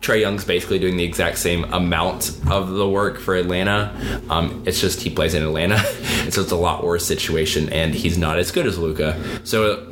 Trey 0.00 0.20
Young's 0.20 0.44
basically 0.44 0.78
doing 0.78 0.96
the 0.96 1.04
exact 1.04 1.38
same 1.38 1.64
amount 1.72 2.30
of 2.50 2.70
the 2.70 2.88
work 2.88 3.18
for 3.18 3.34
Atlanta. 3.34 3.92
Um, 4.30 4.62
it's 4.66 4.80
just 4.80 5.00
he 5.00 5.10
plays 5.10 5.34
in 5.34 5.42
Atlanta, 5.42 5.76
and 6.22 6.34
so 6.34 6.42
it's 6.42 6.52
a 6.52 6.56
lot 6.56 6.84
worse 6.84 7.06
situation, 7.06 7.72
and 7.72 7.94
he's 7.94 8.18
not 8.18 8.38
as 8.38 8.50
good 8.50 8.66
as 8.66 8.78
Luka. 8.78 9.20
So 9.44 9.86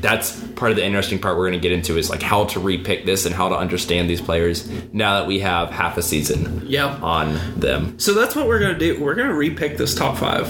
that's 0.00 0.38
part 0.56 0.70
of 0.70 0.76
the 0.76 0.84
interesting 0.84 1.18
part 1.18 1.36
we're 1.36 1.48
going 1.48 1.60
to 1.60 1.68
get 1.68 1.72
into 1.72 1.96
is 1.96 2.10
like 2.10 2.22
how 2.22 2.44
to 2.44 2.60
repick 2.60 3.04
this 3.06 3.24
and 3.26 3.34
how 3.34 3.48
to 3.48 3.56
understand 3.56 4.08
these 4.10 4.20
players 4.20 4.68
now 4.92 5.18
that 5.18 5.26
we 5.26 5.40
have 5.40 5.70
half 5.70 5.96
a 5.96 6.02
season 6.02 6.62
Yeah. 6.66 6.96
on 7.02 7.38
them. 7.58 7.98
So 7.98 8.14
that's 8.14 8.36
what 8.36 8.46
we're 8.46 8.58
gonna 8.60 8.78
do. 8.78 9.00
We're 9.00 9.14
gonna 9.14 9.32
repick 9.34 9.76
this 9.78 9.94
top 9.94 10.16
five 10.18 10.46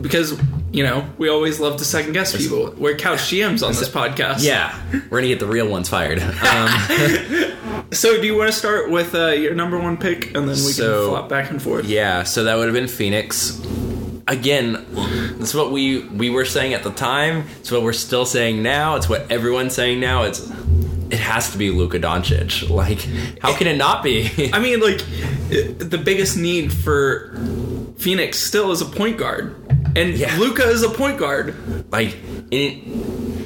because 0.00 0.38
you 0.72 0.82
know 0.84 1.08
we 1.18 1.28
always 1.28 1.58
love 1.60 1.76
to 1.78 1.84
second 1.84 2.12
guess 2.12 2.36
people. 2.36 2.74
We're 2.76 2.96
couch 2.96 3.18
GMs 3.20 3.62
on 3.66 3.72
this 3.72 3.88
podcast. 3.88 4.42
Yeah, 4.44 4.78
we're 4.92 5.08
going 5.20 5.22
to 5.24 5.28
get 5.28 5.40
the 5.40 5.46
real 5.46 5.68
ones 5.68 5.88
fired. 5.88 6.20
Um, 6.20 7.52
So 7.92 8.20
do 8.20 8.26
you 8.26 8.36
want 8.36 8.50
to 8.50 8.56
start 8.58 8.90
with 8.90 9.14
uh, 9.14 9.28
your 9.28 9.54
number 9.54 9.78
one 9.78 9.96
pick 9.96 10.26
and 10.34 10.48
then 10.48 10.48
we 10.48 10.54
So- 10.56 11.02
can 11.04 11.10
flop 11.10 11.28
back 11.28 11.50
and 11.50 11.62
forth? 11.62 11.84
yeah, 11.86 12.24
so 12.24 12.42
that 12.44 12.56
would 12.56 12.64
have 12.66 12.74
been 12.74 12.88
Phoenix. 12.88 13.60
Again, 14.28 14.84
that's 15.38 15.54
what 15.54 15.70
we 15.70 16.00
we 16.00 16.28
were 16.30 16.44
saying 16.44 16.74
at 16.74 16.82
the 16.82 16.90
time. 16.90 17.44
It's 17.60 17.70
what 17.70 17.82
we're 17.82 17.92
still 17.92 18.26
saying 18.26 18.60
now. 18.60 18.96
It's 18.96 19.08
what 19.08 19.30
everyone's 19.30 19.72
saying 19.74 20.00
now. 20.00 20.24
It's 20.24 20.40
it 21.10 21.20
has 21.20 21.52
to 21.52 21.58
be 21.58 21.70
Luka 21.70 22.00
Doncic. 22.00 22.68
Like, 22.68 22.98
how 23.40 23.54
can 23.56 23.68
it 23.68 23.76
not 23.76 24.02
be? 24.02 24.50
I 24.52 24.58
mean, 24.58 24.80
like 24.80 24.98
the 25.48 26.00
biggest 26.04 26.36
need 26.36 26.72
for 26.72 27.38
Phoenix 27.98 28.40
still 28.40 28.72
is 28.72 28.80
a 28.80 28.86
point 28.86 29.16
guard, 29.16 29.54
and 29.96 30.14
Yeah. 30.14 30.36
Luka 30.38 30.62
is 30.68 30.82
a 30.82 30.88
point 30.90 31.18
guard. 31.18 31.54
like 31.92 32.16
it, 32.50 32.82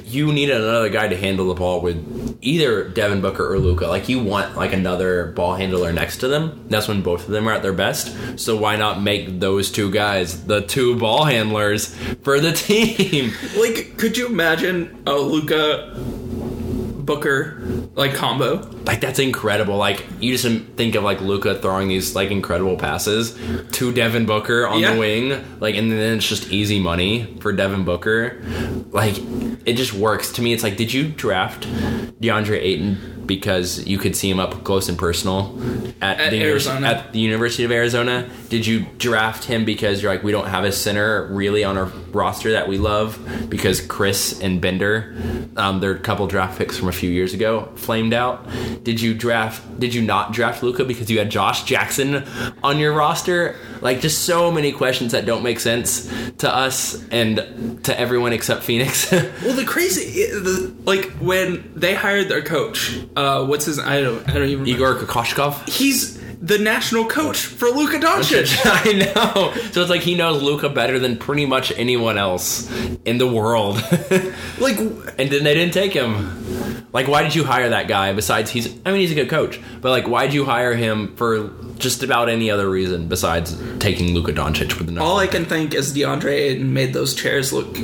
you 0.07 0.33
need 0.33 0.51
another 0.51 0.89
guy 0.89 1.07
to 1.09 1.17
handle 1.17 1.47
the 1.49 1.55
ball 1.55 1.81
with 1.81 2.39
either 2.43 2.89
Devin 2.89 3.21
Booker 3.21 3.47
or 3.53 3.59
Luka. 3.59 3.87
Like 3.87 4.09
you 4.09 4.19
want 4.19 4.57
like 4.57 4.73
another 4.73 5.27
ball 5.33 5.55
handler 5.55 5.93
next 5.93 6.19
to 6.19 6.29
them. 6.29 6.67
That's 6.69 6.89
when 6.89 7.01
both 7.03 7.27
of 7.27 7.31
them 7.31 7.49
are 7.49 7.53
at 7.53 7.63
their 7.63 7.73
best. 7.73 8.39
So 8.39 8.57
why 8.57 8.77
not 8.77 9.01
make 9.03 9.39
those 9.41 9.71
two 9.71 9.91
guys 9.91 10.45
the 10.47 10.63
two 10.63 10.97
ball 10.99 11.25
handlers 11.25 11.95
for 12.23 12.41
the 12.41 12.53
team? 12.67 13.33
Like, 13.57 13.97
could 13.99 14.17
you 14.17 14.27
imagine 14.27 15.03
a 15.07 15.15
Luka 15.15 15.93
Booker 15.97 17.61
like 17.95 18.15
combo? 18.15 18.59
Like 18.85 19.01
that's 19.01 19.19
incredible. 19.19 19.77
Like 19.77 20.05
you 20.21 20.37
just 20.37 20.47
think 20.77 20.95
of 20.95 21.05
like 21.05 21.21
Luka 21.21 21.57
throwing 21.61 21.89
these 21.89 22.15
like 22.15 22.31
incredible 22.31 22.77
passes 22.77 23.39
to 23.73 23.93
Devin 23.93 24.27
Booker 24.27 24.67
on 24.67 24.81
Yeah. 24.81 24.95
the 24.95 25.01
wing, 25.01 25.45
like 25.61 25.77
and 25.77 25.93
then 25.93 26.17
it's 26.19 26.27
just 26.29 26.51
easy 26.51 26.81
money 26.81 27.37
for 27.41 27.53
Devin 27.53 27.85
Booker. 27.85 28.41
Like 28.91 29.17
it 29.67 29.75
just 29.75 29.93
works 29.93 30.33
to 30.33 30.43
me. 30.43 30.53
It's 30.53 30.63
like, 30.63 30.77
did 30.77 30.93
you 30.93 31.09
draft 31.09 31.67
DeAndre 32.21 32.59
Ayton 32.61 33.25
because 33.27 33.87
you 33.87 33.97
could 33.99 34.17
see 34.17 34.29
him 34.29 34.41
up 34.41 34.65
close 34.65 34.89
and 34.89 34.99
personal 34.99 35.57
at, 36.01 36.19
At 36.19 36.31
the 36.31 36.43
Arizona. 36.43 36.87
at 36.89 37.13
the 37.13 37.21
University 37.21 37.63
of 37.65 37.71
Arizona? 37.71 38.29
Did 38.49 38.67
you 38.67 38.87
draft 38.99 39.45
him 39.45 39.65
because 39.65 40.03
you're 40.03 40.11
like 40.13 40.25
we 40.25 40.33
don't 40.33 40.49
have 40.49 40.65
a 40.65 40.73
center 40.73 41.27
really 41.31 41.63
on 41.63 41.77
our 41.77 41.87
roster 42.13 42.53
that 42.53 42.67
we 42.67 42.79
love 42.79 43.19
because 43.49 43.81
Chriss 43.81 44.43
and 44.43 44.61
Bender, 44.61 45.15
um, 45.57 45.79
their 45.81 45.97
couple 45.97 46.27
draft 46.27 46.59
picks 46.59 46.77
from 46.77 46.89
a 46.89 46.93
few 46.93 47.11
years 47.11 47.35
ago, 47.35 47.69
flamed 47.77 48.15
out? 48.15 48.45
Did 48.83 49.01
you 49.01 49.15
draft? 49.15 49.81
Did 49.81 49.95
you 49.95 50.03
not 50.03 50.33
draft 50.33 50.63
Luka 50.63 50.85
because 50.85 51.11
you 51.11 51.19
had 51.19 51.31
Josh 51.31 51.65
Jackson 51.65 52.25
on 52.63 52.79
your 52.79 52.93
roster? 52.93 53.57
Like 53.81 54.01
just 54.01 54.25
so 54.25 54.51
many 54.51 54.73
questions 54.73 55.13
that 55.13 55.27
don't 55.27 55.43
make 55.43 55.61
sense 55.61 56.11
to 56.39 56.55
us 56.55 57.03
and 57.11 57.83
to 57.85 57.99
everyone 57.99 58.33
except 58.33 58.63
Phoenix. 58.63 59.11
Well, 59.41 59.55
the 59.57 59.65
crazy, 59.65 60.27
the, 60.27 60.75
like 60.85 61.11
when 61.19 61.73
they 61.75 61.95
hired 61.95 62.29
their 62.29 62.43
coach, 62.43 62.99
uh, 63.17 63.45
what's 63.47 63.65
his? 63.65 63.79
I 63.79 64.01
don't, 64.03 64.29
I 64.29 64.35
don't 64.35 64.49
even. 64.49 64.65
Remember. 64.65 64.71
Igor 64.71 64.95
Kokoshkov. 64.97 65.69
He's 65.69 66.20
the 66.41 66.59
national 66.59 67.05
coach 67.05 67.39
for 67.39 67.69
Luka 67.69 67.99
Doncic. 67.99 68.59
I 68.65 68.93
know. 68.93 69.53
So 69.73 69.83
it's 69.83 69.91
like 69.91 70.01
he 70.01 70.15
knows 70.15 70.43
Luka 70.43 70.71
better 70.71 70.99
than 70.99 71.19
pretty 71.19 71.45
much 71.45 71.71
anyone 71.73 72.17
else 72.17 72.71
in 73.05 73.19
the 73.19 73.27
world. 73.27 73.77
like, 74.59 74.79
and 74.79 75.31
then 75.31 75.45
they 75.45 75.55
didn't 75.55 75.75
take 75.75 75.93
him. 75.93 76.87
Like, 76.93 77.07
why 77.07 77.23
did 77.23 77.35
you 77.35 77.45
hire 77.45 77.69
that 77.69 77.89
guy? 77.89 78.13
Besides, 78.15 78.51
he's 78.51 78.67
I 78.85 78.91
mean, 78.91 79.01
he's 79.01 79.13
a 79.13 79.15
good 79.15 79.29
coach, 79.29 79.61
but 79.81 79.91
like, 79.91 80.09
why 80.09 80.27
did 80.27 80.35
you 80.35 80.45
hire 80.45 80.75
him 80.75 81.15
for 81.17 81.51
just 81.79 82.03
about 82.03 82.29
any 82.29 82.51
other 82.51 82.69
reason 82.69 83.09
besides 83.09 83.61
taking 83.79 84.15
Luka 84.15 84.33
Doncic 84.33 84.79
with 84.79 84.93
the 84.93 85.01
all 85.01 85.19
I 85.19 85.27
can 85.27 85.45
think 85.45 85.75
is 85.75 85.95
DeAndre 85.95 86.33
Ayton 86.33 86.75
made 86.75 86.93
those 86.93 87.15
chairs 87.15 87.53
look 87.53 87.77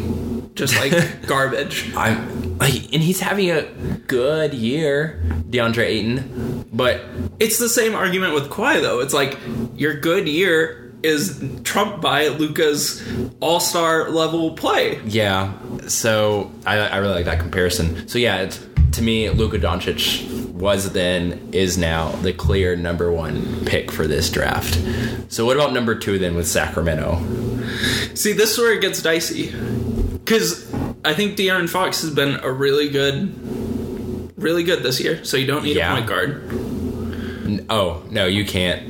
just 0.56 0.74
like 0.76 0.92
garbage. 1.26 1.94
I'm 1.96 2.58
like, 2.58 2.92
and 2.92 3.02
he's 3.02 3.20
having 3.20 3.50
a 3.50 3.62
good 4.08 4.52
year, 4.54 5.22
DeAndre 5.50 5.84
Ayton, 5.84 6.64
but 6.72 7.02
It's 7.38 7.58
the 7.58 7.68
same 7.68 7.94
argument 7.94 8.34
with 8.34 8.48
Kawhi, 8.50 8.80
though. 8.82 9.00
It's 9.00 9.14
like 9.14 9.38
your 9.76 9.94
good 9.94 10.26
year 10.28 10.92
is 11.02 11.42
trumped 11.62 12.00
by 12.00 12.28
Luka's 12.28 13.02
All 13.40 13.60
Star 13.60 14.10
level 14.10 14.52
play. 14.54 15.00
yeah. 15.04 15.52
So 15.86 16.50
I, 16.66 16.78
I 16.78 16.96
really 16.96 17.14
like 17.14 17.26
that 17.26 17.38
comparison. 17.38 18.08
So 18.08 18.18
yeah, 18.18 18.38
it's, 18.38 18.58
to 18.92 19.02
me, 19.02 19.30
Luka 19.30 19.58
Doncic 19.58 20.26
was 20.50 20.92
then 20.92 21.50
is 21.52 21.76
now 21.78 22.10
the 22.22 22.32
clear 22.32 22.74
number 22.74 23.12
one 23.12 23.64
pick 23.66 23.92
for 23.92 24.06
this 24.08 24.28
draft. 24.30 24.74
So 25.28 25.44
what 25.46 25.56
about 25.56 25.72
number 25.74 25.94
two 25.94 26.18
then 26.18 26.34
with 26.34 26.48
Sacramento? 26.48 27.18
See, 28.14 28.32
this 28.32 28.52
is 28.52 28.58
where 28.58 28.72
it 28.72 28.80
gets 28.80 29.00
dicey. 29.02 29.52
Because 30.26 30.66
I 31.04 31.14
think 31.14 31.36
De'Aaron 31.36 31.68
Fox 31.68 32.02
has 32.02 32.10
been 32.10 32.40
a 32.42 32.50
really 32.50 32.88
good, 32.88 34.32
really 34.36 34.64
good 34.64 34.82
this 34.82 35.00
year. 35.00 35.24
So 35.24 35.36
you 35.36 35.46
don't 35.46 35.62
need 35.62 35.76
Yeah. 35.76 35.92
a 35.92 35.94
point 35.96 36.08
guard. 36.08 37.62
Oh 37.70 38.02
no, 38.10 38.26
you 38.26 38.44
can't. 38.44 38.82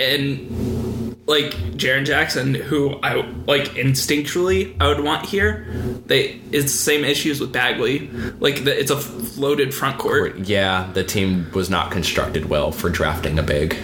And 0.00 1.20
like 1.26 1.52
Jaren 1.76 2.06
Jackson, 2.06 2.54
who 2.54 2.98
I 3.02 3.16
like 3.46 3.74
instinctually 3.74 4.74
I 4.80 4.88
would 4.88 5.00
want 5.00 5.26
here. 5.26 5.66
They 6.06 6.40
it's 6.50 6.72
the 6.72 6.78
same 6.78 7.04
issues 7.04 7.40
with 7.40 7.52
Bagley. 7.52 8.08
Like 8.40 8.64
the, 8.64 8.78
it's 8.78 8.90
a 8.90 8.96
floated 8.98 9.74
front 9.74 9.98
court. 9.98 10.38
Yeah, 10.38 10.90
the 10.94 11.04
team 11.04 11.46
was 11.52 11.68
not 11.68 11.90
constructed 11.90 12.46
well 12.46 12.72
for 12.72 12.88
drafting 12.88 13.38
a 13.38 13.42
big. 13.42 13.76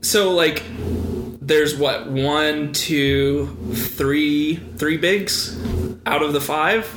So 0.00 0.32
like 0.32 0.62
there's 1.48 1.74
what 1.74 2.06
one, 2.06 2.72
two, 2.72 3.46
three, 3.72 4.56
three 4.76 4.98
bigs 4.98 5.58
out 6.06 6.22
of 6.22 6.32
the 6.32 6.40
five. 6.40 6.88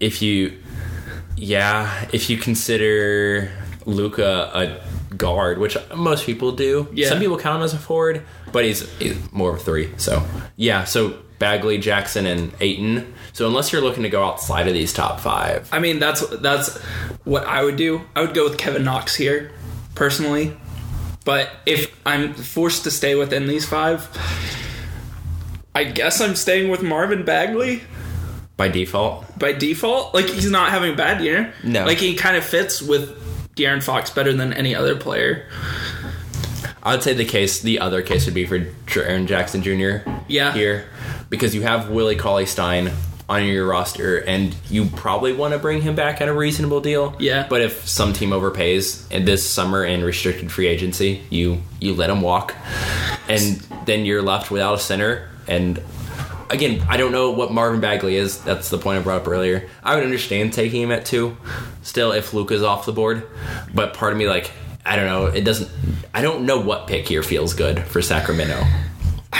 If 0.00 0.22
you, 0.22 0.58
yeah, 1.36 2.08
if 2.12 2.30
you 2.30 2.38
consider 2.38 3.52
Luka 3.84 4.50
a 4.54 5.14
guard, 5.14 5.58
which 5.58 5.76
most 5.94 6.24
people 6.24 6.52
do. 6.52 6.88
Yeah. 6.92 7.10
Some 7.10 7.18
people 7.18 7.38
count 7.38 7.56
him 7.56 7.62
as 7.62 7.74
a 7.74 7.78
forward, 7.78 8.24
but 8.50 8.64
he's, 8.64 8.90
he's 8.98 9.30
more 9.30 9.50
of 9.50 9.60
a 9.60 9.62
three. 9.62 9.92
So 9.98 10.24
yeah, 10.56 10.84
so 10.84 11.18
Bagley, 11.38 11.76
Jackson, 11.78 12.24
and 12.26 12.52
Ayton. 12.60 13.12
So 13.34 13.46
unless 13.46 13.72
you're 13.72 13.82
looking 13.82 14.04
to 14.04 14.08
go 14.08 14.24
outside 14.24 14.68
of 14.68 14.74
these 14.74 14.92
top 14.92 15.20
five, 15.20 15.68
I 15.70 15.80
mean, 15.80 15.98
that's 15.98 16.26
that's 16.38 16.78
what 17.24 17.44
I 17.44 17.62
would 17.62 17.76
do. 17.76 18.02
I 18.16 18.22
would 18.22 18.34
go 18.34 18.44
with 18.44 18.56
Kevin 18.56 18.84
Knox 18.84 19.14
here, 19.14 19.52
personally. 19.94 20.56
But 21.24 21.50
if 21.66 21.94
I'm 22.06 22.34
forced 22.34 22.84
to 22.84 22.90
stay 22.90 23.14
within 23.14 23.46
these 23.46 23.66
five, 23.66 24.08
I 25.74 25.84
guess 25.84 26.20
I'm 26.20 26.34
staying 26.34 26.70
with 26.70 26.82
Marvin 26.82 27.24
Bagley 27.24 27.82
by 28.56 28.68
default, 28.68 29.38
by 29.38 29.52
default. 29.52 30.14
Like 30.14 30.26
he's 30.26 30.50
not 30.50 30.70
having 30.70 30.92
a 30.92 30.96
bad 30.96 31.22
year. 31.22 31.52
No. 31.64 31.84
like 31.84 31.98
he 31.98 32.14
kind 32.14 32.36
of 32.36 32.44
fits 32.44 32.82
with 32.82 33.16
De'Aaron 33.54 33.82
Fox 33.82 34.10
better 34.10 34.32
than 34.32 34.52
any 34.52 34.74
other 34.74 34.96
player. 34.96 35.46
I 36.82 36.94
would 36.94 37.02
say 37.02 37.12
the 37.12 37.24
case, 37.26 37.60
the 37.60 37.78
other 37.80 38.02
case 38.02 38.24
would 38.24 38.34
be 38.34 38.46
for 38.46 38.58
Jaren 38.86 39.26
Jackson 39.26 39.62
Jr. 39.62 40.08
Yeah. 40.28 40.52
here 40.52 40.86
because 41.28 41.54
you 41.54 41.62
have 41.62 41.90
Willie 41.90 42.16
Cauley 42.16 42.46
Stein 42.46 42.90
on 43.30 43.44
your 43.44 43.64
roster, 43.64 44.18
and 44.18 44.54
you 44.68 44.86
probably 44.86 45.32
want 45.32 45.54
to 45.54 45.58
bring 45.58 45.80
him 45.80 45.94
back 45.94 46.20
at 46.20 46.26
a 46.26 46.32
reasonable 46.32 46.80
deal. 46.80 47.14
Yeah. 47.20 47.46
But 47.48 47.62
if 47.62 47.88
some 47.88 48.12
team 48.12 48.30
overpays 48.30 49.10
in 49.12 49.24
this 49.24 49.48
summer 49.48 49.84
in 49.84 50.02
restricted 50.02 50.50
free 50.50 50.66
agency, 50.66 51.22
you 51.30 51.62
you 51.80 51.94
let 51.94 52.10
him 52.10 52.22
walk, 52.22 52.56
and 53.28 53.60
then 53.86 54.04
you're 54.04 54.20
left 54.20 54.50
without 54.50 54.74
a 54.74 54.78
center. 54.78 55.28
And 55.46 55.80
again, 56.50 56.84
I 56.88 56.96
don't 56.96 57.12
know 57.12 57.30
what 57.30 57.52
Marvin 57.52 57.80
Bagley 57.80 58.16
is. 58.16 58.42
That's 58.42 58.68
the 58.68 58.78
point 58.78 58.98
I 58.98 59.02
brought 59.02 59.22
up 59.22 59.28
earlier. 59.28 59.68
I 59.84 59.94
would 59.94 60.02
understand 60.02 60.52
taking 60.52 60.82
him 60.82 60.90
at 60.90 61.06
two, 61.06 61.36
still 61.82 62.10
if 62.10 62.34
Luka's 62.34 62.64
off 62.64 62.84
the 62.84 62.92
board, 62.92 63.28
but 63.72 63.94
part 63.94 64.12
of 64.12 64.18
me 64.18 64.28
like. 64.28 64.50
I 64.82 64.96
don't 64.96 65.04
know. 65.04 65.26
It 65.26 65.42
doesn't. 65.42 65.70
I 66.14 66.22
don't 66.22 66.46
know 66.46 66.58
what 66.58 66.86
pick 66.86 67.06
here 67.06 67.22
feels 67.22 67.52
good 67.52 67.80
for 67.84 68.00
Sacramento. 68.00 68.64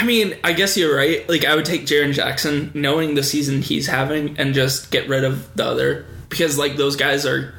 I 0.01 0.03
mean, 0.03 0.35
I 0.43 0.53
guess 0.53 0.75
you're 0.77 0.95
right. 0.95 1.27
Like 1.29 1.45
I 1.45 1.53
would 1.55 1.65
take 1.65 1.85
Jaren 1.85 2.11
Jackson, 2.13 2.71
knowing 2.73 3.13
the 3.13 3.21
season 3.23 3.61
he's 3.61 3.85
having, 3.87 4.35
and 4.39 4.53
just 4.55 4.89
get 4.89 5.07
rid 5.07 5.23
of 5.23 5.55
the 5.55 5.63
other 5.63 6.05
because 6.29 6.57
like 6.57 6.75
those 6.75 6.95
guys 6.95 7.25
are 7.25 7.53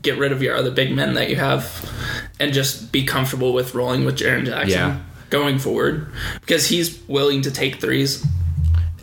get 0.00 0.18
rid 0.18 0.30
of 0.32 0.40
your 0.42 0.54
other 0.56 0.70
big 0.70 0.92
men 0.94 1.14
that 1.14 1.30
you 1.30 1.36
have, 1.36 1.90
and 2.38 2.52
just 2.52 2.92
be 2.92 3.04
comfortable 3.04 3.52
with 3.52 3.74
rolling 3.74 4.04
with 4.04 4.16
Jaren 4.18 4.44
Jackson 4.46 4.70
Yeah. 4.70 4.98
going 5.30 5.58
forward 5.58 6.06
because 6.40 6.66
he's 6.68 7.00
willing 7.08 7.42
to 7.42 7.50
take 7.50 7.80
threes. 7.80 8.24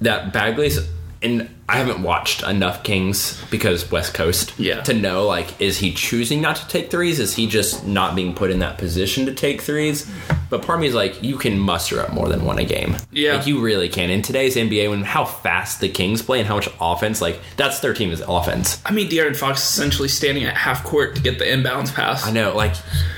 that 0.02 0.32
Bagley's 0.32 0.80
and 1.22 1.50
I 1.70 1.78
haven't 1.78 2.02
watched 2.02 2.44
enough 2.44 2.84
Kings 2.84 3.40
because 3.52 3.90
West 3.92 4.14
Coast 4.14 4.54
Yeah. 4.58 4.82
to 4.82 4.94
know 4.94 5.26
like 5.28 5.62
is 5.62 5.78
he 5.78 5.94
choosing 5.94 6.42
not 6.42 6.56
to 6.58 6.68
take 6.68 6.90
threes? 6.92 7.20
Is 7.20 7.36
he 7.36 7.48
just 7.48 7.86
not 7.86 8.16
being 8.16 8.34
put 8.34 8.50
in 8.52 8.60
that 8.60 8.78
position 8.78 9.26
to 9.28 9.34
take 9.34 9.62
threes? 9.62 10.10
But 10.50 10.64
part 10.64 10.78
of 10.80 10.82
me 10.82 10.88
is 10.88 10.96
like 10.96 11.22
you 11.22 11.38
can 11.38 11.60
muster 11.60 12.02
up 12.02 12.12
more 12.12 12.28
than 12.28 12.44
one 12.44 12.58
a 12.58 12.64
game. 12.64 12.98
Yeah. 13.12 13.36
Like 13.36 13.46
you 13.48 13.62
really 13.62 13.88
can. 13.88 14.10
In 14.10 14.22
today's 14.24 14.56
NBA 14.56 14.90
when 14.90 15.04
how 15.04 15.26
fast 15.26 15.80
the 15.80 15.90
Kings 15.90 16.22
play 16.24 16.40
and 16.40 16.48
how 16.48 16.56
much 16.56 16.70
offense, 16.82 17.22
like 17.22 17.40
that's 17.56 17.80
their 17.82 17.94
team 17.94 18.12
is 18.12 18.24
offense. 18.28 18.82
I 18.86 18.92
mean, 18.92 19.08
De'Aaron 19.10 19.36
Fox 19.36 19.62
is 19.64 19.70
essentially 19.70 20.08
standing 20.08 20.46
at 20.46 20.56
half 20.56 20.84
court 20.84 21.16
to 21.18 21.22
get 21.22 21.38
the 21.38 21.46
inbounds 21.46 21.94
pass. 21.94 22.26
I 22.26 22.32
know, 22.32 22.56
like 22.56 22.74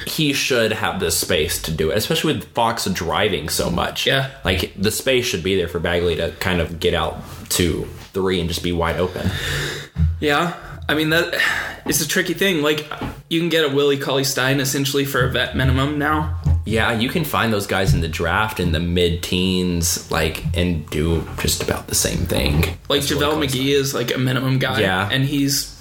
he 0.06 0.34
should 0.34 0.74
have 0.74 1.00
the 1.00 1.10
space 1.10 1.62
to 1.62 1.72
do 1.72 1.90
it, 1.92 1.98
especially 1.98 2.34
with 2.34 2.54
Fox 2.54 2.86
driving 2.86 3.48
so 3.48 3.70
much. 3.70 4.06
Yeah. 4.06 4.32
Like 4.44 4.74
the 4.78 4.92
space 4.92 5.26
should 5.26 5.44
be 5.44 5.56
there 5.56 5.70
for 5.70 5.80
Bagley 5.80 6.18
to 6.18 6.32
kind 6.42 6.60
of 6.60 6.82
get 6.82 6.94
out 6.94 7.18
to 7.52 7.86
three 8.14 8.40
and 8.40 8.50
just 8.50 8.64
be 8.64 8.72
wide 8.72 8.98
open. 8.98 9.30
Yeah, 10.20 10.56
I 10.90 10.94
mean 10.94 11.10
that 11.10 11.34
it's 11.86 12.02
a 12.02 12.08
tricky 12.08 12.34
thing. 12.34 12.62
Like 12.62 12.86
you 13.30 13.40
can 13.40 13.50
get 13.50 13.66
a 13.66 13.74
Willie 13.74 13.98
Cauley 13.98 14.24
Stein 14.24 14.60
essentially 14.60 15.06
for 15.06 15.26
a 15.26 15.30
vet 15.32 15.56
minimum 15.56 15.98
now. 15.98 16.38
Yeah, 16.64 16.92
you 16.92 17.10
can 17.10 17.24
find 17.26 17.52
those 17.52 17.66
guys 17.66 17.94
in 17.96 18.02
the 18.02 18.08
draft 18.08 18.60
in 18.60 18.72
the 18.72 18.80
mid 18.80 19.24
teens, 19.24 20.10
like, 20.12 20.44
and 20.56 20.88
do 20.92 21.28
just 21.40 21.64
about 21.64 21.88
the 21.88 21.96
same 21.96 22.20
thing. 22.20 22.62
Like 22.88 23.02
That's 23.02 23.12
JaVale. 23.12 23.44
McGee 23.48 23.70
is 23.74 23.96
like 23.96 24.14
a 24.14 24.20
minimum 24.20 24.60
guy, 24.60 24.82
Yeah. 24.82 25.10
and 25.12 25.26
he's 25.26 25.76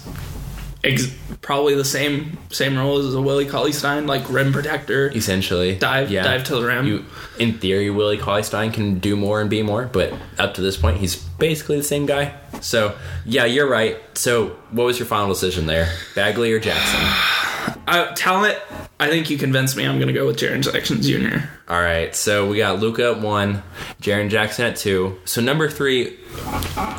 ex- 0.83 1.07
probably 1.41 1.75
the 1.75 1.85
same 1.85 2.37
same 2.49 2.77
role 2.77 2.97
as 2.99 3.13
a 3.13 3.21
Willie 3.21 3.45
Cauley 3.45 3.71
Stein, 3.71 4.07
like 4.07 4.29
rim 4.29 4.51
protector. 4.53 5.09
essentially 5.15 5.75
Dive- 5.75 6.11
yeah. 6.11 6.23
dive 6.23 6.43
to 6.45 6.55
the 6.55 6.65
rim. 6.65 6.85
You, 6.87 7.05
in 7.39 7.57
theory, 7.59 7.89
Willie 7.89 8.17
Cauley 8.17 8.43
Stein 8.43 8.71
can 8.71 8.99
do 8.99 9.15
more 9.15 9.41
and 9.41 9.49
be 9.49 9.63
more, 9.63 9.85
but 9.85 10.13
up 10.37 10.53
to 10.55 10.61
this 10.61 10.77
point, 10.77 10.97
he's 10.97 11.15
basically 11.15 11.77
the 11.77 11.83
same 11.83 12.05
guy. 12.05 12.33
So, 12.61 12.95
yeah, 13.25 13.45
you're 13.45 13.69
right. 13.69 13.97
So, 14.17 14.49
what 14.71 14.83
was 14.85 14.99
your 14.99 15.07
final 15.07 15.29
decision 15.29 15.65
there, 15.65 15.91
Bagley 16.15 16.51
or 16.53 16.59
Jackson? 16.59 16.99
Uh, 17.87 18.11
talent, 18.15 18.57
I 18.99 19.09
think 19.09 19.29
you 19.29 19.37
convinced 19.37 19.75
me. 19.77 19.85
I'm 19.85 19.95
going 19.97 20.07
to 20.07 20.13
go 20.13 20.25
with 20.25 20.37
Jaren 20.37 20.63
Jackson 20.63 21.01
Jr. 21.01 21.45
All 21.67 21.79
right, 21.81 22.15
so 22.15 22.47
we 22.49 22.57
got 22.57 22.79
Luka 22.79 23.11
at 23.11 23.19
one, 23.19 23.61
Jaren 24.01 24.29
Jackson 24.29 24.65
at 24.65 24.77
two. 24.77 25.19
So 25.25 25.41
number 25.41 25.69
three, 25.69 26.17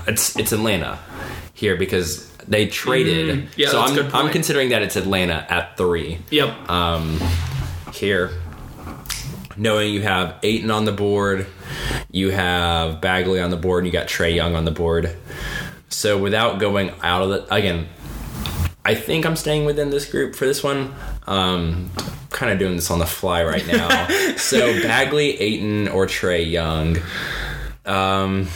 it's 0.06 0.36
it's 0.38 0.52
Atlanta 0.52 0.98
here 1.54 1.76
because 1.76 2.31
they 2.48 2.66
traded. 2.66 3.38
Mm, 3.38 3.48
yeah, 3.56 3.68
so 3.68 3.80
I'm. 3.80 4.14
I'm 4.14 4.32
considering 4.32 4.70
that 4.70 4.82
it's 4.82 4.96
Atlanta 4.96 5.46
at 5.48 5.76
three. 5.76 6.18
Yep. 6.30 6.70
Um, 6.70 7.20
here, 7.92 8.30
knowing 9.56 9.92
you 9.92 10.02
have 10.02 10.38
Ayton 10.42 10.70
on 10.70 10.84
the 10.84 10.92
board, 10.92 11.46
you 12.10 12.30
have 12.30 13.00
Bagley 13.00 13.40
on 13.40 13.50
the 13.50 13.56
board, 13.56 13.84
and 13.84 13.92
you 13.92 13.98
got 13.98 14.08
Trey 14.08 14.32
Young 14.32 14.54
on 14.54 14.64
the 14.64 14.70
board. 14.70 15.16
So 15.88 16.18
without 16.18 16.58
going 16.58 16.92
out 17.02 17.22
of 17.22 17.28
the 17.30 17.54
again, 17.54 17.88
I 18.84 18.94
think 18.94 19.24
I'm 19.24 19.36
staying 19.36 19.64
within 19.64 19.90
this 19.90 20.10
group 20.10 20.34
for 20.34 20.46
this 20.46 20.62
one. 20.62 20.94
Um, 21.26 21.90
kind 22.30 22.52
of 22.52 22.58
doing 22.58 22.76
this 22.76 22.90
on 22.90 22.98
the 22.98 23.06
fly 23.06 23.44
right 23.44 23.66
now. 23.66 24.08
so 24.36 24.72
Bagley, 24.82 25.40
Ayton, 25.40 25.88
or 25.88 26.06
Trey 26.06 26.42
Young. 26.42 26.98
Um, 27.84 28.48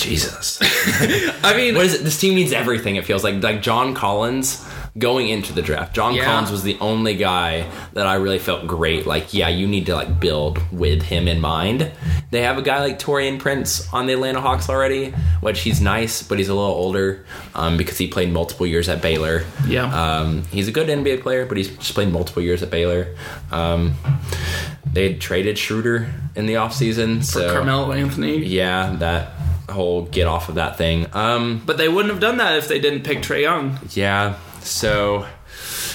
Jesus. 0.00 0.58
I 1.44 1.54
mean, 1.56 1.74
What 1.74 1.86
is 1.86 1.94
it? 1.94 2.04
This 2.04 2.18
team 2.18 2.34
needs 2.34 2.52
everything. 2.52 2.96
It 2.96 3.04
feels 3.04 3.22
like 3.24 3.42
like 3.42 3.62
John 3.62 3.94
Collins 3.94 4.66
going 4.98 5.28
into 5.28 5.52
the 5.52 5.62
draft. 5.62 5.94
John 5.94 6.14
Yeah. 6.14 6.24
Collins 6.24 6.50
was 6.50 6.64
the 6.64 6.76
only 6.80 7.14
guy 7.14 7.70
that 7.92 8.06
I 8.08 8.14
really 8.16 8.40
felt 8.40 8.66
great. 8.66 9.06
Like, 9.06 9.32
yeah, 9.32 9.48
you 9.48 9.68
need 9.68 9.86
to 9.86 9.94
like 9.94 10.18
build 10.18 10.58
with 10.72 11.02
him 11.02 11.28
in 11.28 11.40
mind. 11.40 11.92
They 12.32 12.42
have 12.42 12.58
a 12.58 12.62
guy 12.62 12.80
like 12.80 12.98
Taurean 12.98 13.38
Prince 13.38 13.92
on 13.94 14.06
the 14.06 14.14
Atlanta 14.14 14.40
Hawks 14.40 14.68
already, 14.68 15.10
which 15.40 15.60
he's 15.60 15.80
nice, 15.80 16.24
but 16.24 16.38
he's 16.38 16.48
a 16.48 16.54
little 16.54 16.70
older 16.74 17.24
um, 17.54 17.76
because 17.76 17.98
he 17.98 18.08
played 18.08 18.32
multiple 18.32 18.66
years 18.66 18.88
at 18.88 19.00
Baylor. 19.00 19.44
Yeah. 19.66 19.84
Um, 20.18 20.42
he's 20.50 20.66
a 20.66 20.72
good 20.72 20.88
NBA 20.88 21.22
player, 21.22 21.46
but 21.46 21.56
he's 21.56 21.68
just 21.76 21.94
played 21.94 22.12
multiple 22.12 22.42
years 22.42 22.60
at 22.62 22.70
Baylor. 22.70 23.14
Um, 23.52 23.94
they 24.92 25.08
had 25.12 25.20
traded 25.20 25.56
Schroeder 25.56 26.10
in 26.34 26.46
the 26.46 26.54
offseason. 26.54 27.22
so 27.22 27.52
Carmelo 27.52 27.92
Anthony. 27.92 28.44
Yeah, 28.44 28.96
that 28.98 29.30
whole 29.70 30.02
get 30.02 30.26
off 30.26 30.48
of 30.48 30.56
that 30.56 30.76
thing. 30.78 31.06
Um, 31.12 31.62
But 31.64 31.76
they 31.78 31.88
wouldn't 31.88 32.12
have 32.12 32.20
done 32.20 32.36
that 32.38 32.56
if 32.58 32.68
they 32.68 32.78
didn't 32.80 33.02
pick 33.04 33.22
Trey 33.22 33.42
Young. 33.42 33.78
yeah, 33.90 34.36
so 34.62 35.26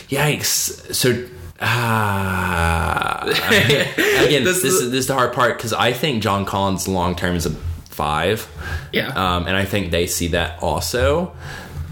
yikes. 0.10 0.94
So 0.96 1.26
ah, 1.62 3.24
again, 3.24 4.44
This 4.44 4.62
this, 4.62 4.74
is- 4.74 4.82
is 4.82 4.92
this 4.92 5.00
is 5.02 5.08
the 5.08 5.14
hard 5.14 5.34
part 5.34 5.58
because 5.58 5.74
I 5.74 5.94
think 5.94 6.22
John 6.24 6.46
Collins 6.46 6.88
long 6.88 7.16
term 7.16 7.36
is 7.36 7.46
a 7.46 7.52
five. 7.90 8.48
Yeah. 8.92 9.08
Um, 9.10 9.48
and 9.48 9.56
I 9.56 9.66
think 9.66 9.92
they 9.92 10.08
see 10.08 10.28
that 10.30 10.62
also. 10.62 11.34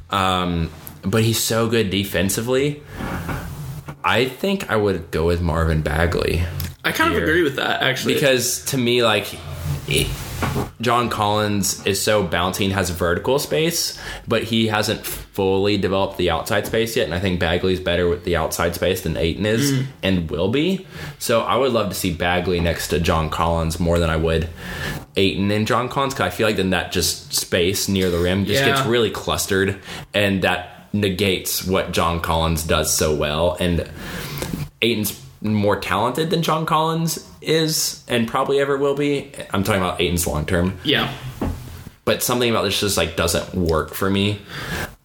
Um, 0.10 0.70
but 1.04 1.24
he's 1.24 1.40
so 1.40 1.68
good 1.70 1.90
defensively. 1.90 2.84
I 4.04 4.26
think 4.26 4.70
I 4.70 4.76
would 4.76 5.12
go 5.12 5.26
with 5.26 5.42
Marvin 5.42 5.82
Bagley 5.82 6.44
I 6.84 6.92
kind 6.92 7.14
here. 7.14 7.24
of 7.24 7.30
agree 7.30 7.42
with 7.44 7.56
that 7.56 7.82
actually. 7.82 8.16
because 8.16 8.66
to 8.66 8.78
me, 8.78 9.02
like 9.04 9.34
it- 9.88 10.08
John 10.82 11.10
Collins 11.10 11.86
is 11.86 12.02
so 12.02 12.28
bouncy 12.28 12.66
and 12.66 12.74
has 12.74 12.90
vertical 12.90 13.40
space, 13.40 13.98
but 14.28 14.44
he 14.44 14.68
hasn't 14.68 15.06
fully 15.06 15.78
developed 15.78 16.18
the 16.18 16.30
outside 16.30 16.68
space 16.68 16.96
yet. 16.96 17.06
And 17.06 17.14
I 17.14 17.20
think 17.20 17.40
Bagley's 17.40 17.80
better 17.80 18.10
with 18.10 18.26
the 18.26 18.36
outside 18.36 18.76
space 18.76 19.02
than 19.02 19.16
Ayton 19.16 19.46
is 19.46 19.72
mm. 19.72 19.86
and 20.04 20.30
will 20.30 20.50
be. 20.50 20.86
So 21.20 21.42
I 21.42 21.56
would 21.56 21.72
love 21.72 21.90
to 21.90 21.96
see 21.96 22.14
Bagley 22.14 22.60
next 22.60 22.90
to 22.90 23.00
John 23.00 23.30
Collins 23.30 23.80
more 23.80 23.98
than 23.98 24.10
I 24.10 24.18
would 24.18 24.50
Ayton 25.16 25.52
and 25.52 25.66
John 25.66 25.90
Collins. 25.90 26.14
Cause 26.14 26.28
I 26.28 26.30
feel 26.30 26.48
like 26.48 26.58
then 26.58 26.72
that 26.72 26.92
just 26.92 27.34
space 27.34 27.88
near 27.88 28.10
the 28.10 28.20
rim 28.20 28.46
just 28.46 28.62
Yeah. 28.62 28.76
gets 28.76 28.86
really 28.86 29.10
clustered, 29.10 29.80
and 30.14 30.42
that 30.42 30.88
negates 30.94 31.66
what 31.66 31.92
John 31.92 32.20
Collins 32.20 32.64
does 32.64 32.94
so 32.94 33.16
well. 33.16 33.58
And 33.60 33.90
Ayton's 34.82 35.23
more 35.44 35.80
talented 35.80 36.30
than 36.30 36.42
John 36.42 36.66
Collins 36.66 37.30
is 37.42 38.04
and 38.08 38.28
probably 38.28 38.60
ever 38.60 38.78
will 38.78 38.96
be. 38.96 39.32
I'm 39.52 39.64
talking 39.64 39.82
about 39.82 40.00
Ayton's 40.02 40.26
long 40.26 40.46
term. 40.46 40.80
yeah. 40.84 41.14
But 42.06 42.22
something 42.22 42.50
about 42.50 42.64
this 42.64 42.80
just 42.82 42.98
like 42.98 43.16
doesn't 43.16 43.54
work 43.56 43.94
for 43.94 44.10
me. 44.10 44.42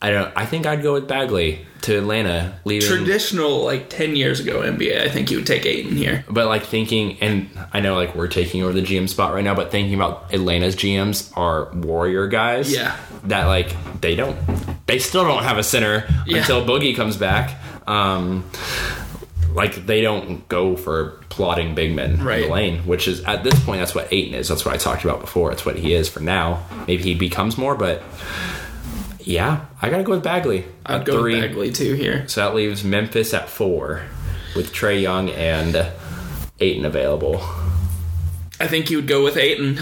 I 0.03 0.11
don't 0.11 0.33
I 0.37 0.47
think 0.47 0.67
I'd 0.67 0.83
go 0.83 0.93
with 0.95 1.07
Bagley 1.07 1.65
to 1.83 1.97
Atlanta 1.97 2.59
leaving 2.65 2.89
Traditional 2.89 3.65
like 3.65 3.89
ten 3.89 4.17
years 4.17 4.41
ago 4.41 4.63
NBA, 4.63 5.01
I 5.03 5.09
think 5.09 5.31
you 5.31 5.37
would 5.37 5.47
take 5.47 5.65
Ayton 5.65 5.97
here. 5.97 6.25
but 6.29 6.47
like 6.47 6.65
thinking 6.65 7.17
and 7.21 7.49
I 7.73 7.79
know 7.79 7.95
like 7.95 8.17
we're 8.17 8.27
taking 8.27 8.65
over 8.65 8.73
the 8.73 8.83
GM 8.83 9.09
spot 9.09 9.33
right 9.33 9.45
now, 9.45 9.55
but 9.55 9.71
thinking 9.71 9.95
about 9.95 10.35
Atlanta's 10.35 10.75
GMs 10.75 11.31
are 11.37 11.71
warrior 11.73 12.27
guys. 12.27 12.73
Yeah. 12.75 12.97
That 13.25 13.45
like 13.45 13.77
they 14.01 14.17
don't 14.17 14.37
they 14.89 14.99
still 14.99 15.23
don't 15.25 15.45
have 15.45 15.57
a 15.59 15.63
center 15.63 16.05
Yeah. 16.27 16.39
until 16.39 16.65
Boogie 16.67 16.97
comes 16.97 17.17
back. 17.17 17.57
Um 17.87 18.45
like 19.59 19.87
they 19.87 20.01
don't 20.01 20.49
go 20.49 20.77
for 20.77 21.21
plotting 21.29 21.75
big 21.75 21.95
men 21.95 22.13
in 22.15 22.25
Right. 22.25 22.47
the 22.47 22.53
lane, 22.53 22.79
which 22.87 23.07
is 23.09 23.23
at 23.25 23.45
this 23.45 23.59
point 23.65 23.81
that's 23.81 23.95
what 23.95 24.13
Ayton 24.13 24.35
is. 24.35 24.49
That's 24.49 24.65
what 24.65 24.75
I 24.75 24.79
talked 24.79 25.05
about 25.05 25.21
before. 25.21 25.53
It's 25.53 25.67
what 25.67 25.77
he 25.77 25.93
is 25.95 26.09
for 26.09 26.21
now. 26.21 26.65
Maybe 26.87 27.03
he 27.03 27.15
becomes 27.15 27.59
more, 27.59 27.75
but 27.75 28.03
yeah, 29.21 29.67
I 29.83 29.91
gotta 29.91 30.03
go 30.05 30.13
with 30.13 30.23
Bagley. 30.25 30.65
I'd 30.87 31.05
go 31.05 31.21
three. 31.21 31.35
with 31.35 31.43
Bagley 31.51 31.73
too 31.73 31.95
here. 31.95 32.27
So 32.29 32.41
that 32.41 32.55
leaves 32.55 32.83
Memphis 32.85 33.35
at 33.35 33.49
four, 33.51 34.03
with 34.57 34.73
Trey 34.73 35.01
Young 35.01 35.29
and 35.31 35.87
Ayton 36.61 36.85
available, 36.87 37.41
I 38.61 38.67
think 38.67 38.91
you 38.91 38.97
would 38.97 39.07
go 39.07 39.23
with 39.23 39.37
Ayton 39.37 39.79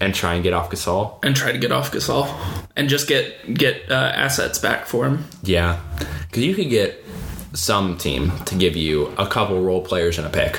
and 0.00 0.14
try 0.14 0.34
and 0.34 0.42
get 0.42 0.52
off 0.52 0.70
Gasol. 0.70 1.18
and 1.22 1.36
try 1.36 1.52
to 1.52 1.58
get 1.58 1.70
off 1.70 1.92
Gasol 1.92 2.28
and 2.74 2.88
just 2.88 3.06
get 3.06 3.54
get 3.54 3.90
uh, 3.90 3.94
assets 4.14 4.58
back 4.58 4.86
for 4.86 5.04
him. 5.06 5.24
Yeah, 5.42 5.78
because 6.26 6.42
you 6.44 6.54
could 6.54 6.70
get 6.70 7.04
some 7.52 7.96
team 7.96 8.32
to 8.46 8.54
give 8.54 8.76
you 8.76 9.06
a 9.18 9.26
couple 9.26 9.60
role 9.62 9.82
players 9.82 10.18
and 10.18 10.26
a 10.26 10.30
pick 10.30 10.56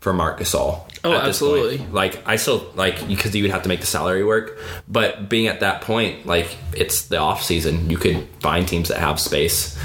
for 0.00 0.12
Marc 0.12 0.40
Gasol. 0.40 0.86
Oh, 1.02 1.12
absolutely. 1.12 1.78
Like 1.86 2.26
I 2.26 2.36
still 2.36 2.70
like 2.74 3.06
because 3.06 3.34
you 3.34 3.42
would 3.42 3.50
have 3.50 3.62
to 3.62 3.68
make 3.68 3.80
the 3.80 3.86
salary 3.86 4.24
work, 4.24 4.58
but 4.88 5.28
being 5.28 5.46
at 5.46 5.60
that 5.60 5.80
point, 5.82 6.26
like 6.26 6.56
it's 6.74 7.06
the 7.06 7.16
off 7.18 7.42
season, 7.42 7.88
you 7.88 7.96
could 7.96 8.26
find 8.40 8.66
teams 8.68 8.88
that 8.88 8.98
have 8.98 9.18
space. 9.18 9.78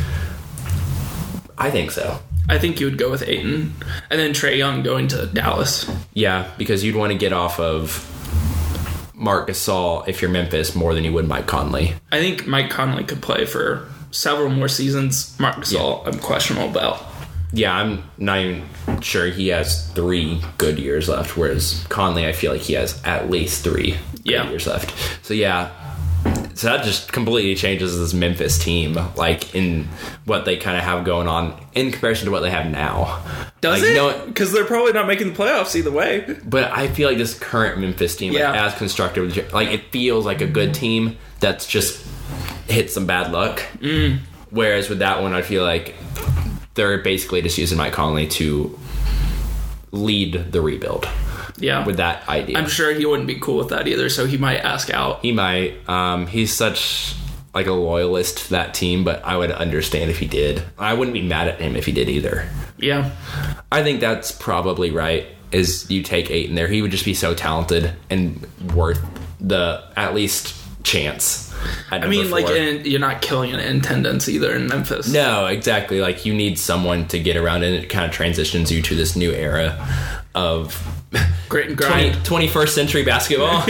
I 1.58 1.72
think 1.72 1.92
so. 1.92 2.20
I 2.48 2.60
think 2.60 2.80
you 2.80 2.86
would 2.86 2.98
go 2.98 3.10
with 3.10 3.28
Ayton 3.28 3.74
and 4.10 4.20
then 4.20 4.34
Trey 4.34 4.58
Young 4.58 4.84
going 4.84 5.08
to 5.10 5.26
Dallas. 5.26 5.90
Yeah, 6.14 6.52
because 6.58 6.84
you'd 6.84 6.96
want 6.96 7.12
to 7.12 7.18
get 7.18 7.34
off 7.34 7.60
of 7.60 8.12
Marc 9.16 9.48
Gasol 9.48 10.08
if 10.08 10.22
you're 10.22 10.30
Memphis 10.30 10.76
more 10.76 10.94
than 10.94 11.04
you 11.04 11.14
would 11.14 11.28
Mike 11.28 11.48
Conley. 11.48 11.96
I 12.12 12.20
think 12.20 12.46
Mike 12.46 12.70
Conley 12.70 13.04
could 13.04 13.22
play 13.22 13.46
for 13.46 13.90
several 14.16 14.50
more 14.50 14.68
seasons. 14.68 15.36
Marc 15.40 15.58
Gasol, 15.58 16.08
I'm 16.08 16.20
questionable 16.20 16.70
about. 16.70 17.04
Yeah, 17.52 17.74
I'm 17.76 18.04
not 18.18 18.40
even 18.40 18.64
sure 19.02 19.28
he 19.28 19.48
has 19.50 19.88
three 19.92 20.42
good 20.58 20.78
years 20.80 21.08
left, 21.08 21.38
whereas 21.38 21.86
Conley, 21.90 22.28
I 22.28 22.32
feel 22.34 22.52
like 22.52 22.62
he 22.62 22.74
has 22.74 23.02
at 23.04 23.30
least 23.30 23.64
three 23.64 23.92
good 23.92 24.22
Yeah. 24.26 24.50
years 24.50 24.68
left. 24.68 24.94
So 25.26 25.34
yeah, 25.34 25.70
so 26.54 26.68
that 26.68 26.84
just 26.84 27.12
completely 27.14 27.56
changes 27.56 27.98
this 27.98 28.14
Memphis 28.14 28.58
team, 28.58 28.98
like 29.16 29.54
in 29.56 29.88
what 30.26 30.44
they 30.46 30.58
kind 30.58 30.76
of 30.78 30.84
have 30.84 31.06
going 31.06 31.28
on 31.28 31.54
in 31.74 31.92
comparison 31.92 32.26
to 32.26 32.32
what 32.32 32.42
they 32.42 32.50
have 32.50 32.66
now. 32.70 33.22
Does 33.62 33.82
Like, 33.82 33.92
it? 33.92 33.96
no- 33.96 34.26
Because 34.28 34.52
they're 34.52 34.66
probably 34.66 34.92
not 34.94 35.08
making 35.08 35.32
the 35.34 35.38
playoffs 35.38 35.76
either 35.76 35.92
way. 35.92 36.26
But 36.46 36.72
I 36.72 36.88
feel 36.88 37.08
like 37.08 37.18
this 37.18 37.34
current 37.38 37.80
Memphis 37.80 38.16
team, 38.16 38.34
Yeah. 38.34 38.52
like, 38.52 38.60
as 38.62 38.74
constructive, 38.76 39.54
like 39.54 39.70
it 39.72 39.92
feels 39.92 40.26
like 40.26 40.42
a 40.42 40.48
good 40.48 40.74
team 40.74 41.16
that's 41.40 41.66
just 41.68 42.00
hit 42.68 42.92
some 42.92 43.06
bad 43.06 43.32
luck. 43.32 43.62
Mm. 43.80 44.20
Whereas 44.50 44.90
with 44.90 45.00
that 45.00 45.22
one, 45.22 45.34
I 45.34 45.42
feel 45.42 45.64
like 45.64 45.96
they're 46.76 46.98
basically 47.00 47.42
just 47.42 47.58
using 47.58 47.78
Mike 47.78 47.94
Conley 47.94 48.28
to 48.28 48.78
lead 49.92 50.52
the 50.52 50.62
rebuild 50.62 51.08
Yeah. 51.58 51.86
with 51.86 51.98
that 51.98 52.28
idea. 52.28 52.58
I'm 52.58 52.68
sure 52.68 52.94
he 52.94 53.06
wouldn't 53.06 53.28
be 53.28 53.36
cool 53.40 53.58
with 53.58 53.70
that 53.70 53.88
either, 53.88 54.10
so 54.10 54.26
he 54.26 54.38
might 54.38 54.58
ask 54.58 54.90
out. 54.94 55.20
he 55.22 55.32
might. 55.32 55.88
Um, 55.90 56.28
he's 56.28 56.54
such 56.54 57.16
like 57.54 57.68
a 57.68 57.74
loyalist 57.74 58.40
to 58.40 58.50
that 58.52 58.74
team, 58.74 59.04
but 59.06 59.24
I 59.24 59.38
would 59.38 59.52
understand 59.52 60.12
if 60.12 60.20
he 60.20 60.28
did. 60.28 60.62
I 60.78 60.94
wouldn't 60.94 61.14
be 61.14 61.22
mad 61.22 61.48
at 61.48 61.62
him 61.62 61.76
if 61.78 61.86
he 61.86 61.94
did 61.94 62.10
either. 62.10 62.50
Yeah. 62.78 63.12
I 63.72 63.82
think 63.84 64.02
that's 64.02 64.32
probably 64.34 64.92
right. 64.92 65.28
Is 65.54 65.90
you 65.90 66.04
take 66.04 66.30
Ayton 66.30 66.56
there, 66.56 66.68
he 66.68 66.82
would 66.82 66.92
just 66.92 67.06
be 67.06 67.14
so 67.14 67.34
talented 67.34 67.94
and 68.10 68.46
worth 68.74 69.00
the 69.40 69.82
at 69.96 70.14
least 70.14 70.54
chance. 70.86 71.54
I 71.92 72.08
mean, 72.08 72.30
like, 72.30 72.46
and 72.48 72.86
you're 72.86 73.00
not 73.00 73.22
killing 73.22 73.52
an 73.52 73.60
attendance 73.60 74.30
either 74.30 74.56
in 74.56 74.68
Memphis. 74.68 75.12
no, 75.12 75.48
exactly. 75.48 76.00
Like 76.00 76.26
you 76.26 76.34
need 76.34 76.60
someone 76.60 77.08
to 77.08 77.20
get 77.20 77.36
around, 77.36 77.64
and 77.64 77.76
it 77.76 77.90
kind 77.90 78.06
of 78.06 78.12
transitions 78.12 78.72
you 78.72 78.82
to 78.84 78.96
this 78.96 79.16
new 79.16 79.32
era 79.32 79.78
of 80.36 80.86
Great 81.50 81.70
and 81.70 81.78
20, 81.78 82.12
21st 82.48 82.70
century 82.70 83.04
basketball. 83.04 83.64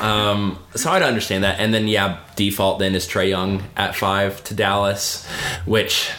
um, 0.02 0.58
so 0.74 0.90
I'd 0.90 1.02
understand 1.02 1.44
that. 1.44 1.58
And 1.58 1.72
then, 1.74 1.88
yeah, 1.88 2.20
default 2.36 2.78
then 2.78 2.94
is 2.94 3.06
Trey 3.06 3.28
Young 3.28 3.62
at 3.76 3.94
five 3.94 4.42
to 4.44 4.54
Dallas, 4.54 5.26
which 5.64 6.10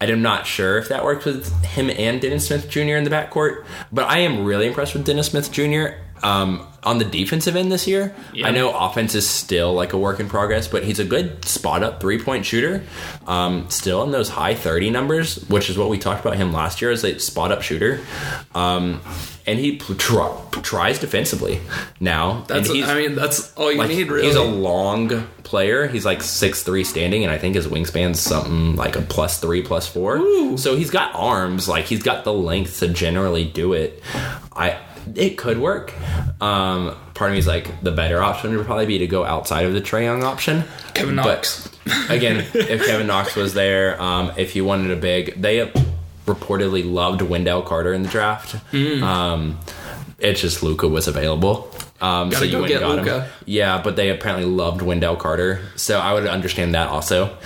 I'm 0.00 0.22
not 0.22 0.46
sure 0.46 0.78
if 0.78 0.88
that 0.88 1.04
works 1.04 1.24
with 1.24 1.52
him 1.64 1.90
and 1.90 2.20
Dennis 2.20 2.48
Smith 2.48 2.68
Jr. 2.68 2.96
in 2.96 3.04
the 3.04 3.10
backcourt. 3.10 3.64
But 3.92 4.06
I 4.06 4.18
am 4.18 4.44
really 4.44 4.66
impressed 4.66 4.94
with 4.94 5.06
Dennis 5.06 5.28
Smith 5.28 5.50
Jr. 5.50 5.98
Um, 6.22 6.66
on 6.86 6.98
the 6.98 7.04
defensive 7.04 7.56
end 7.56 7.70
this 7.70 7.86
year. 7.88 8.14
Yeah. 8.32 8.46
I 8.46 8.52
know 8.52 8.72
offense 8.72 9.16
is 9.16 9.28
still 9.28 9.74
like 9.74 9.92
a 9.92 9.98
work 9.98 10.20
in 10.20 10.28
progress, 10.28 10.68
but 10.68 10.84
he's 10.84 11.00
a 11.00 11.04
good 11.04 11.44
spot 11.44 11.82
up 11.82 12.00
three 12.00 12.22
point 12.22 12.46
shooter. 12.46 12.84
Um, 13.26 13.68
still 13.68 14.04
in 14.04 14.12
those 14.12 14.28
high 14.28 14.54
30 14.54 14.90
numbers, 14.90 15.36
which 15.48 15.68
is 15.68 15.76
what 15.76 15.88
we 15.90 15.98
talked 15.98 16.24
about 16.24 16.36
him 16.36 16.52
last 16.52 16.80
year 16.80 16.92
as 16.92 17.04
a 17.04 17.18
spot 17.18 17.50
up 17.50 17.62
shooter. 17.62 18.00
Um, 18.54 19.00
and 19.48 19.58
he 19.58 19.78
tr- 19.78 20.22
tries 20.62 21.00
defensively 21.00 21.60
now. 21.98 22.44
That's, 22.46 22.70
I 22.70 22.94
mean, 22.94 23.16
that's 23.16 23.52
all 23.54 23.72
you 23.72 23.78
like, 23.78 23.88
need, 23.88 24.08
really. 24.08 24.28
He's 24.28 24.36
a 24.36 24.44
long 24.44 25.26
player. 25.42 25.88
He's 25.88 26.04
like 26.04 26.22
six 26.22 26.62
three 26.62 26.84
standing, 26.84 27.24
and 27.24 27.32
I 27.32 27.38
think 27.38 27.56
his 27.56 27.66
wingspan's 27.66 28.20
something 28.20 28.76
like 28.76 28.96
a 28.96 29.02
plus 29.02 29.40
three, 29.40 29.62
plus 29.62 29.88
four. 29.88 30.18
So 30.56 30.76
he's 30.76 30.90
got 30.90 31.14
arms. 31.14 31.68
Like 31.68 31.86
he's 31.86 32.02
got 32.02 32.24
the 32.24 32.32
length 32.32 32.78
to 32.80 32.88
generally 32.88 33.44
do 33.44 33.72
it. 33.72 34.02
I 34.52 34.78
it 35.14 35.36
could 35.38 35.58
work. 35.58 35.92
Um, 36.40 36.94
part 37.14 37.30
of 37.30 37.32
me 37.34 37.38
is 37.38 37.46
like 37.46 37.82
the 37.82 37.92
better 37.92 38.22
option 38.22 38.56
would 38.56 38.66
probably 38.66 38.86
be 38.86 38.98
to 38.98 39.06
go 39.06 39.24
outside 39.24 39.64
of 39.66 39.72
the 39.72 39.80
Trey 39.80 40.04
Young 40.04 40.22
option. 40.24 40.64
Kevin 40.94 41.16
But- 41.16 41.24
Knox. 41.26 41.68
again, 42.10 42.44
if 42.52 42.84
Kevin 42.84 43.06
Knox 43.06 43.36
was 43.36 43.54
there, 43.54 44.00
um, 44.02 44.32
if 44.36 44.56
you 44.56 44.64
wanted 44.64 44.90
a 44.90 44.96
big, 44.96 45.40
they 45.40 45.70
reportedly 46.26 46.90
loved 46.90 47.22
Wendell 47.22 47.62
Carter 47.62 47.92
in 47.94 48.02
the 48.02 48.08
draft. 48.08 48.56
Mm. 48.72 49.02
Um, 49.02 49.58
it's 50.18 50.40
just 50.40 50.62
Luka 50.64 50.88
was 50.88 51.06
available. 51.06 51.70
Um, 52.00 52.32
so 52.32 52.44
you 52.44 52.52
go 52.52 52.66
get 52.66 52.80
got 52.80 52.96
Luka. 52.96 53.20
him. 53.22 53.30
Yeah, 53.46 53.80
but 53.82 53.96
they 53.96 54.10
apparently 54.10 54.46
loved 54.46 54.82
Wendell 54.82 55.16
Carter, 55.16 55.60
so 55.76 55.98
I 55.98 56.12
would 56.12 56.26
understand 56.26 56.74
that 56.74 56.88
also. 56.88 57.38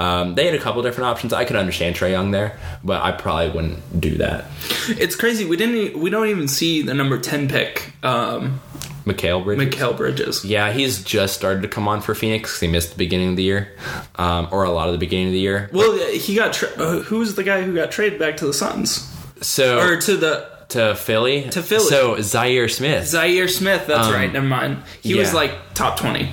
Um, 0.00 0.34
they 0.34 0.46
had 0.46 0.54
a 0.54 0.58
couple 0.58 0.80
different 0.82 1.08
options. 1.10 1.32
I 1.34 1.44
could 1.44 1.56
understand 1.56 1.94
Trey 1.94 2.10
Young 2.12 2.30
there, 2.30 2.58
but 2.82 3.02
I 3.02 3.12
probably 3.12 3.50
wouldn't 3.50 4.00
do 4.00 4.16
that. 4.16 4.46
It's 4.88 5.14
crazy. 5.14 5.44
We 5.44 5.56
didn't. 5.58 6.00
We 6.00 6.08
don't 6.08 6.28
even 6.28 6.48
see 6.48 6.80
the 6.82 6.94
number 6.94 7.18
ten 7.18 7.48
pick 7.48 7.92
um, 8.02 8.60
Mikal 9.04 9.44
Bridges. 9.44 9.74
Mikal 9.74 9.96
Bridges. 9.96 10.44
yeah, 10.44 10.72
he's 10.72 11.04
just 11.04 11.34
started 11.36 11.60
to 11.62 11.68
come 11.68 11.86
on 11.86 12.00
for 12.00 12.14
Phoenix. 12.14 12.58
He 12.60 12.66
missed 12.66 12.92
the 12.92 12.96
beginning 12.96 13.30
of 13.30 13.36
the 13.36 13.42
year, 13.42 13.76
um, 14.16 14.48
or 14.50 14.64
a 14.64 14.70
lot 14.70 14.88
of 14.88 14.92
the 14.94 14.98
beginning 14.98 15.26
of 15.26 15.32
the 15.34 15.40
year. 15.40 15.68
Well, 15.72 15.92
he 16.08 16.34
got. 16.34 16.54
Tra- 16.54 16.70
uh, 16.78 17.00
who 17.02 17.18
was 17.18 17.34
the 17.34 17.44
guy 17.44 17.60
who 17.62 17.74
got 17.74 17.90
traded 17.90 18.18
back 18.18 18.38
to 18.38 18.46
the 18.46 18.54
Suns 18.54 19.06
So 19.42 19.80
or 19.80 19.96
to 20.00 20.16
the 20.16 20.48
to 20.70 20.94
Philly, 20.94 21.50
To 21.50 21.62
Philly. 21.62 21.84
So 21.88 22.14
Zhaire 22.16 22.70
Smith. 22.70 23.04
Zhaire 23.04 23.50
Smith? 23.50 23.86
That's 23.88 24.06
Um, 24.06 24.14
right. 24.14 24.32
Never 24.32 24.46
mind. 24.46 24.78
He 25.02 25.14
was 25.14 25.34
like 25.34 25.52
top 25.74 25.98
twenty. 25.98 26.32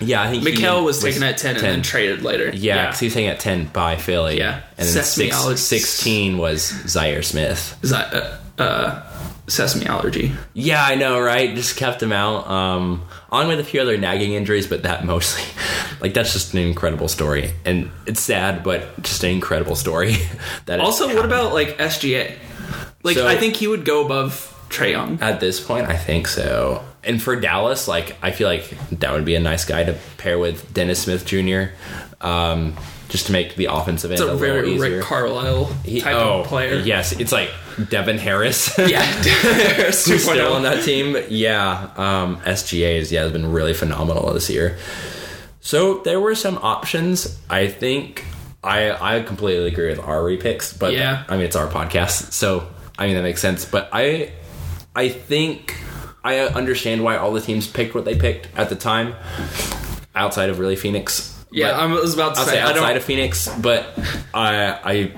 Yeah, 0.00 0.22
I 0.22 0.30
think 0.30 0.44
he 0.46 0.52
Mikal 0.54 0.84
was, 0.84 1.02
taken 1.02 1.22
at 1.22 1.38
ten, 1.38 1.56
and 1.56 1.64
then 1.64 1.82
traded 1.82 2.22
later. 2.22 2.50
Yeah, 2.54 2.86
because 2.86 3.00
he 3.00 3.06
was 3.06 3.14
taken 3.14 3.30
at 3.32 3.40
10 3.40 3.66
by 3.66 3.96
Philly. 3.96 4.38
Yeah. 4.38 4.60
And 4.76 4.86
then 4.86 4.86
Sesame 4.86 5.26
six, 5.30 5.36
allergy. 5.36 5.56
16 5.58 6.38
was 6.38 6.70
Zhaire 6.84 7.24
Smith. 7.24 7.78
Z- 7.84 7.94
uh, 7.94 8.38
uh, 8.58 9.02
sesame 9.48 9.86
allergy. 9.86 10.32
Yeah, 10.52 10.84
I 10.84 10.94
know, 10.94 11.20
right? 11.20 11.54
Just 11.54 11.76
kept 11.76 12.02
him 12.02 12.12
out. 12.12 12.46
Um, 12.48 13.02
along 13.32 13.48
with 13.48 13.60
a 13.60 13.64
few 13.64 13.80
other 13.80 13.96
nagging 13.96 14.32
injuries, 14.32 14.66
but 14.66 14.82
that 14.84 15.04
mostly, 15.06 15.44
like, 16.00 16.14
that's 16.14 16.32
just 16.32 16.52
an 16.54 16.60
incredible 16.60 17.08
story. 17.08 17.52
And 17.64 17.90
it's 18.06 18.20
sad, 18.20 18.62
but 18.62 19.02
just 19.02 19.24
an 19.24 19.30
incredible 19.30 19.76
story. 19.76 20.16
that 20.66 20.80
Also, 20.80 21.06
what 21.06 21.14
happened. 21.16 21.32
about 21.32 21.52
like 21.54 21.78
SGA? 21.78 22.36
Like, 23.02 23.16
So- 23.16 23.26
I 23.26 23.36
think 23.36 23.56
he 23.56 23.66
would 23.66 23.84
go 23.84 24.04
above 24.04 24.50
Trey 24.68 24.90
Young. 24.92 25.18
At 25.20 25.40
this 25.40 25.60
point, 25.60 25.88
I 25.88 25.96
think 25.96 26.26
so. 26.26 26.84
And 27.06 27.22
for 27.22 27.36
Dallas, 27.36 27.86
like, 27.88 28.16
I 28.22 28.30
feel 28.30 28.48
like 28.48 28.68
that 28.90 29.12
would 29.12 29.24
be 29.24 29.34
a 29.34 29.40
nice 29.40 29.64
guy 29.64 29.84
to 29.84 29.96
pair 30.18 30.38
with 30.38 30.72
Dennis 30.72 31.02
Smith 31.02 31.24
Jr., 31.26 31.74
um, 32.20 32.76
just 33.08 33.26
to 33.26 33.32
make 33.32 33.54
the 33.56 33.66
offensive 33.66 34.10
end 34.10 34.20
It's 34.20 34.22
a, 34.22 34.32
a 34.32 34.34
little 34.34 34.38
very 34.38 34.72
easier. 34.72 34.96
Rick 34.96 35.04
Carlisle 35.04 35.66
He- 35.84 36.00
type 36.00 36.16
oh, 36.16 36.40
of 36.40 36.46
player. 36.46 36.80
Yes, 36.80 37.12
it's 37.12 37.32
like 37.32 37.50
Devin 37.88 38.18
Harris. 38.18 38.76
Yeah. 38.78 39.04
who's 39.86 40.24
still 40.24 40.52
on 40.52 40.62
that 40.62 40.82
team. 40.84 41.16
Yeah, 41.28 41.90
um, 41.96 42.38
SGA 42.40 42.98
is 42.98 43.12
yeah 43.12 43.22
has 43.22 43.32
been 43.32 43.52
really 43.52 43.74
phenomenal 43.74 44.32
this 44.32 44.50
year. 44.50 44.78
So 45.60 45.98
there 45.98 46.20
were 46.20 46.34
some 46.34 46.58
options. 46.58 47.38
I 47.48 47.68
think 47.68 48.24
I 48.62 49.16
I 49.16 49.22
completely 49.22 49.68
agree 49.68 49.88
with 49.88 50.00
our 50.00 50.20
repicks, 50.20 50.76
but 50.76 50.92
Yeah. 50.92 51.24
I 51.28 51.36
mean 51.36 51.46
it's 51.46 51.56
our 51.56 51.68
podcast, 51.68 52.32
so 52.32 52.66
I 52.98 53.06
mean 53.06 53.16
that 53.16 53.22
makes 53.22 53.40
sense. 53.40 53.64
But 53.64 53.88
I 53.92 54.32
I 54.96 55.08
think 55.08 55.76
I 56.24 56.38
understand 56.40 57.04
why 57.04 57.16
all 57.18 57.32
the 57.32 57.40
teams 57.40 57.66
picked 57.66 57.94
what 57.94 58.04
they 58.06 58.16
picked 58.16 58.48
at 58.56 58.70
the 58.70 58.76
time, 58.76 59.14
outside 60.14 60.48
of 60.50 60.58
really 60.58 60.76
Phoenix. 60.76 61.30
Yeah, 61.50 61.70
But- 61.72 61.80
I 61.80 61.86
was 61.86 62.14
about 62.14 62.34
to 62.36 62.40
say, 62.42 62.52
say 62.52 62.60
I 62.60 62.70
outside 62.70 62.96
of 62.96 63.04
Phoenix, 63.04 63.48
but 63.60 63.86
I, 64.32 64.78
I, 64.84 65.12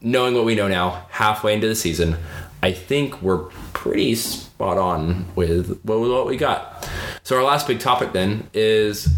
knowing 0.00 0.34
what 0.34 0.44
we 0.44 0.54
know 0.54 0.68
now, 0.68 1.06
halfway 1.10 1.54
into 1.54 1.66
the 1.66 1.74
season, 1.74 2.16
I 2.62 2.70
think 2.72 3.20
we're 3.22 3.38
pretty 3.72 4.14
spot 4.14 4.78
on 4.78 5.26
with 5.34 5.80
what, 5.82 5.98
what 6.00 6.26
we 6.26 6.36
got. 6.36 6.88
So 7.24 7.36
our 7.36 7.42
last 7.42 7.66
big 7.66 7.80
topic 7.80 8.12
then 8.12 8.48
is 8.54 9.08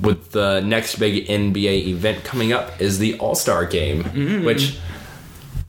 with 0.00 0.30
the 0.30 0.60
next 0.60 0.96
big 1.00 1.26
NBA 1.26 1.86
event 1.88 2.22
coming 2.22 2.52
up 2.52 2.80
is 2.80 2.98
the 2.98 3.18
All 3.18 3.34
Star 3.34 3.64
Game, 3.66 4.04
Mm-hmm. 4.04 4.44
which. 4.44 4.78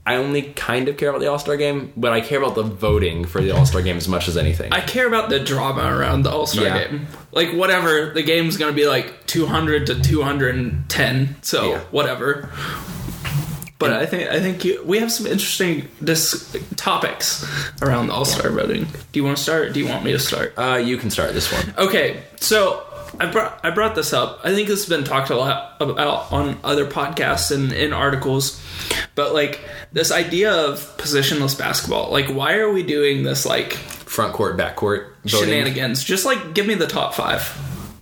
I 0.06 0.16
only 0.16 0.42
kind 0.42 0.88
of 0.88 0.98
care 0.98 1.08
about 1.08 1.20
the 1.20 1.28
All 1.30 1.38
Star 1.38 1.56
game, 1.56 1.90
but 1.96 2.12
I 2.12 2.20
care 2.20 2.38
about 2.38 2.54
the 2.54 2.62
voting 2.62 3.24
for 3.24 3.40
the 3.40 3.52
All 3.52 3.64
Star 3.64 3.80
game 3.80 3.96
as 3.96 4.06
much 4.06 4.28
as 4.28 4.36
anything. 4.36 4.70
I 4.72 4.80
care 4.80 5.06
about 5.06 5.30
the 5.30 5.40
drama 5.40 5.82
around 5.96 6.24
the 6.24 6.30
All 6.30 6.46
Star 6.46 6.64
Yeah. 6.66 6.86
game. 6.88 7.06
Like 7.32 7.52
whatever, 7.54 8.12
the 8.12 8.22
game's 8.22 8.56
gonna 8.58 8.72
be 8.72 8.86
like 8.86 9.26
two 9.26 9.46
hundred 9.46 9.86
to 9.86 10.00
two 10.00 10.20
hundred 10.22 10.56
and 10.56 10.88
ten. 10.90 11.36
So 11.42 11.70
Yeah. 11.70 11.78
whatever. 11.90 12.50
But 13.78 13.92
I 13.92 14.06
think 14.06 14.30
I 14.30 14.40
think 14.40 14.64
you, 14.64 14.82
we 14.84 14.98
have 15.00 15.10
some 15.10 15.26
interesting 15.26 15.88
dis- 16.02 16.54
topics 16.76 17.44
around 17.82 18.06
the 18.06 18.12
All 18.14 18.24
Star 18.24 18.50
voting. 18.50 18.84
Do 18.84 19.18
you 19.18 19.24
want 19.24 19.36
to 19.36 19.42
start? 19.42 19.72
Do 19.72 19.80
you 19.80 19.86
want 19.88 20.04
me 20.04 20.12
to 20.12 20.18
start? 20.18 20.54
uh, 20.56 20.76
you 20.76 20.96
can 20.96 21.10
start 21.10 21.32
this 21.34 21.52
one. 21.52 21.74
Okay, 21.78 22.22
so 22.40 22.82
I 23.20 23.30
brought 23.30 23.60
I 23.62 23.70
brought 23.70 23.94
this 23.94 24.12
up. 24.12 24.40
I 24.44 24.52
think 24.54 24.68
this 24.68 24.80
has 24.80 24.88
been 24.88 25.04
talked 25.04 25.30
a 25.30 25.36
lot 25.36 25.76
about 25.80 26.32
on 26.32 26.58
other 26.64 26.86
podcasts 26.86 27.54
and 27.54 27.72
in 27.72 27.92
articles. 27.92 28.60
But 29.14 29.32
like 29.34 29.60
this 29.92 30.10
idea 30.10 30.52
of 30.52 30.80
positionless 30.98 31.56
basketball, 31.58 32.10
like 32.10 32.26
why 32.26 32.54
are 32.54 32.70
we 32.72 32.82
doing 32.82 33.22
this 33.22 33.46
like 33.46 33.72
Front 33.72 34.32
court, 34.32 34.56
back 34.56 34.76
court 34.76 35.16
voting. 35.24 35.48
shenanigans? 35.50 36.02
Just 36.04 36.24
like 36.24 36.54
give 36.54 36.66
me 36.66 36.74
the 36.74 36.86
top 36.86 37.14
five. 37.14 37.42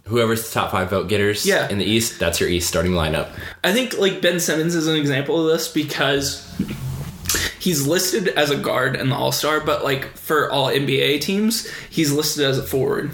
Whoever's 0.04 0.46
the 0.48 0.52
top 0.52 0.72
five 0.72 0.90
vote 0.90 1.08
getters 1.08 1.46
Yeah. 1.46 1.68
in 1.70 1.78
the 1.78 1.84
East, 1.86 2.18
that's 2.18 2.38
your 2.40 2.48
East 2.48 2.68
starting 2.68 2.92
lineup. 2.92 3.28
I 3.64 3.72
think 3.72 3.96
like 3.98 4.20
Ben 4.20 4.40
Simmons 4.40 4.74
is 4.74 4.86
an 4.86 4.96
example 4.96 5.40
of 5.46 5.52
this 5.52 5.68
because 5.68 6.46
he's 7.58 7.86
listed 7.86 8.28
as 8.28 8.50
a 8.50 8.56
guard 8.56 8.96
in 8.96 9.08
the 9.08 9.14
All 9.16 9.32
Star, 9.32 9.60
but 9.60 9.84
like 9.84 10.16
for 10.16 10.50
all 10.50 10.66
NBA 10.68 11.20
teams, 11.20 11.70
he's 11.88 12.12
listed 12.12 12.44
as 12.44 12.58
a 12.58 12.62
forward. 12.62 13.10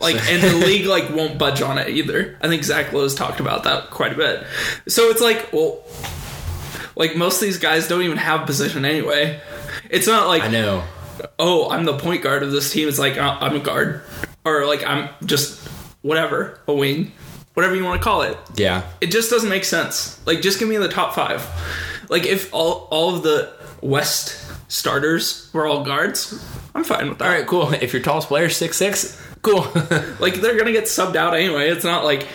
Like 0.00 0.16
and 0.30 0.42
the 0.42 0.54
league 0.66 0.86
like 0.86 1.10
won't 1.10 1.38
budge 1.38 1.60
on 1.62 1.78
it 1.78 1.88
either. 1.88 2.36
I 2.40 2.48
think 2.48 2.62
Zach 2.64 2.92
Lowe's 2.92 3.14
talked 3.14 3.40
about 3.40 3.64
that 3.64 3.90
quite 3.90 4.12
a 4.12 4.16
bit. 4.16 4.44
So 4.86 5.10
it's 5.10 5.20
like, 5.20 5.52
well, 5.52 5.82
like 6.96 7.16
most 7.16 7.36
of 7.36 7.40
these 7.42 7.58
guys 7.58 7.88
don't 7.88 8.02
even 8.02 8.16
have 8.18 8.46
position 8.46 8.84
anyway. 8.84 9.40
It's 9.90 10.06
not 10.06 10.26
like 10.28 10.42
I 10.42 10.48
know. 10.48 10.84
oh, 11.38 11.70
I'm 11.70 11.84
the 11.84 11.96
point 11.98 12.22
guard 12.22 12.42
of 12.42 12.52
this 12.52 12.72
team. 12.72 12.88
It's 12.88 12.98
like 12.98 13.16
uh, 13.16 13.38
I'm 13.40 13.56
a 13.56 13.60
guard, 13.60 14.02
or 14.44 14.66
like 14.66 14.84
I'm 14.86 15.08
just 15.24 15.66
whatever, 16.02 16.60
a 16.68 16.72
wing, 16.74 17.12
whatever 17.54 17.74
you 17.74 17.84
want 17.84 18.00
to 18.00 18.04
call 18.04 18.22
it 18.22 18.38
Yeah. 18.54 18.82
it 19.00 19.10
just 19.10 19.30
doesn't 19.30 19.48
make 19.50 19.64
sense. 19.64 20.24
Like, 20.26 20.40
just 20.42 20.60
give 20.60 20.68
me 20.68 20.76
the 20.76 20.88
top 20.88 21.12
five. 21.14 21.44
Like, 22.08 22.24
if 22.24 22.52
all 22.54 22.86
all 22.90 23.14
of 23.16 23.22
the 23.24 23.52
West 23.82 24.44
starters 24.70 25.50
were 25.52 25.66
all 25.66 25.84
guards, 25.84 26.32
I'm 26.74 26.84
fine 26.84 27.08
with 27.08 27.18
that. 27.18 27.24
All 27.26 27.30
right, 27.34 27.46
cool. 27.46 27.72
If 27.72 27.92
your 27.92 28.02
tallest 28.02 28.28
player 28.28 28.44
is 28.46 28.56
six 28.56 28.76
six, 28.76 29.20
cool. 29.42 29.62
Like, 30.20 30.34
they're 30.40 30.58
gonna 30.58 30.72
get 30.72 30.84
subbed 30.84 31.16
out 31.16 31.34
anyway. 31.34 31.68
It's 31.70 31.84
not 31.84 32.04
like 32.04 32.26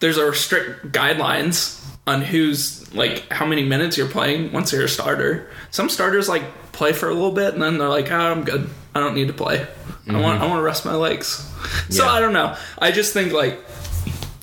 there's 0.00 0.18
a 0.18 0.32
strict 0.34 0.92
guidelines 0.92 1.76
on 2.06 2.22
who's 2.22 2.92
like 2.94 3.28
how 3.30 3.46
many 3.46 3.64
minutes 3.64 3.96
you're 3.96 4.08
playing 4.08 4.52
once 4.52 4.72
you're 4.72 4.84
a 4.84 4.88
starter. 4.88 5.48
Some 5.70 5.88
starters 5.88 6.28
like 6.28 6.42
play 6.72 6.92
for 6.92 7.08
a 7.08 7.14
little 7.14 7.32
bit 7.32 7.54
and 7.54 7.62
then 7.62 7.78
they're 7.78 7.88
like, 7.88 8.10
oh, 8.10 8.16
I'm 8.16 8.44
good. 8.44 8.68
I 8.94 9.00
don't 9.00 9.14
need 9.14 9.28
to 9.28 9.34
play. 9.34 9.66
I 10.08 10.12
want 10.20 10.24
mm-hmm. 10.40 10.42
I 10.42 10.46
want 10.46 10.58
to 10.58 10.62
rest 10.62 10.84
my 10.84 10.94
legs. 10.94 11.46
So 11.88 12.04
Yeah. 12.04 12.10
I 12.10 12.20
don't 12.20 12.32
know. 12.32 12.56
I 12.78 12.90
just 12.90 13.12
think 13.12 13.32
like 13.32 13.58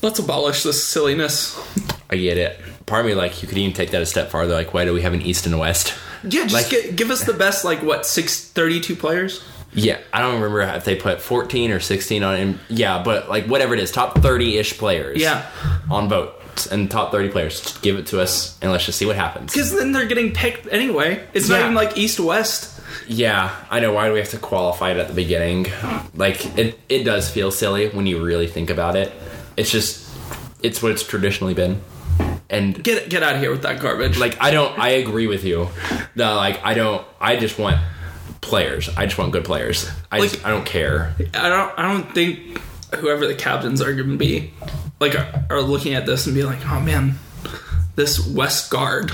let's 0.01 0.19
abolish 0.19 0.63
this 0.63 0.83
silliness. 0.83 1.59
I 2.09 2.15
get 2.15 2.37
it. 2.37 2.59
Part 2.85 3.01
of 3.05 3.07
me 3.07 3.15
like 3.15 3.41
you 3.41 3.47
could 3.49 3.57
even 3.57 3.73
take 3.73 3.91
that 3.91 4.01
a 4.01 4.05
step 4.05 4.29
farther. 4.29 4.53
Like, 4.53 4.73
why 4.73 4.85
do 4.85 4.93
we 4.93 5.01
have 5.01 5.13
an 5.13 5.21
East 5.21 5.45
and 5.45 5.53
a 5.53 5.57
West? 5.57 5.93
Yeah, 6.23 6.43
just 6.47 6.53
Like- 6.53 6.69
gi- 6.69 6.91
give 6.93 7.11
us 7.11 7.23
the 7.25 7.33
best, 7.33 7.65
like 7.65 7.83
what 7.83 8.05
six 8.05 8.39
thirty-two 8.39 8.95
players. 8.95 9.43
Yeah, 9.77 9.99
I 10.11 10.21
don't 10.21 10.35
remember 10.41 10.61
if 10.61 10.85
they 10.85 10.95
put 10.95 11.21
14 11.21 11.71
or 11.71 11.79
16 11.79 12.23
on 12.23 12.35
him. 12.35 12.59
Yeah, 12.69 13.03
but 13.03 13.29
like 13.29 13.45
whatever 13.45 13.73
it 13.73 13.79
is, 13.79 13.91
top 13.91 14.17
30 14.19 14.57
ish 14.57 14.77
players. 14.77 15.21
Yeah. 15.21 15.49
on 15.89 16.09
votes 16.09 16.65
and 16.67 16.89
top 16.89 17.11
30 17.11 17.29
players. 17.29 17.61
Just 17.61 17.81
give 17.83 17.97
it 17.97 18.07
to 18.07 18.19
us 18.19 18.57
and 18.61 18.71
let's 18.71 18.85
just 18.85 18.97
see 18.97 19.05
what 19.05 19.15
happens. 19.15 19.53
Because 19.53 19.71
then 19.75 19.91
they're 19.91 20.07
getting 20.07 20.33
picked 20.33 20.67
anyway. 20.73 21.23
It's 21.33 21.47
not 21.49 21.61
even 21.61 21.75
like 21.75 21.97
East 21.97 22.19
West. 22.19 22.73
Yeah, 23.07 23.55
I 23.69 23.79
know. 23.79 23.93
Why 23.93 24.07
do 24.07 24.13
we 24.13 24.19
have 24.19 24.29
to 24.31 24.39
qualify 24.39 24.91
it 24.91 24.97
at 24.97 25.07
the 25.07 25.13
beginning? 25.13 25.67
Like 26.15 26.43
it, 26.57 26.79
it 26.89 27.03
does 27.03 27.29
feel 27.29 27.51
silly 27.51 27.89
when 27.89 28.07
you 28.07 28.23
really 28.23 28.47
think 28.47 28.69
about 28.69 28.95
it. 28.95 29.11
It's 29.55 29.71
just, 29.71 30.09
it's 30.63 30.81
what 30.81 30.91
it's 30.91 31.03
traditionally 31.03 31.53
been. 31.53 31.81
And 32.49 32.81
Get 32.83 33.09
get 33.09 33.23
out 33.23 33.35
of 33.35 33.41
here 33.41 33.51
with 33.51 33.61
that 33.63 33.79
garbage. 33.81 34.17
like 34.17 34.41
I 34.41 34.51
don't 34.51 34.77
I 34.79 34.89
agree 34.89 35.27
with 35.27 35.43
you. 35.43 35.67
No, 36.15 36.35
like 36.35 36.63
I 36.63 36.73
don't 36.73 37.05
I 37.19 37.35
just 37.35 37.59
want 37.59 37.77
players. 38.41 38.89
I 38.95 39.05
just 39.05 39.17
want 39.17 39.31
good 39.31 39.45
players. 39.45 39.89
I 40.11 40.21
just 40.21 40.45
I 40.45 40.49
don't 40.49 40.65
care. 40.65 41.13
I 41.33 41.49
don't 41.49 41.79
I 41.79 41.81
don't 41.91 42.13
think 42.13 42.59
whoever 42.95 43.27
the 43.27 43.35
captains 43.35 43.81
are 43.81 43.93
going 43.93 44.09
to 44.11 44.17
be 44.17 44.53
like 44.99 45.15
are, 45.15 45.45
are 45.49 45.61
looking 45.61 45.93
at 45.93 46.05
this 46.05 46.25
and 46.25 46.35
be 46.35 46.43
like, 46.43 46.65
oh 46.67 46.79
man, 46.79 47.15
this 47.95 48.25
West 48.27 48.69
guard. 48.71 49.11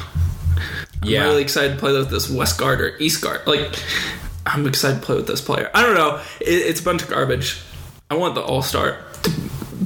I'm 1.01 1.09
Yeah. 1.09 1.23
really 1.23 1.41
excited 1.41 1.73
to 1.73 1.79
play 1.79 1.91
with 1.93 2.09
this 2.09 2.29
West 2.29 2.57
guard 2.59 2.79
or 2.81 2.95
East 2.99 3.21
guard. 3.21 3.41
Like, 3.47 3.77
I'm 4.45 4.65
excited 4.67 4.99
to 5.01 5.05
play 5.05 5.15
with 5.15 5.27
this 5.27 5.41
player. 5.41 5.69
I 5.73 5.81
don't 5.81 5.95
know. 5.95 6.21
It, 6.39 6.45
it's 6.49 6.79
a 6.79 6.83
bunch 6.83 7.01
of 7.01 7.09
garbage. 7.09 7.59
I 8.09 8.15
want 8.15 8.35
the 8.35 8.41
All 8.41 8.61
Star 8.61 8.99
to 9.23 9.31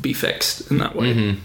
be 0.01 0.13
fixed 0.13 0.69
in 0.69 0.77
that 0.79 0.95
way. 0.95 1.13
Mm-hmm. 1.13 1.39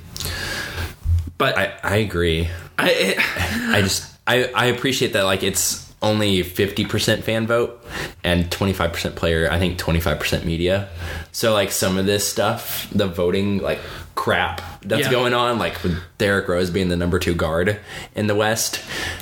But 1.38 1.56
I, 1.56 1.64
I, 1.64 1.72
I 1.82 1.96
agree. 1.96 2.48
I 2.78 3.14
I 3.76 3.80
just 3.82 4.12
I, 4.26 4.44
I 4.54 4.66
appreciate 4.66 5.12
that 5.14 5.22
like 5.24 5.42
it's 5.42 5.92
only 6.02 6.42
50% 6.42 7.22
fan 7.22 7.46
vote 7.46 7.81
and 8.24 8.50
25% 8.50 9.14
player, 9.16 9.48
I 9.50 9.58
think 9.58 9.78
25% 9.78 10.44
media. 10.44 10.88
So 11.32 11.52
like 11.52 11.70
some 11.72 11.98
of 11.98 12.06
this 12.06 12.28
stuff, 12.28 12.88
the 12.92 13.06
voting 13.06 13.58
like 13.58 13.80
crap 14.14 14.60
that's 14.82 15.02
Yeah. 15.06 15.10
going 15.10 15.32
on 15.32 15.58
like 15.58 15.82
with 15.82 15.98
Derrick 16.18 16.46
Rose 16.46 16.68
being 16.70 16.88
the 16.90 16.96
number 16.96 17.18
2 17.18 17.34
guard 17.34 17.78
in 18.14 18.26
the 18.26 18.34
West 18.34 18.80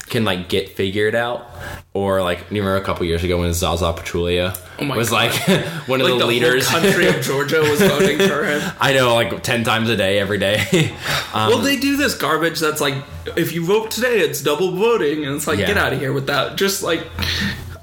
can 0.09 0.25
like 0.25 0.49
get 0.49 0.69
figured 0.71 1.15
out 1.15 1.47
or 1.95 2.23
like 2.23 2.41
you 2.51 2.61
remember 2.61 2.77
a 2.77 2.81
couple 2.85 3.07
years 3.07 3.23
ago 3.23 3.39
when 3.39 3.53
Zaza 3.55 3.85
Pachulia 3.93 4.59
Oh 4.81 4.97
was 4.97 5.11
God. 5.11 5.31
like 5.31 5.33
one 5.89 6.01
of 6.01 6.07
like 6.09 6.15
the, 6.15 6.19
the 6.21 6.27
leaders 6.27 6.67
country 6.67 7.07
of 7.07 7.21
Georgia 7.23 7.61
was 7.61 7.81
voting 7.81 8.19
for 8.19 8.45
him. 8.45 8.61
I 8.81 8.93
know 8.93 9.15
like 9.15 9.43
10 9.45 9.63
times 9.63 9.89
a 9.91 9.97
day 9.97 10.19
every 10.19 10.39
day. 10.39 10.59
um, 11.35 11.51
Well, 11.51 11.59
they 11.59 11.77
do 11.77 11.97
this 11.97 12.15
garbage 12.17 12.59
that's 12.59 12.81
like, 12.81 12.95
if 13.37 13.53
you 13.53 13.65
vote 13.65 13.93
today, 13.93 14.19
it's 14.21 14.43
double 14.43 14.73
voting, 14.73 15.25
and 15.25 15.37
it's 15.37 15.47
like, 15.47 15.59
Yeah. 15.61 15.67
get 15.69 15.79
out 15.79 15.93
of 15.93 16.01
here 16.01 16.13
with 16.13 16.27
that. 16.27 16.57
Just 16.57 16.83
like, 16.83 17.07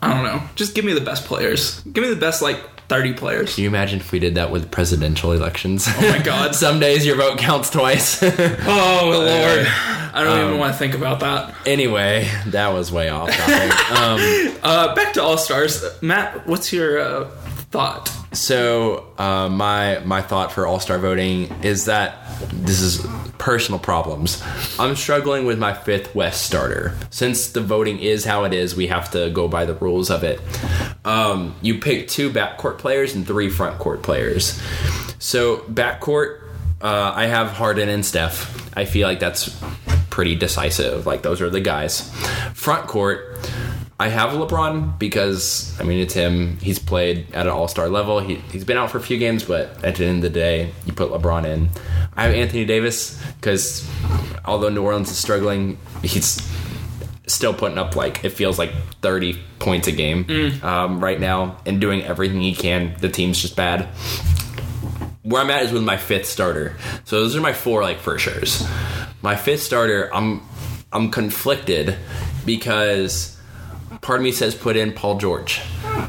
I 0.01 0.13
don't 0.13 0.23
know. 0.23 0.41
Just 0.55 0.75
give 0.75 0.85
me 0.85 0.93
the 0.93 1.01
best 1.01 1.25
players. 1.25 1.81
Give 1.81 2.03
me 2.03 2.09
the 2.09 2.15
best 2.19 2.41
like 2.41 2.59
30 2.87 3.13
players. 3.13 3.55
Can 3.55 3.63
you 3.63 3.69
imagine 3.69 3.99
if 3.99 4.11
we 4.11 4.19
did 4.19 4.35
that 4.35 4.51
with 4.51 4.71
presidential 4.71 5.31
elections? 5.33 5.85
Oh 5.87 6.01
my 6.09 6.19
God. 6.19 6.55
Some 6.65 6.79
days 6.79 7.05
your 7.05 7.15
vote 7.17 7.37
counts 7.37 7.69
twice. 7.69 8.21
Oh 8.23 9.09
lord, 9.11 9.67
I 10.13 10.23
don't 10.23 10.37
Um, 10.39 10.47
even 10.47 10.59
want 10.59 10.73
to 10.73 10.79
think 10.79 10.93
about 10.93 11.19
that. 11.21 11.53
anyway, 11.65 12.29
that 12.47 12.69
was 12.73 12.91
way 12.91 13.09
off 13.09 13.29
topic. 13.29 13.91
um, 13.99 14.57
Uh, 14.63 14.95
back 14.95 15.13
to 15.13 15.21
All 15.23 15.37
Stars, 15.37 15.83
Matt. 16.01 16.47
What's 16.47 16.71
your 16.73 16.99
uh, 16.99 17.29
thought? 17.71 18.09
So 18.31 19.07
uh, 19.17 19.49
my 19.49 19.99
my 19.99 20.21
thought 20.21 20.51
for 20.51 20.67
All 20.67 20.79
Star 20.79 20.99
voting 20.99 21.53
is 21.63 21.85
that 21.85 22.17
this 22.51 22.81
is 22.81 23.05
personal 23.37 23.79
problems. 23.79 24.43
I'm 24.79 24.95
struggling 24.95 25.45
with 25.45 25.59
my 25.59 25.73
fifth 25.73 26.13
West 26.13 26.45
starter. 26.45 26.97
Since 27.09 27.49
the 27.49 27.61
voting 27.61 27.99
is 27.99 28.25
how 28.25 28.43
it 28.43 28.53
is, 28.53 28.75
we 28.75 28.87
have 28.87 29.11
to 29.11 29.29
go 29.29 29.47
by 29.47 29.65
the 29.65 29.73
rules 29.75 30.09
of 30.09 30.23
it. 30.23 30.41
Um, 31.05 31.55
you 31.61 31.79
pick 31.79 32.07
two 32.07 32.29
backcourt 32.29 32.77
players 32.77 33.15
and 33.15 33.25
three 33.25 33.49
front 33.49 33.79
court 33.79 34.03
players. 34.03 34.61
So 35.19 35.57
backcourt, 35.59 36.41
uh, 36.81 37.13
I 37.15 37.25
have 37.27 37.51
Harden 37.51 37.89
and 37.89 38.05
Steph. 38.05 38.75
I 38.75 38.85
feel 38.85 39.07
like 39.07 39.19
that's 39.19 39.55
pretty 40.09 40.35
decisive. 40.35 41.05
Like 41.05 41.21
those 41.21 41.41
are 41.41 41.49
the 41.49 41.61
guys. 41.61 42.11
Front 42.53 42.87
court, 42.87 43.37
I 43.99 44.09
have 44.09 44.29
LeBron 44.31 44.99
because 44.99 45.75
I 45.79 45.83
mean 45.83 45.99
it's 45.99 46.13
him. 46.13 46.57
He's 46.57 46.77
played 46.77 47.33
at 47.33 47.47
an 47.47 47.51
All 47.51 47.67
Star 47.67 47.89
level. 47.89 48.19
He 48.19 48.35
he's 48.51 48.63
been 48.63 48.77
out 48.77 48.91
for 48.91 48.99
a 48.99 49.01
few 49.01 49.17
games, 49.17 49.43
but 49.43 49.83
at 49.83 49.95
the 49.95 50.05
end 50.05 50.17
of 50.17 50.33
the 50.33 50.39
day, 50.39 50.71
you 50.85 50.93
put 50.93 51.09
LeBron 51.09 51.45
in. 51.45 51.69
I 52.15 52.23
have 52.23 52.35
Anthony 52.35 52.65
Davis 52.65 53.21
because 53.35 53.89
although 54.45 54.69
New 54.69 54.83
Orleans 54.83 55.09
is 55.09 55.17
struggling, 55.17 55.79
he's 56.03 56.41
still 57.25 57.53
putting 57.53 57.77
up 57.77 57.95
like 57.95 58.23
it 58.23 58.29
feels 58.29 58.57
like 58.57 58.71
30 59.01 59.37
points 59.59 59.87
a 59.87 59.91
game 59.91 60.59
um, 60.63 61.03
right 61.03 61.19
now 61.19 61.57
and 61.65 61.81
doing 61.81 62.03
everything 62.03 62.41
he 62.41 62.53
can. 62.55 62.95
The 62.99 63.09
team's 63.09 63.41
just 63.41 63.55
bad. 63.55 63.85
Where 65.23 65.41
I'm 65.41 65.49
at 65.49 65.63
is 65.63 65.71
with 65.73 65.83
my 65.83 65.97
fifth 65.97 66.25
starter. 66.27 66.77
So 67.03 67.19
those 67.19 67.35
are 67.35 67.41
my 67.41 67.51
four 67.53 67.81
like 67.81 67.99
for 67.99 68.17
sure's. 68.17 68.65
My 69.21 69.35
fifth 69.35 69.63
starter, 69.63 70.13
I'm 70.13 70.41
I'm 70.93 71.11
conflicted 71.11 71.97
because 72.45 73.36
part 74.07 74.21
of 74.21 74.23
me 74.23 74.31
says 74.31 74.55
put 74.55 74.77
in 74.77 74.93
Paul 74.93 75.17
George. 75.17 75.61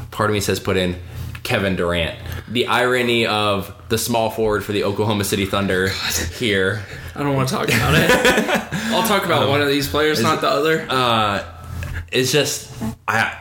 Part 0.09 0.29
of 0.29 0.33
me 0.33 0.39
says 0.39 0.57
put 0.57 0.77
in 0.77 0.95
Kevin 1.43 1.75
Durant. 1.75 2.17
The 2.47 2.67
irony 2.67 3.25
of 3.25 3.75
the 3.89 3.97
small 3.97 4.29
forward 4.29 4.63
for 4.63 4.71
the 4.71 4.85
Oklahoma 4.85 5.25
City 5.25 5.45
Thunder 5.45 5.89
here. 6.37 6.81
I 7.15 7.23
don't 7.23 7.35
want 7.35 7.49
to 7.49 7.55
talk 7.55 7.67
about 7.67 7.95
it. 7.95 8.09
I'll 8.93 9.05
talk 9.05 9.25
about 9.25 9.49
one 9.49 9.59
of 9.61 9.67
these 9.67 9.89
players, 9.89 10.21
not 10.21 10.39
the 10.39 10.47
other. 10.47 10.87
Uh, 10.89 11.43
it's 12.09 12.31
just 12.31 12.71
I 13.05 13.35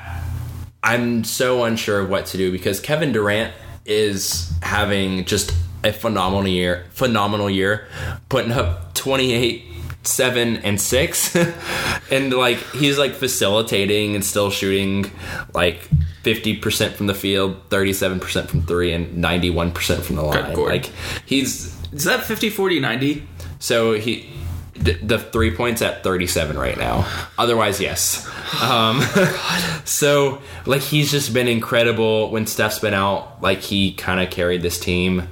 I'm 0.83 1.23
so 1.23 1.63
unsure 1.63 2.01
of 2.01 2.11
what 2.11 2.27
to 2.27 2.37
do 2.37 2.51
because 2.51 2.81
Kevin 2.81 3.13
Durant 3.13 3.55
is 3.87 4.53
having 4.61 5.25
just 5.25 5.55
a 5.85 5.93
phenomenal 5.93 6.49
year, 6.49 6.85
phenomenal 6.91 7.49
year, 7.49 7.87
putting 8.29 8.51
up 8.51 8.93
28 8.95 9.78
7 10.09 10.57
and 10.59 10.81
6 10.81 11.37
and 12.11 12.33
like 12.33 12.59
he's 12.73 12.99
like 12.99 13.13
facilitating 13.13 14.15
and 14.15 14.25
still 14.25 14.51
shooting 14.51 15.11
like 15.55 15.89
50% 16.25 16.93
from 16.93 17.07
the 17.07 17.15
field, 17.15 17.69
37% 17.71 18.49
from 18.49 18.63
3 18.63 18.93
and 18.93 19.25
91% 19.25 20.01
from 20.03 20.17
the 20.17 20.23
line. 20.23 20.55
Like 20.55 20.91
he's 21.25 21.77
Is 21.93 22.05
that 22.05 22.25
50, 22.25 22.51
40, 22.51 22.81
90? 22.81 23.29
so 23.61 23.95
he 23.95 24.29
the, 24.75 24.93
the 24.95 25.19
three 25.19 25.55
points 25.55 25.83
at 25.83 26.03
37 26.05 26.57
right 26.57 26.77
now. 26.77 27.07
Otherwise, 27.37 27.81
yes. 27.81 28.27
Um, 28.63 29.03
so 29.85 30.41
like 30.65 30.81
he's 30.81 31.11
just 31.11 31.35
been 31.35 31.49
incredible 31.49 32.31
when 32.31 32.47
Steph's 32.47 32.79
been 32.79 32.95
out. 32.95 33.43
Like 33.43 33.61
he 33.61 33.93
kind 33.93 34.21
of 34.21 34.31
carried 34.31 34.63
this 34.63 34.81
team. 34.81 35.29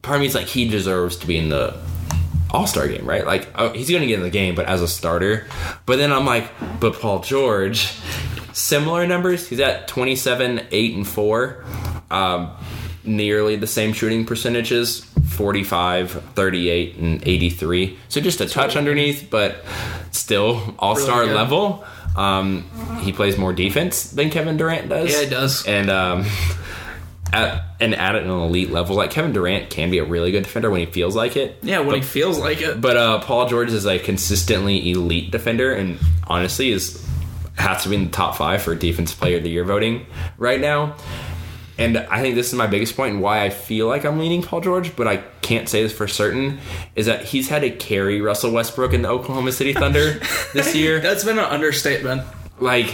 Part 0.00 0.16
of 0.16 0.20
me 0.22 0.26
is 0.26 0.34
like 0.34 0.46
he 0.46 0.66
deserves 0.66 1.16
to 1.18 1.26
be 1.26 1.36
in 1.36 1.50
the 1.50 1.76
All 2.50 2.66
Star 2.66 2.88
game, 2.88 3.04
right? 3.06 3.26
Like 3.26 3.48
oh, 3.54 3.70
he's 3.70 3.90
going 3.90 4.00
to 4.02 4.06
get 4.06 4.16
in 4.18 4.22
the 4.22 4.30
game, 4.30 4.54
but 4.54 4.66
as 4.66 4.80
a 4.82 4.88
starter. 4.88 5.46
But 5.86 5.96
then 5.98 6.12
I'm 6.12 6.24
like, 6.24 6.50
but 6.80 6.94
Paul 6.98 7.20
George, 7.20 7.92
similar 8.52 9.06
numbers. 9.06 9.46
He's 9.48 9.60
at 9.60 9.86
27, 9.88 10.66
eight 10.70 10.94
and 10.94 11.06
four. 11.06 11.64
Um, 12.10 12.52
nearly 13.04 13.56
the 13.56 13.66
same 13.66 13.92
shooting 13.94 14.26
percentages 14.26 15.00
45 15.28 16.10
38 16.34 16.96
and 16.96 17.26
83 17.26 17.98
so 18.08 18.20
just 18.20 18.40
a 18.42 18.46
touch 18.46 18.76
underneath 18.76 19.28
but 19.30 19.64
still 20.10 20.74
all-star 20.78 21.20
Really 21.20 21.32
level 21.34 21.84
um, 22.16 22.64
he 23.00 23.12
plays 23.12 23.38
more 23.38 23.52
defense 23.54 24.10
than 24.10 24.28
kevin 24.28 24.56
durant 24.58 24.88
does 24.90 25.10
Yeah, 25.10 25.22
he 25.22 25.30
does. 25.30 25.66
and 25.66 25.88
um, 25.90 26.26
at 27.38 27.64
and 27.80 27.94
at 27.94 28.14
an 28.16 28.28
elite 28.28 28.70
level 28.70 28.96
like 28.96 29.10
kevin 29.10 29.32
durant 29.32 29.70
can 29.70 29.90
be 29.90 29.98
a 29.98 30.04
really 30.04 30.30
good 30.32 30.42
defender 30.44 30.70
when 30.70 30.80
he 30.80 30.86
feels 30.86 31.14
like 31.16 31.36
it 31.36 31.58
Yeah, 31.62 31.80
when 31.80 31.94
he 31.96 32.02
feels 32.02 32.38
like 32.38 32.60
it. 32.60 32.80
but 32.80 32.96
uh, 32.96 33.20
Paul 33.20 33.48
George 33.48 33.72
is 33.72 33.86
a 33.86 33.98
consistently 33.98 34.90
elite 34.90 35.30
defender, 35.30 35.72
and 35.72 35.98
honestly 36.26 36.70
is 36.70 37.04
has 37.56 37.82
to 37.82 37.88
be 37.88 37.96
in 37.96 38.04
the 38.06 38.10
top 38.10 38.36
five 38.36 38.62
for 38.62 38.74
defensive 38.74 39.18
player 39.18 39.36
of 39.38 39.42
the 39.42 39.50
year 39.50 39.64
voting 39.64 40.06
right 40.36 40.60
now. 40.60 40.94
And 41.76 41.96
I 41.96 42.20
think 42.22 42.34
this 42.34 42.48
is 42.48 42.54
my 42.54 42.66
biggest 42.66 42.96
point 42.96 43.14
and 43.14 43.22
why 43.22 43.44
I 43.44 43.50
feel 43.50 43.86
like 43.86 44.04
I'm 44.04 44.18
leaning 44.18 44.42
Paul 44.42 44.60
George, 44.60 44.96
but 44.96 45.06
I 45.06 45.18
can't 45.42 45.68
say 45.68 45.80
this 45.84 45.92
for 45.92 46.08
certain, 46.08 46.58
is 46.96 47.06
that 47.06 47.24
he's 47.24 47.48
had 47.48 47.62
to 47.62 47.70
carry 47.70 48.20
Russell 48.20 48.50
Westbrook 48.50 48.92
in 48.92 49.02
the 49.02 49.08
Oklahoma 49.08 49.52
City 49.52 49.72
Thunder 49.74 50.20
this 50.52 50.74
year 50.74 50.98
That's 51.00 51.22
been 51.22 51.38
an 51.38 51.44
understatement. 51.44 52.22
Like 52.60 52.90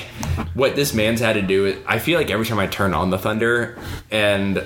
what 0.54 0.76
this 0.76 0.92
man's 0.94 1.20
had 1.20 1.34
to 1.34 1.42
do 1.42 1.66
is 1.66 1.76
i 1.86 1.98
feel 1.98 2.18
like 2.18 2.30
every 2.30 2.46
time 2.46 2.58
i 2.58 2.66
turn 2.66 2.92
on 2.94 3.10
the 3.10 3.18
thunder 3.18 3.78
and 4.10 4.62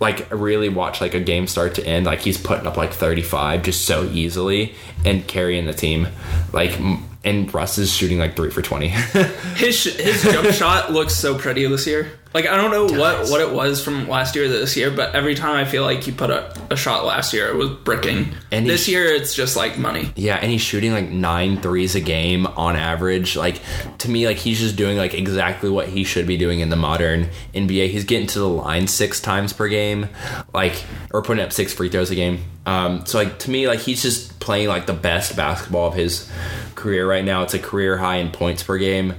like 0.00 0.30
really 0.30 0.68
watch 0.68 1.00
like 1.00 1.14
a 1.14 1.20
game 1.20 1.46
start 1.46 1.74
to 1.74 1.86
end 1.86 2.06
like 2.06 2.20
he's 2.20 2.38
putting 2.38 2.66
up 2.66 2.76
like 2.76 2.92
35 2.92 3.62
just 3.62 3.84
so 3.84 4.04
easily 4.04 4.74
and 5.04 5.26
carrying 5.26 5.66
the 5.66 5.74
team 5.74 6.08
like 6.52 6.78
and 7.24 7.52
russ 7.52 7.78
is 7.78 7.92
shooting 7.92 8.18
like 8.18 8.36
3 8.36 8.50
for 8.50 8.62
20 8.62 8.88
His 9.56 9.84
his 9.84 10.22
jump 10.22 10.48
shot 10.52 10.92
looks 10.92 11.14
so 11.14 11.36
pretty 11.36 11.66
this 11.66 11.86
year. 11.86 12.10
Like 12.32 12.46
I 12.46 12.56
don't 12.56 12.70
know 12.70 12.98
what 12.98 13.28
what 13.28 13.40
it 13.40 13.50
was 13.50 13.82
from 13.82 14.08
last 14.08 14.36
year 14.36 14.44
to 14.44 14.50
this 14.50 14.76
year, 14.76 14.90
but 14.90 15.16
every 15.16 15.34
time 15.34 15.56
I 15.56 15.64
feel 15.64 15.82
like 15.82 16.02
he 16.04 16.12
put 16.12 16.30
a, 16.30 16.54
a 16.70 16.76
shot 16.76 17.04
last 17.04 17.32
year, 17.32 17.48
it 17.48 17.56
was 17.56 17.70
bricking. 17.70 18.28
And 18.52 18.68
this 18.68 18.86
year, 18.86 19.04
it's 19.06 19.34
just 19.34 19.56
like 19.56 19.78
money. 19.78 20.12
yeah 20.14 20.36
and 20.36 20.50
he's 20.50 20.60
shooting 20.60 20.92
like 20.92 21.08
nine 21.08 21.60
threes 21.60 21.96
a 21.96 22.00
game 22.00 22.46
on 22.46 22.76
average. 22.76 23.36
Like 23.36 23.60
to 23.98 24.08
me 24.08 24.26
like 24.26 24.36
he's 24.36 24.60
just 24.60 24.76
doing 24.76 24.96
like 24.96 25.12
exactly 25.12 25.68
what 25.70 25.88
he 25.88 26.04
should 26.04 26.26
be 26.26 26.36
doing 26.36 26.60
in 26.60 26.70
the 26.70 26.76
modern 26.76 27.28
nba 27.54 27.88
he's 27.90 28.04
getting 28.04 28.26
to 28.28 28.38
the 28.38 28.48
line 28.48 28.86
six 28.86 29.20
times 29.20 29.52
per 29.52 29.68
game 29.68 30.08
like 30.54 30.84
or 31.12 31.22
putting 31.22 31.42
up 31.44 31.52
six 31.52 31.72
free 31.74 31.88
throws 31.88 32.10
a 32.10 32.14
game. 32.14 32.38
Um 32.64 33.04
so 33.06 33.18
like 33.18 33.40
to 33.40 33.50
me 33.50 33.66
like 33.66 33.80
he's 33.80 34.02
just 34.02 34.38
playing 34.38 34.68
like 34.68 34.86
the 34.86 34.92
best 34.92 35.34
basketball 35.36 35.88
of 35.88 35.94
his 35.94 36.30
career 36.76 37.08
right 37.08 37.24
now. 37.24 37.42
It's 37.42 37.54
a 37.54 37.58
career 37.58 37.96
high 37.98 38.16
in 38.16 38.30
points 38.30 38.62
per 38.62 38.78
game 38.78 39.14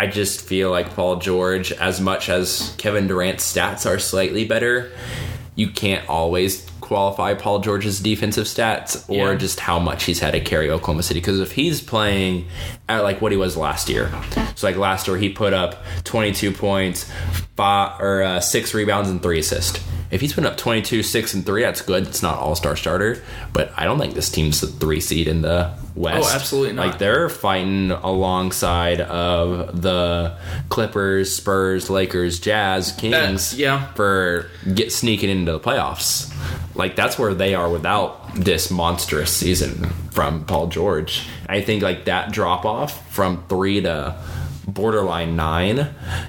I 0.00 0.06
just 0.06 0.40
feel 0.40 0.70
like 0.70 0.94
Paul 0.94 1.16
George, 1.16 1.72
as 1.72 2.00
much 2.00 2.30
as 2.30 2.74
Kevin 2.78 3.06
Durant's 3.06 3.44
stats 3.54 3.84
are 3.84 3.98
slightly 3.98 4.46
better, 4.46 4.90
you 5.56 5.68
can't 5.68 6.08
always 6.08 6.66
qualify 6.80 7.34
Paul 7.34 7.58
George's 7.58 8.00
defensive 8.00 8.46
stats 8.46 9.04
or 9.10 9.32
Yeah. 9.32 9.34
just 9.34 9.60
how 9.60 9.78
much 9.78 10.04
he's 10.04 10.18
had 10.20 10.30
to 10.30 10.40
carry 10.40 10.70
Oklahoma 10.70 11.02
City. 11.02 11.20
Because 11.20 11.38
if 11.38 11.52
he's 11.52 11.82
playing 11.82 12.46
at 12.88 13.00
like 13.02 13.20
what 13.20 13.30
he 13.30 13.36
was 13.36 13.58
last 13.58 13.90
year, 13.90 14.10
so 14.54 14.66
like 14.66 14.76
last 14.78 15.06
year 15.06 15.18
he 15.18 15.28
put 15.28 15.52
up 15.52 15.84
22 16.04 16.50
points, 16.52 17.04
five 17.54 18.00
or 18.00 18.22
uh, 18.22 18.40
six 18.40 18.72
rebounds 18.72 19.10
and 19.10 19.22
three 19.22 19.38
assists. 19.40 19.78
If 20.10 20.20
he's 20.20 20.32
putting 20.32 20.50
up 20.50 20.56
22, 20.56 21.02
6, 21.02 21.34
and 21.34 21.46
3, 21.46 21.62
that's 21.62 21.82
good. 21.82 22.08
It's 22.08 22.22
not 22.22 22.38
all 22.38 22.56
star 22.56 22.74
starter, 22.76 23.22
but 23.52 23.72
I 23.76 23.84
don't 23.84 23.98
think 23.98 24.14
this 24.14 24.30
team's 24.30 24.60
the 24.60 24.66
three 24.66 25.00
seed 25.00 25.28
in 25.28 25.42
the 25.42 25.72
West. 25.94 26.30
Oh, 26.32 26.34
absolutely 26.34 26.72
not. 26.74 26.86
Like 26.86 26.98
they're 26.98 27.28
fighting 27.28 27.90
alongside 27.92 29.00
of 29.00 29.82
the 29.82 30.36
Clippers, 30.68 31.34
Spurs, 31.34 31.90
Lakers, 31.90 32.40
Jazz, 32.40 32.92
Kings. 32.92 33.54
yeah. 33.54 33.92
For 33.94 34.48
get 34.74 34.92
sneaking 34.92 35.30
into 35.30 35.52
the 35.52 35.60
playoffs. 35.60 36.32
Like 36.74 36.96
that's 36.96 37.18
where 37.18 37.34
they 37.34 37.54
are 37.54 37.68
without 37.68 38.34
this 38.34 38.70
monstrous 38.70 39.32
season 39.36 39.90
from 40.10 40.44
Paul 40.44 40.68
George. 40.68 41.28
I 41.48 41.60
think 41.60 41.82
like 41.82 42.06
that 42.06 42.32
drop 42.32 42.64
off 42.64 43.12
from 43.12 43.44
three 43.48 43.80
to 43.82 44.16
borderline 44.66 45.36
nine 45.36 45.88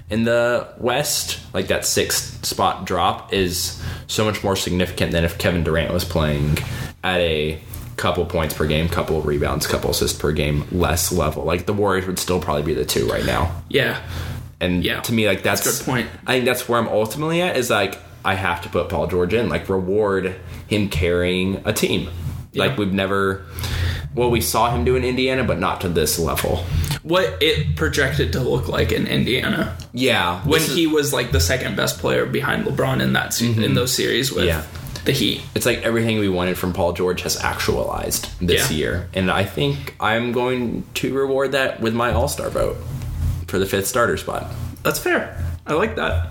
in 0.09 0.23
the 0.23 0.67
West, 0.77 1.39
like 1.53 1.67
that 1.67 1.85
sixth 1.85 2.45
spot 2.45 2.85
drop 2.85 3.33
is 3.33 3.81
so 4.07 4.25
much 4.25 4.43
more 4.43 4.55
significant 4.55 5.11
than 5.11 5.23
if 5.23 5.37
Kevin 5.37 5.63
Durant 5.63 5.93
was 5.93 6.03
playing 6.05 6.57
at 7.03 7.19
a 7.19 7.59
couple 7.97 8.25
points 8.25 8.53
per 8.53 8.65
game, 8.65 8.89
couple 8.89 9.21
rebounds, 9.21 9.67
couple 9.67 9.91
assists 9.91 10.17
per 10.17 10.31
game, 10.31 10.65
less 10.71 11.11
level. 11.11 11.43
Like 11.43 11.65
the 11.65 11.73
Warriors 11.73 12.07
would 12.07 12.17
still 12.19 12.39
probably 12.39 12.63
be 12.63 12.73
the 12.73 12.85
two 12.85 13.07
right 13.07 13.25
now. 13.25 13.61
Yeah, 13.69 14.01
And 14.59 14.83
Yeah. 14.83 15.01
to 15.01 15.13
me, 15.13 15.27
like 15.27 15.43
that's, 15.43 15.63
That's 15.63 15.81
a 15.81 15.83
good 15.83 15.91
point. 15.91 16.07
I 16.25 16.33
think 16.33 16.45
that's 16.45 16.67
where 16.69 16.79
I'm 16.79 16.87
ultimately 16.87 17.41
at. 17.41 17.57
Is 17.57 17.69
like 17.69 17.97
I 18.23 18.35
have 18.35 18.61
to 18.63 18.69
put 18.69 18.89
Paul 18.89 19.07
George 19.07 19.33
in, 19.33 19.49
like 19.49 19.67
reward 19.69 20.35
him 20.67 20.89
carrying 20.89 21.61
a 21.65 21.73
team. 21.73 22.09
Like 22.53 22.77
we've 22.77 22.91
never, 22.93 23.45
well, 24.15 24.29
we 24.29 24.41
saw 24.41 24.69
him 24.75 24.83
do 24.85 24.95
in 24.95 25.03
Indiana, 25.03 25.43
but 25.43 25.59
not 25.59 25.81
to 25.81 25.89
this 25.89 26.19
level. 26.19 26.63
what 27.03 27.35
it 27.41 27.75
projected 27.75 28.31
to 28.33 28.39
look 28.39 28.67
like 28.67 28.91
in 28.91 29.07
Indiana 29.07 29.75
Yeah, 29.91 30.39
when 30.41 30.61
he 30.61 30.85
was 30.85 31.11
like 31.11 31.31
the 31.31 31.39
second 31.39 31.75
best 31.75 31.97
player 31.97 32.27
behind 32.27 32.63
LeBron 32.65 33.01
in 33.01 33.13
that 33.13 33.33
se- 33.33 33.63
in 33.63 33.73
those 33.73 33.91
series 33.91 34.31
with 34.31 34.45
Yeah. 34.45 34.61
the 35.05 35.11
Heat. 35.11 35.41
it's 35.55 35.65
like 35.65 35.81
everything 35.81 36.19
we 36.19 36.29
wanted 36.29 36.59
from 36.59 36.73
Paul 36.73 36.93
George 36.93 37.23
has 37.23 37.37
actualized 37.41 38.27
this 38.39 38.69
Yeah. 38.69 38.77
year, 38.77 39.09
and 39.15 39.31
I 39.31 39.43
think 39.45 39.95
I'm 39.99 40.31
going 40.31 40.83
to 40.95 41.11
reward 41.11 41.53
that 41.53 41.81
with 41.81 41.95
my 41.95 42.11
All 42.13 42.27
Star 42.27 42.51
vote 42.51 42.77
for 43.47 43.57
the 43.57 43.65
fifth 43.65 43.87
starter 43.87 44.17
spot. 44.17 44.45
That's 44.83 44.99
fair. 44.99 45.35
I 45.65 45.73
like 45.73 45.95
that. 45.95 46.27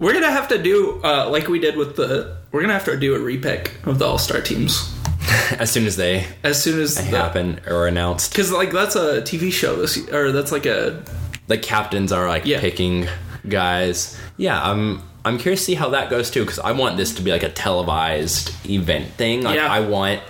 We're 0.00 0.12
gonna 0.12 0.30
have 0.32 0.48
to 0.48 0.58
do 0.58 1.00
uh, 1.04 1.28
like 1.30 1.46
we 1.48 1.60
did 1.60 1.76
with 1.76 1.94
the. 1.96 2.36
We're 2.50 2.62
gonna 2.62 2.72
have 2.72 2.84
to 2.86 2.96
do 2.96 3.14
a 3.14 3.18
repick 3.20 3.68
of 3.86 3.98
the 4.00 4.06
All 4.06 4.18
Star 4.18 4.40
teams 4.40 4.92
As 5.58 5.70
soon 5.70 5.86
as 5.86 5.96
they 5.96 6.26
as 6.42 6.62
soon 6.62 6.80
as 6.80 6.94
the, 6.94 7.02
happen 7.02 7.60
or 7.66 7.86
announced, 7.86 8.32
because 8.32 8.50
like 8.52 8.72
that's 8.72 8.96
a 8.96 9.20
TV 9.22 9.52
show 9.52 9.76
this 9.76 9.98
or 10.10 10.32
that's 10.32 10.50
like 10.52 10.64
a 10.66 11.02
the 11.48 11.58
captains 11.58 12.12
are 12.12 12.26
like 12.28 12.46
Yeah. 12.46 12.60
picking 12.60 13.06
guys. 13.48 14.18
Yeah, 14.36 14.60
I'm 14.62 15.02
I'm 15.24 15.36
curious 15.38 15.60
to 15.60 15.64
see 15.66 15.74
how 15.74 15.90
that 15.90 16.08
goes 16.08 16.30
too 16.30 16.40
because 16.42 16.58
I 16.58 16.72
want 16.72 16.96
this 16.96 17.14
to 17.16 17.22
be 17.22 17.30
like 17.30 17.42
a 17.42 17.50
televised 17.50 18.54
event 18.68 19.08
thing. 19.14 19.42
Like 19.42 19.56
Yeah. 19.56 19.66
I 19.70 19.80
want 19.80 20.22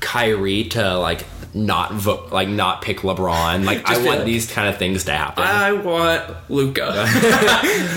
Kyrie 0.00 0.64
to 0.70 0.98
like 0.98 1.24
not 1.54 1.92
vote, 1.94 2.30
like 2.32 2.48
not 2.48 2.82
pick 2.82 2.98
LeBron. 2.98 3.64
Like 3.64 3.82
I 3.88 4.04
want 4.04 4.26
these 4.26 4.50
kind 4.50 4.68
of 4.68 4.76
things 4.76 5.04
to 5.04 5.12
happen. 5.12 5.44
I 5.44 5.72
want 5.72 6.22
Luka. 6.50 7.06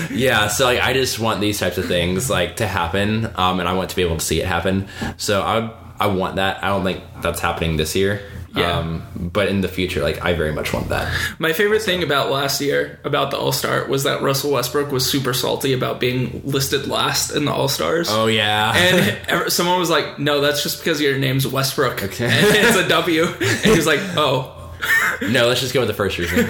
yeah, 0.10 0.48
so 0.48 0.64
like 0.64 0.80
I 0.80 0.94
just 0.94 1.18
want 1.18 1.40
these 1.40 1.58
types 1.58 1.76
of 1.76 1.86
things 1.86 2.30
like 2.30 2.56
to 2.56 2.66
happen, 2.66 3.26
um, 3.36 3.60
and 3.60 3.68
I 3.68 3.74
want 3.74 3.90
to 3.90 3.96
be 3.96 4.02
able 4.02 4.16
to 4.16 4.24
see 4.24 4.40
it 4.40 4.46
happen. 4.46 4.88
So 5.18 5.42
I 5.42 5.70
I 6.00 6.06
want 6.06 6.36
that. 6.36 6.64
I 6.64 6.68
don't 6.68 6.82
think 6.82 7.02
that's 7.20 7.40
happening 7.40 7.76
this 7.76 7.94
year. 7.94 8.22
Yeah. 8.54 8.78
Um, 8.78 9.30
but 9.32 9.48
in 9.48 9.60
the 9.60 9.68
future, 9.68 10.02
like 10.02 10.24
I 10.24 10.32
very 10.32 10.52
much 10.52 10.72
want 10.72 10.88
that. 10.88 11.12
My 11.38 11.52
favorite 11.52 11.82
thing 11.82 12.02
about 12.02 12.32
last 12.32 12.60
year 12.60 12.98
about 13.04 13.30
the 13.30 13.36
All 13.36 13.52
Star 13.52 13.84
was 13.86 14.02
that 14.04 14.22
Russell 14.22 14.50
Westbrook 14.50 14.90
was 14.90 15.08
super 15.08 15.32
salty 15.32 15.72
about 15.72 16.00
being 16.00 16.42
listed 16.44 16.88
last 16.88 17.30
in 17.30 17.44
the 17.44 17.52
All 17.52 17.68
Stars. 17.68 18.08
Oh 18.10 18.26
yeah. 18.26 18.72
And 18.74 19.52
someone 19.52 19.78
was 19.78 19.90
like, 19.90 20.18
"No, 20.18 20.40
that's 20.40 20.64
just 20.64 20.78
because 20.78 21.00
your 21.00 21.16
name's 21.18 21.46
Westbrook. 21.46 22.02
Okay. 22.02 22.28
It's 22.32 22.76
a 22.76 22.88
W." 22.88 23.24
And 23.24 23.56
he 23.64 23.70
was 23.70 23.86
like, 23.86 24.00
"Oh, 24.16 24.74
no, 25.22 25.46
let's 25.46 25.60
just 25.60 25.72
go 25.72 25.80
with 25.80 25.88
the 25.88 25.94
first 25.94 26.18
reason. 26.18 26.48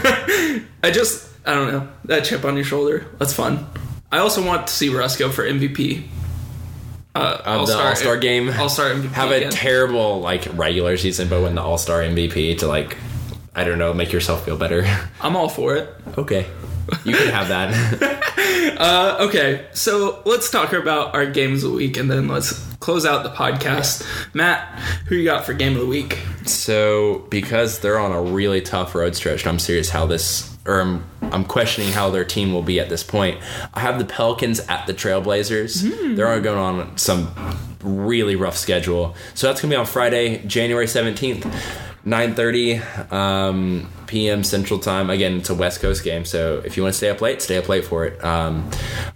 I 0.83 0.91
just, 0.91 1.29
I 1.45 1.55
don't 1.55 1.71
know, 1.71 1.89
that 2.05 2.25
chip 2.25 2.45
on 2.45 2.55
your 2.55 2.65
shoulder. 2.65 3.07
That's 3.19 3.35
fun." 3.35 3.67
I 4.13 4.19
also 4.19 4.45
want 4.45 4.67
to 4.69 4.73
see 4.73 4.89
Russ 4.89 5.17
go 5.17 5.31
for 5.31 5.45
MVP. 5.45 6.07
Uh, 7.15 7.39
Of 7.45 7.67
the 7.67 7.77
All 7.77 7.97
Star 7.97 8.17
game. 8.17 8.51
All 8.51 8.69
Star 8.69 8.91
MVP. 8.91 9.09
Have 9.13 9.31
a 9.31 9.37
again. 9.37 9.51
terrible 9.51 10.21
like 10.21 10.47
regular 10.57 10.97
season, 10.97 11.29
but 11.29 11.43
win 11.43 11.55
the 11.55 11.63
All 11.63 11.79
Star 11.79 12.01
MVP 12.03 12.59
to 12.59 12.67
like 12.69 12.97
I 13.55 13.65
don't 13.65 13.79
know, 13.79 13.93
make 13.93 14.13
yourself 14.13 14.45
feel 14.45 14.57
better. 14.57 14.85
I'm 15.21 15.35
all 15.37 15.49
for 15.49 15.75
it. 15.77 15.93
okay, 16.17 16.47
you 17.05 17.15
can 17.17 17.29
have 17.29 17.49
that. 17.49 18.27
Uh, 18.81 19.17
okay, 19.21 19.67
so 19.73 20.23
let's 20.25 20.51
talk 20.51 20.73
about 20.73 21.15
our 21.15 21.27
games 21.27 21.65
of 21.65 21.71
the 21.71 21.77
week, 21.77 21.97
and 21.99 22.11
then 22.11 22.29
let's 22.29 22.53
close 22.77 23.05
out 23.05 23.23
the 23.23 23.31
podcast. 23.31 24.07
Matt, 24.35 24.79
who 25.07 25.17
you 25.17 25.25
got 25.25 25.45
for 25.45 25.53
game 25.53 25.75
of 25.75 25.81
the 25.81 25.87
week? 25.87 26.19
so 26.47 27.27
because 27.31 27.79
they're 27.81 27.99
on 27.99 28.13
a 28.13 28.21
really 28.21 28.61
tough 28.63 28.95
road 28.95 29.15
stretch, 29.15 29.43
and 29.43 29.51
I'm 29.51 29.59
serious 29.59 29.91
how 29.91 30.07
this. 30.07 30.50
Or 30.67 30.81
I'm, 30.81 31.05
I'm 31.23 31.45
questioning 31.45 31.93
how 31.93 32.11
their 32.11 32.25
team 32.25 32.53
will 32.53 32.63
be 32.63 32.81
at 32.81 32.89
this 32.89 33.03
point. 33.03 33.41
I 33.73 33.81
have 33.81 33.99
the 33.99 34.05
Pelicans 34.05 34.61
at 34.61 34.87
the 34.87 34.95
Trailblazers. 34.95 36.17
They're 36.17 36.29
all 36.29 36.41
going 36.41 36.59
on 36.59 36.99
some 36.99 37.35
really 37.83 38.37
rough 38.37 38.57
schedule. 38.57 39.15
So 39.35 39.47
that's 39.47 39.61
gonna 39.61 39.73
be 39.73 39.77
on 39.77 39.87
Friday, 39.87 40.45
January 40.47 40.87
17th. 40.87 41.51
9:30 42.05 43.13
um, 43.13 43.91
p.m. 44.07 44.43
Central 44.43 44.79
Time. 44.79 45.11
Again, 45.11 45.39
it's 45.39 45.51
a 45.51 45.55
West 45.55 45.81
Coast 45.81 46.03
game, 46.03 46.25
so 46.25 46.63
if 46.65 46.77
you 46.77 46.83
want 46.83 46.95
to 46.95 46.97
stay 46.97 47.11
up 47.11 47.21
late, 47.21 47.43
stay 47.43 47.59
up 47.59 47.69
late 47.69 47.85
for 47.85 48.07
it. 48.07 48.23
Um, 48.25 48.71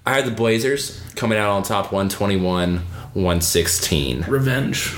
I 0.04 0.14
had 0.14 0.26
the 0.26 0.30
Blazers 0.30 1.02
coming 1.14 1.38
out 1.38 1.50
on 1.50 1.62
top, 1.62 1.92
121, 1.92 2.76
116. 2.78 4.24
Revenge. 4.28 4.94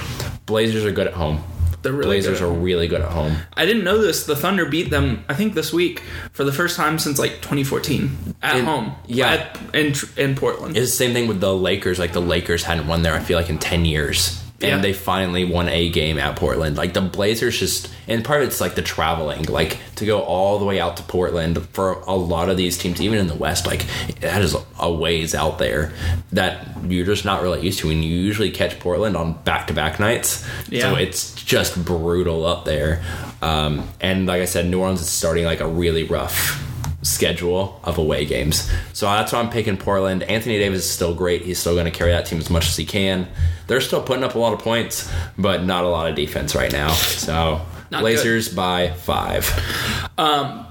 Blazers 0.47 0.85
are 0.85 0.93
good 0.93 1.07
at 1.07 1.15
home. 1.15 1.43
They're 1.87 1.93
really 1.95 2.07
Blazers 2.21 2.41
are 2.41 2.51
really 2.51 2.89
good 2.89 3.01
at 3.01 3.11
home. 3.13 3.37
I 3.55 3.65
didn't 3.65 3.85
know 3.85 3.99
this. 3.99 4.25
The 4.27 4.35
Thunder 4.37 4.67
beat 4.67 4.91
them, 4.91 5.25
I 5.29 5.35
think, 5.35 5.55
this 5.55 5.73
week 5.73 6.03
for 6.33 6.43
the 6.45 6.53
first 6.53 6.77
time 6.77 6.99
since 6.99 7.19
like 7.19 7.35
2014 7.43 8.35
at 8.43 8.57
In- 8.57 8.65
home. 8.65 8.95
yeah. 9.07 9.29
at, 9.29 9.59
in 9.75 9.95
in 10.17 10.35
Portland. 10.35 10.77
It's 10.77 10.91
the 10.91 10.97
same 10.97 11.13
thing 11.15 11.29
with 11.29 11.41
the 11.41 11.55
Lakers. 11.55 11.99
Like 11.99 12.13
the 12.13 12.21
Lakers 12.21 12.65
hadn't 12.65 12.87
won 12.89 13.03
there, 13.03 13.15
I 13.15 13.21
feel 13.21 13.39
like 13.39 13.49
in 13.51 13.59
ten 13.59 13.85
years, 13.85 14.43
and 14.63 14.71
Yeah. 14.71 14.79
they 14.79 14.93
finally 14.95 15.45
won 15.45 15.69
a 15.69 15.89
game 15.91 16.19
at 16.19 16.37
Portland. 16.37 16.77
Like 16.77 16.95
the 16.95 17.03
Blazers 17.03 17.59
just, 17.59 17.91
and 18.09 18.25
part 18.25 18.41
of 18.43 18.49
it's 18.49 18.61
like 18.61 18.75
the 18.75 18.83
traveling, 18.83 19.45
like 19.45 19.79
to 19.97 20.07
go 20.07 20.21
all 20.21 20.59
the 20.59 20.65
way 20.65 20.81
out 20.81 20.97
to 20.97 21.03
Portland 21.03 21.67
for 21.73 21.93
a 22.07 22.15
lot 22.15 22.49
of 22.49 22.57
these 22.57 22.79
teams, 22.79 23.01
even 23.01 23.19
in 23.19 23.27
the 23.27 23.35
West, 23.35 23.67
like 23.67 23.85
that 24.21 24.41
is 24.41 24.57
a 24.81 24.91
ways 24.91 25.35
out 25.35 25.59
there 25.59 25.93
that 26.33 26.67
you're 26.89 27.05
just 27.05 27.25
not 27.25 27.43
really 27.43 27.61
used 27.63 27.81
to. 27.81 27.91
And 27.91 28.03
you 28.05 28.17
usually 28.17 28.51
catch 28.51 28.79
Portland 28.81 29.17
on 29.17 29.35
back 29.45 29.67
to 29.67 29.75
back 29.75 30.01
nights, 30.01 30.43
Yeah. 30.71 30.83
so 30.83 30.95
it's 30.97 31.35
just 31.35 31.85
brutal 31.85 32.47
up 32.47 32.65
there. 32.65 33.03
Um, 33.43 33.87
and 34.01 34.27
like 34.27 34.41
I 34.41 34.47
said, 34.47 34.67
New 34.67 34.81
Orleans 34.81 35.03
is 35.03 35.09
starting 35.11 35.45
like 35.45 35.61
a 35.61 35.69
really 35.69 36.05
rough 36.05 36.63
schedule 37.07 37.81
of 37.85 37.99
away 37.99 38.25
games. 38.25 38.71
So 38.93 39.07
that's 39.07 39.33
why 39.33 39.39
I'm 39.41 39.51
picking 39.51 39.77
Portland. 39.77 40.23
Anthony 40.25 40.59
Davis 40.59 40.85
is 40.85 40.91
still 40.91 41.15
great. 41.15 41.43
He's 41.43 41.59
still 41.59 41.75
going 41.75 41.85
to 41.87 41.91
carry 41.91 42.11
that 42.11 42.27
team 42.27 42.39
as 42.39 42.51
much 42.51 42.67
as 42.69 42.77
he 42.77 42.85
can. 42.85 43.29
They're 43.67 43.81
still 43.81 44.03
putting 44.03 44.25
up 44.25 44.35
a 44.35 44.39
lot 44.39 44.53
of 44.53 44.59
points, 44.61 45.11
but 45.39 45.65
not 45.65 45.85
a 45.85 45.89
lot 45.89 46.09
of 46.11 46.17
defense 46.17 46.55
right 46.55 46.71
now. 46.73 46.91
So 46.93 47.61
Not 47.91 48.01
Blazers 48.01 48.49
by 48.49 48.91
five. 48.91 49.45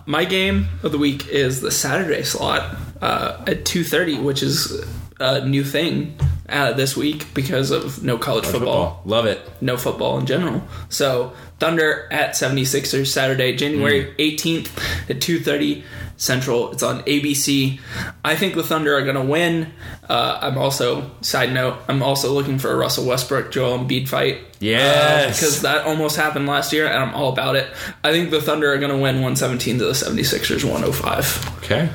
My 0.07 0.25
game 0.25 0.67
of 0.83 0.91
the 0.91 0.97
week 0.97 1.27
is 1.29 1.61
the 1.61 1.71
Saturday 1.71 2.23
slot 2.23 2.75
uh, 3.01 3.43
at 3.47 3.65
2:30, 3.65 4.21
which 4.23 4.43
is 4.43 4.83
a 5.19 5.45
new 5.45 5.63
thing 5.63 6.15
uh, 6.47 6.73
this 6.73 6.95
week 6.95 7.33
because 7.33 7.71
of 7.71 8.03
no 8.03 8.17
college 8.17 8.45
football. 8.45 9.01
Love 9.05 9.25
it. 9.25 9.39
no 9.61 9.77
football 9.77 10.19
in 10.19 10.25
general. 10.25 10.61
So 10.89 11.33
Thunder 11.59 12.07
at 12.11 12.31
76ers 12.31 13.07
Saturday, 13.07 13.55
January 13.55 14.13
18th 14.19 15.09
at 15.09 15.17
2:30 15.21 15.83
Central. 16.17 16.71
It's 16.71 16.83
on 16.83 17.01
ABC. 17.03 17.79
I 18.23 18.35
think 18.35 18.55
the 18.55 18.63
Thunder 18.63 18.95
are 18.95 19.03
going 19.03 19.15
to 19.15 19.23
win. 19.23 19.73
Uh, 20.07 20.39
I'm 20.41 20.57
also 20.57 21.11
side 21.21 21.53
note. 21.53 21.77
I'm 21.87 22.01
also 22.01 22.31
looking 22.31 22.57
for 22.57 22.71
a 22.71 22.75
Russell 22.75 23.05
Westbrook 23.05 23.51
Joel 23.51 23.79
Embiid 23.79 24.07
fight. 24.07 24.39
Yes. 24.59 25.39
because 25.39 25.61
that 25.61 25.85
almost 25.85 26.15
happened 26.15 26.47
last 26.47 26.71
year, 26.71 26.87
and 26.87 26.97
I'm 26.97 27.13
all 27.13 27.31
about 27.31 27.55
it. 27.55 27.69
I 28.03 28.11
think 28.11 28.31
the 28.31 28.41
Thunder 28.41 28.71
are 28.71 28.77
going 28.77 28.91
to 28.91 28.97
win 28.97 29.15
117 29.15 29.79
to 29.79 29.85
the 29.85 29.91
76ers 29.91 30.63
105. 30.63 31.57
Okay. 31.57 31.89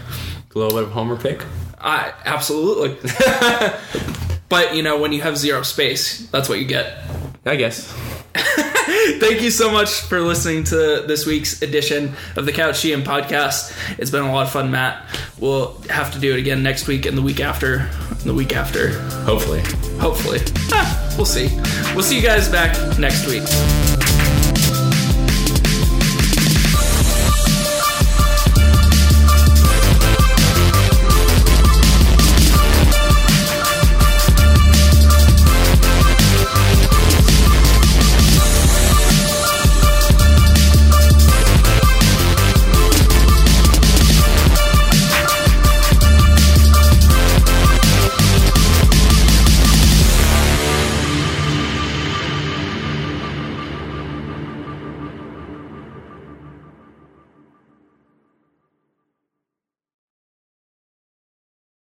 A 0.55 0.59
little 0.59 0.77
bit 0.77 0.83
of 0.85 0.91
homer 0.91 1.16
pick. 1.16 1.45
I 1.81 2.12
absolutely. 2.25 2.99
but 4.49 4.75
you 4.75 4.83
know, 4.83 5.01
when 5.01 5.12
you 5.12 5.23
have 5.23 5.39
zero 5.39 5.62
space, 5.62 6.29
that's 6.31 6.49
what 6.49 6.59
you 6.59 6.66
get. 6.66 6.99
I 7.47 7.57
guess. 7.57 7.97
Thank 9.20 9.43
you 9.43 9.51
so 9.51 9.70
much 9.70 10.01
for 10.03 10.20
listening 10.20 10.64
to 10.64 11.05
this 11.07 11.26
week's 11.26 11.62
edition 11.62 12.12
of 12.37 12.47
the 12.47 12.53
Couch 12.53 12.76
GM 12.76 13.03
podcast. 13.03 13.72
It's 13.99 14.11
been 14.11 14.22
a 14.22 14.33
lot 14.33 14.47
of 14.47 14.53
fun, 14.53 14.70
Matt. 14.70 15.05
We'll 15.39 15.78
have 15.91 16.12
to 16.12 16.18
do 16.20 16.33
it 16.33 16.39
again 16.39 16.62
next 16.62 16.87
week 16.87 17.07
and 17.07 17.16
the 17.16 17.22
week 17.22 17.41
after. 17.41 17.89
and 18.11 18.20
The 18.20 18.35
week 18.35 18.55
after, 18.55 18.99
Hopefully. 19.24 19.61
hopefully. 19.99 20.41
Ah, 20.72 21.14
we'll 21.16 21.26
see. 21.26 21.49
We'll 21.95 22.05
see 22.05 22.16
you 22.16 22.22
guys 22.22 22.49
back 22.49 22.76
next 22.99 23.26
week. 23.26 23.89